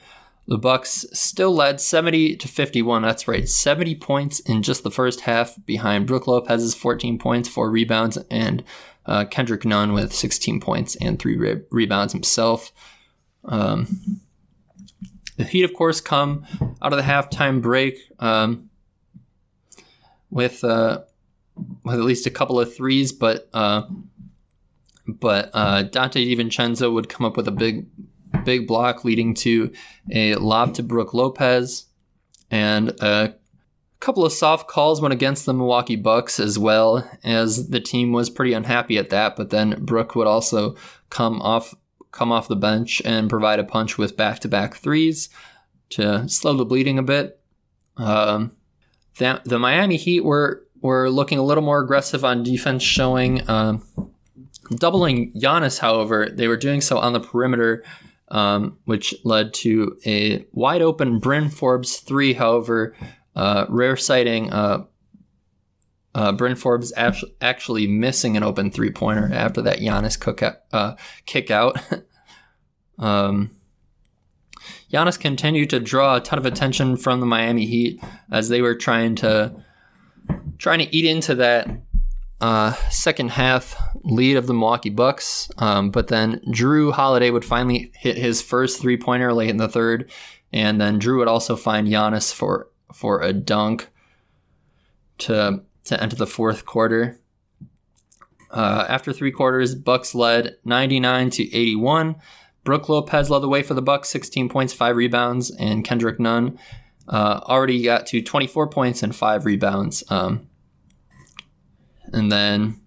the 0.48 0.56
Bucks 0.56 1.04
still 1.12 1.54
led 1.54 1.78
70 1.78 2.36
to 2.36 2.48
51. 2.48 3.02
That's 3.02 3.28
right, 3.28 3.46
70 3.46 3.96
points 3.96 4.40
in 4.40 4.62
just 4.62 4.82
the 4.82 4.90
first 4.90 5.20
half 5.20 5.54
behind 5.66 6.06
Brook 6.06 6.26
Lopez's 6.26 6.74
14 6.74 7.18
points, 7.18 7.50
four 7.50 7.70
rebounds, 7.70 8.16
and 8.30 8.64
uh, 9.04 9.26
Kendrick 9.26 9.66
Nunn 9.66 9.92
with 9.92 10.10
16 10.10 10.58
points 10.58 10.96
and 10.96 11.18
three 11.18 11.36
re- 11.36 11.60
rebounds 11.70 12.14
himself. 12.14 12.72
Um, 13.44 14.22
the 15.36 15.44
Heat, 15.44 15.64
of 15.64 15.74
course, 15.74 16.00
come 16.00 16.46
out 16.80 16.94
of 16.94 16.96
the 16.96 17.04
halftime 17.04 17.60
break 17.60 17.98
um, 18.18 18.70
with 20.30 20.64
uh, 20.64 21.02
with 21.84 21.96
at 21.96 22.04
least 22.04 22.26
a 22.26 22.30
couple 22.30 22.58
of 22.58 22.74
threes, 22.74 23.12
but 23.12 23.50
uh, 23.52 23.82
but 25.06 25.50
uh, 25.52 25.84
Donte 25.84 26.26
DiVincenzo 26.26 26.92
would 26.92 27.10
come 27.10 27.26
up 27.26 27.36
with 27.36 27.48
a 27.48 27.52
big 27.52 27.86
big 28.44 28.66
block, 28.66 29.04
leading 29.04 29.34
to 29.34 29.72
a 30.12 30.34
lob 30.36 30.74
to 30.74 30.82
Brook 30.82 31.14
Lopez 31.14 31.86
and 32.50 32.90
a 33.00 33.34
couple 34.00 34.24
of 34.24 34.32
soft 34.32 34.68
calls 34.68 35.00
went 35.00 35.12
against 35.12 35.44
the 35.44 35.54
Milwaukee 35.54 35.96
Bucks 35.96 36.38
as 36.38 36.58
well, 36.58 37.08
as 37.24 37.68
the 37.68 37.80
team 37.80 38.12
was 38.12 38.30
pretty 38.30 38.52
unhappy 38.52 38.96
at 38.96 39.10
that. 39.10 39.36
But 39.36 39.50
then 39.50 39.84
Brook 39.84 40.14
would 40.14 40.26
also 40.26 40.76
come 41.10 41.40
off 41.42 41.74
come 42.10 42.32
off 42.32 42.48
the 42.48 42.56
bench 42.56 43.02
and 43.04 43.28
provide 43.28 43.58
a 43.58 43.64
punch 43.64 43.98
with 43.98 44.16
back 44.16 44.38
to 44.40 44.48
back 44.48 44.74
threes 44.76 45.28
to 45.90 46.26
slow 46.28 46.56
the 46.56 46.64
bleeding 46.64 46.98
a 46.98 47.02
bit. 47.02 47.38
Um, 47.98 48.52
the, 49.18 49.42
the 49.44 49.58
Miami 49.58 49.96
Heat 49.96 50.24
were 50.24 50.64
were 50.80 51.10
looking 51.10 51.38
a 51.38 51.42
little 51.42 51.64
more 51.64 51.80
aggressive 51.80 52.24
on 52.24 52.44
defense, 52.44 52.82
showing 52.82 53.48
um, 53.50 53.84
doubling 54.76 55.32
Giannis. 55.32 55.80
However, 55.80 56.28
they 56.32 56.48
were 56.48 56.56
doing 56.56 56.80
so 56.80 56.98
on 56.98 57.12
the 57.12 57.20
perimeter, 57.20 57.84
um, 58.30 58.78
which 58.84 59.14
led 59.24 59.54
to 59.54 59.96
a 60.06 60.46
wide 60.52 60.82
open 60.82 61.18
Bryn 61.18 61.48
Forbes 61.48 61.98
three. 61.98 62.32
However, 62.34 62.94
uh, 63.34 63.66
rare 63.68 63.96
sighting. 63.96 64.52
Uh, 64.52 64.84
uh, 66.14 66.32
Bryn 66.32 66.56
Forbes 66.56 66.92
actually, 66.96 67.34
actually 67.40 67.86
missing 67.86 68.36
an 68.36 68.42
open 68.42 68.70
three 68.70 68.90
pointer 68.90 69.30
after 69.32 69.62
that 69.62 69.78
Giannis 69.78 70.18
cook 70.18 70.42
out, 70.42 70.56
uh, 70.72 70.96
kick 71.26 71.50
out. 71.50 71.78
um, 72.98 73.50
Giannis 74.92 75.20
continued 75.20 75.70
to 75.70 75.80
draw 75.80 76.16
a 76.16 76.20
ton 76.20 76.38
of 76.38 76.46
attention 76.46 76.96
from 76.96 77.20
the 77.20 77.26
Miami 77.26 77.66
Heat 77.66 78.02
as 78.32 78.48
they 78.48 78.62
were 78.62 78.74
trying 78.74 79.14
to 79.16 79.54
trying 80.58 80.80
to 80.80 80.96
eat 80.96 81.04
into 81.04 81.36
that 81.36 81.68
uh, 82.40 82.72
second 82.90 83.32
half 83.32 83.76
lead 84.02 84.36
of 84.36 84.46
the 84.46 84.54
Milwaukee 84.54 84.90
Bucks. 84.90 85.50
Um, 85.58 85.90
but 85.90 86.08
then 86.08 86.40
Jrue 86.48 86.92
Holiday 86.92 87.30
would 87.30 87.44
finally 87.44 87.92
hit 87.94 88.16
his 88.16 88.40
first 88.42 88.80
three 88.80 88.96
pointer 88.96 89.32
late 89.32 89.50
in 89.50 89.56
the 89.56 89.68
third, 89.68 90.10
and 90.52 90.80
then 90.80 91.00
Jrue 91.00 91.18
would 91.18 91.28
also 91.28 91.56
find 91.56 91.88
Giannis 91.88 92.32
for 92.32 92.68
for 92.94 93.22
a 93.22 93.32
dunk 93.32 93.88
to 95.18 95.62
to 95.84 96.02
enter 96.02 96.16
the 96.16 96.26
fourth 96.26 96.64
quarter. 96.64 97.20
Uh, 98.50 98.86
after 98.88 99.12
three 99.12 99.32
quarters, 99.32 99.74
Bucks 99.74 100.14
led 100.14 100.56
99 100.64 101.30
to 101.30 101.54
81. 101.54 102.16
Brook 102.64 102.88
Lopez 102.88 103.28
led 103.28 103.40
the 103.40 103.48
way 103.48 103.62
for 103.62 103.74
the 103.74 103.82
Bucks, 103.82 104.08
16 104.08 104.48
points, 104.48 104.72
five 104.72 104.96
rebounds, 104.96 105.50
and 105.50 105.84
Kendrick 105.84 106.18
Nunn 106.18 106.58
uh, 107.08 107.40
already 107.44 107.82
got 107.82 108.06
to 108.08 108.22
24 108.22 108.68
points 108.68 109.02
and 109.02 109.14
five 109.14 109.44
rebounds. 109.44 110.02
Um, 110.10 110.47
and 112.12 112.30
then 112.30 112.80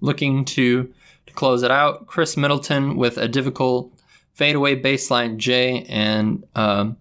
looking 0.00 0.44
to, 0.44 0.92
to 1.26 1.32
close 1.34 1.62
it 1.62 1.70
out, 1.70 2.06
Khris 2.06 2.36
Middleton 2.36 2.96
with 2.96 3.18
a 3.18 3.28
difficult 3.28 3.92
fadeaway 4.34 4.80
baseline 4.80 5.38
J, 5.38 5.84
and 5.88 6.44
um, 6.54 6.96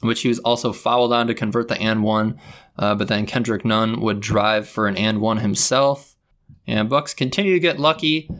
which 0.00 0.20
he 0.20 0.28
was 0.28 0.38
also 0.40 0.72
fouled 0.72 1.12
on 1.12 1.26
to 1.26 1.34
convert 1.34 1.68
the 1.68 1.80
and 1.80 2.02
one. 2.02 2.38
Uh, 2.78 2.94
but 2.94 3.08
then 3.08 3.26
Kendrick 3.26 3.64
Nunn 3.64 4.00
would 4.00 4.20
drive 4.20 4.68
for 4.68 4.86
an 4.86 4.96
and 4.96 5.20
one 5.20 5.38
himself. 5.38 6.14
And 6.66 6.88
Bucks 6.88 7.14
continue 7.14 7.54
to 7.54 7.60
get 7.60 7.80
lucky 7.80 8.30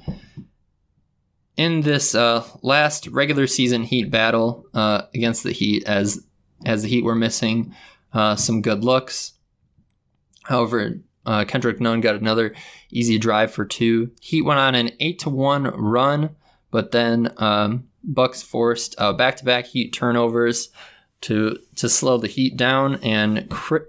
in 1.56 1.80
this 1.80 2.14
uh, 2.14 2.44
last 2.62 3.08
regular 3.08 3.46
season 3.46 3.82
Heat 3.82 4.10
battle 4.10 4.66
uh, 4.74 5.02
against 5.14 5.42
the 5.42 5.52
Heat, 5.52 5.84
as 5.86 6.24
as 6.64 6.82
the 6.82 6.88
Heat 6.88 7.04
were 7.04 7.14
missing 7.14 7.74
uh, 8.12 8.36
some 8.36 8.62
good 8.62 8.84
looks. 8.84 9.32
However, 10.44 11.00
uh, 11.28 11.44
Kendrick 11.44 11.78
Nunn 11.78 12.00
got 12.00 12.14
another 12.14 12.54
easy 12.90 13.18
drive 13.18 13.52
for 13.52 13.66
two. 13.66 14.10
Heat 14.18 14.42
went 14.42 14.58
on 14.58 14.74
an 14.74 14.92
eight 14.98 15.18
to 15.20 15.30
one 15.30 15.64
run, 15.64 16.34
but 16.70 16.90
then 16.90 17.34
um, 17.36 17.86
Bucks 18.02 18.42
forced 18.42 18.96
back 18.96 19.36
to 19.36 19.44
back 19.44 19.66
Heat 19.66 19.92
turnovers 19.92 20.70
to 21.20 21.58
to 21.76 21.86
slow 21.90 22.16
the 22.16 22.28
Heat 22.28 22.56
down, 22.56 22.94
and 23.02 23.40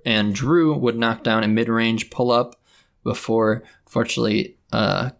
and 0.05 0.35
Jrue 0.35 0.77
would 0.77 0.97
knock 0.97 1.23
down 1.23 1.45
a 1.45 1.47
mid 1.47 1.69
range 1.69 2.09
pull 2.09 2.29
up 2.29 2.59
before, 3.05 3.63
fortunately, 3.87 4.57
uh, 4.73 5.11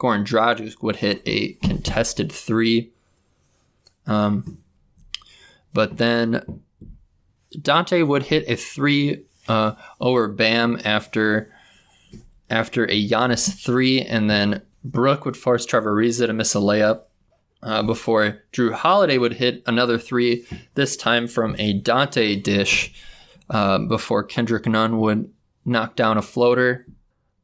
Goran 0.00 0.26
Dragic 0.26 0.82
would 0.82 0.96
hit 0.96 1.22
a 1.26 1.52
contested 1.64 2.32
three. 2.32 2.90
Um, 4.08 4.58
but 5.72 5.98
then 5.98 6.62
Donte 7.56 8.04
would 8.04 8.24
hit 8.24 8.48
a 8.48 8.56
three 8.56 9.26
uh, 9.48 9.72
over 10.00 10.28
Bam 10.28 10.80
after 10.84 11.52
after 12.50 12.84
a 12.84 13.08
Giannis 13.08 13.58
three, 13.58 14.02
and 14.02 14.28
then 14.28 14.62
Brook 14.84 15.24
would 15.24 15.36
force 15.36 15.64
Trevor 15.64 15.94
Ariza 15.94 16.26
to 16.26 16.32
miss 16.32 16.54
a 16.54 16.58
layup 16.58 17.02
uh, 17.62 17.82
before 17.82 18.42
Jrue 18.52 18.72
Holiday 18.72 19.18
would 19.18 19.34
hit 19.34 19.62
another 19.66 19.98
three, 19.98 20.44
this 20.74 20.96
time 20.96 21.28
from 21.28 21.54
a 21.58 21.80
Donte 21.80 22.42
dish, 22.42 22.92
uh, 23.50 23.78
before 23.78 24.24
Kendrick 24.24 24.66
Nunn 24.66 24.98
would 24.98 25.32
knock 25.64 25.96
down 25.96 26.18
a 26.18 26.22
floater. 26.22 26.86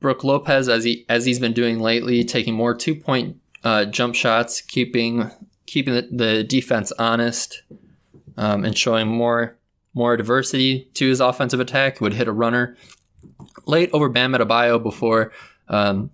Brook 0.01 0.22
Lopez, 0.22 0.68
as 0.68 0.84
he 0.84 1.05
as 1.09 1.24
he's 1.24 1.40
been 1.40 1.53
doing 1.53 1.80
lately, 1.80 2.22
taking 2.24 2.55
more 2.55 2.74
two 2.74 2.94
point 2.94 3.36
uh, 3.64 3.84
jump 3.84 4.14
shots, 4.14 4.61
keeping 4.61 5.30
keeping 5.66 5.94
the, 5.94 6.09
the 6.11 6.44
defense 6.44 6.92
honest, 6.99 7.62
um, 8.36 8.64
and 8.64 8.78
showing 8.78 9.09
more 9.09 9.58
more 9.99 10.16
diversity 10.16 10.88
to 10.94 11.09
his 11.09 11.20
offensive 11.20 11.61
attack. 11.61 12.01
Would 12.01 12.14
hit 12.14 12.28
a 12.28 12.32
runner 12.32 12.76
late 13.66 13.90
over 13.92 14.09
Bam 14.09 14.32
Adebayo 14.32 14.82
before 14.82 15.32
um, 15.68 16.11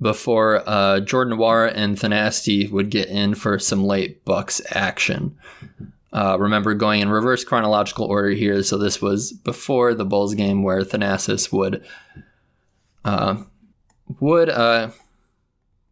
before 0.00 0.62
uh, 0.66 1.00
Jordan 1.00 1.36
Nwora 1.36 1.72
and 1.74 1.96
Thanasis 1.96 2.70
would 2.70 2.90
get 2.90 3.08
in 3.08 3.34
for 3.34 3.58
some 3.58 3.84
late 3.84 4.24
Bucks 4.24 4.60
action. 4.70 5.36
Uh, 6.12 6.36
remember 6.40 6.74
going 6.74 7.02
in 7.02 7.08
reverse 7.10 7.44
chronological 7.44 8.06
order 8.06 8.30
here, 8.30 8.62
so 8.64 8.76
this 8.76 9.00
was 9.00 9.32
before 9.32 9.94
the 9.94 10.04
Bulls 10.04 10.34
game 10.34 10.64
where 10.64 10.80
Thanasis 10.80 11.52
would 11.52 11.84
uh, 13.04 13.44
would 14.18 14.48
uh, 14.48 14.90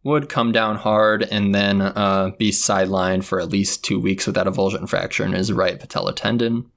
would 0.03 0.27
come 0.27 0.51
down 0.51 0.77
hard 0.77 1.23
and 1.23 1.53
then 1.53 1.81
uh, 1.81 2.31
be 2.37 2.51
sidelined 2.51 3.23
for 3.23 3.39
at 3.39 3.49
least 3.49 3.83
two 3.83 3.99
weeks 3.99 4.25
with 4.25 4.35
that 4.35 4.47
avulsion 4.47 4.89
fracture 4.89 5.23
in 5.23 5.33
his 5.33 5.53
right 5.53 5.79
patella 5.79 6.13
tendon. 6.13 6.69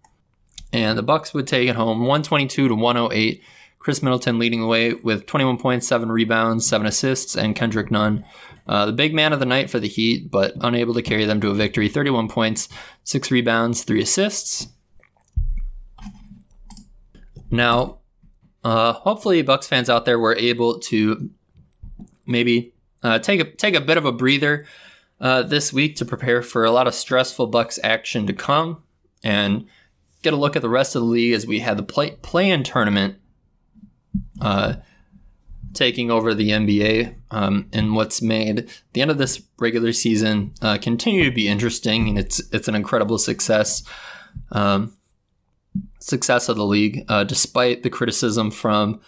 And 0.72 0.96
the 0.96 1.02
Bucks 1.02 1.34
would 1.34 1.46
take 1.46 1.68
it 1.68 1.76
home 1.76 2.00
122 2.00 2.68
to 2.68 2.74
108 2.74 3.42
Khris 3.78 4.02
Middleton 4.02 4.38
leading 4.38 4.60
the 4.60 4.66
way 4.66 4.94
with 4.94 5.26
21 5.26 5.58
points, 5.58 5.88
7 5.88 6.10
rebounds, 6.10 6.66
7 6.66 6.86
assists, 6.86 7.36
and 7.36 7.56
Kendrick 7.56 7.90
Nunn, 7.90 8.24
uh, 8.68 8.86
the 8.86 8.92
big 8.92 9.12
man 9.12 9.32
of 9.32 9.40
the 9.40 9.46
night 9.46 9.70
for 9.70 9.80
the 9.80 9.88
Heat, 9.88 10.30
but 10.30 10.54
unable 10.60 10.94
to 10.94 11.02
carry 11.02 11.24
them 11.24 11.40
to 11.40 11.50
a 11.50 11.54
victory. 11.54 11.88
31 11.88 12.28
points, 12.28 12.68
6 13.04 13.30
rebounds, 13.32 13.82
3 13.82 14.00
assists. 14.00 14.68
Now, 17.50 17.98
uh, 18.62 18.92
hopefully, 18.92 19.42
Bucks 19.42 19.66
fans 19.66 19.90
out 19.90 20.04
there 20.04 20.18
were 20.18 20.36
able 20.36 20.78
to 20.78 21.30
maybe 22.24 22.72
uh, 23.02 23.18
take 23.18 23.40
a 23.40 23.44
take 23.44 23.74
a 23.74 23.80
bit 23.80 23.98
of 23.98 24.04
a 24.04 24.12
breather 24.12 24.64
uh, 25.20 25.42
this 25.42 25.72
week 25.72 25.96
to 25.96 26.04
prepare 26.04 26.40
for 26.40 26.64
a 26.64 26.70
lot 26.70 26.86
of 26.86 26.94
stressful 26.94 27.48
Bucks 27.48 27.80
action 27.82 28.26
to 28.28 28.32
come, 28.32 28.82
and 29.24 29.66
get 30.22 30.32
a 30.32 30.36
look 30.36 30.56
at 30.56 30.62
the 30.62 30.68
rest 30.68 30.94
of 30.94 31.02
the 31.02 31.08
league 31.08 31.34
as 31.34 31.46
we 31.46 31.60
had 31.60 31.76
the 31.76 31.82
play 31.82 32.12
play-in 32.22 32.62
tournament 32.62 33.16
uh, 34.40 34.74
taking 35.74 36.10
over 36.10 36.34
the 36.34 36.50
NBA 36.50 37.14
um, 37.30 37.68
and 37.72 37.94
what's 37.94 38.22
made 38.22 38.70
the 38.92 39.02
end 39.02 39.10
of 39.10 39.18
this 39.18 39.42
regular 39.58 39.92
season 39.92 40.52
uh, 40.62 40.78
continue 40.78 41.24
to 41.24 41.34
be 41.34 41.48
interesting. 41.48 42.08
And 42.08 42.18
it's 42.18 42.40
it's 42.52 42.68
an 42.68 42.74
incredible 42.74 43.18
success 43.18 43.82
um, 44.50 44.96
success 45.98 46.48
of 46.48 46.56
the 46.56 46.66
league, 46.66 47.04
uh, 47.08 47.24
despite 47.24 47.82
the 47.82 47.90
criticism 47.90 48.50
from 48.50 49.00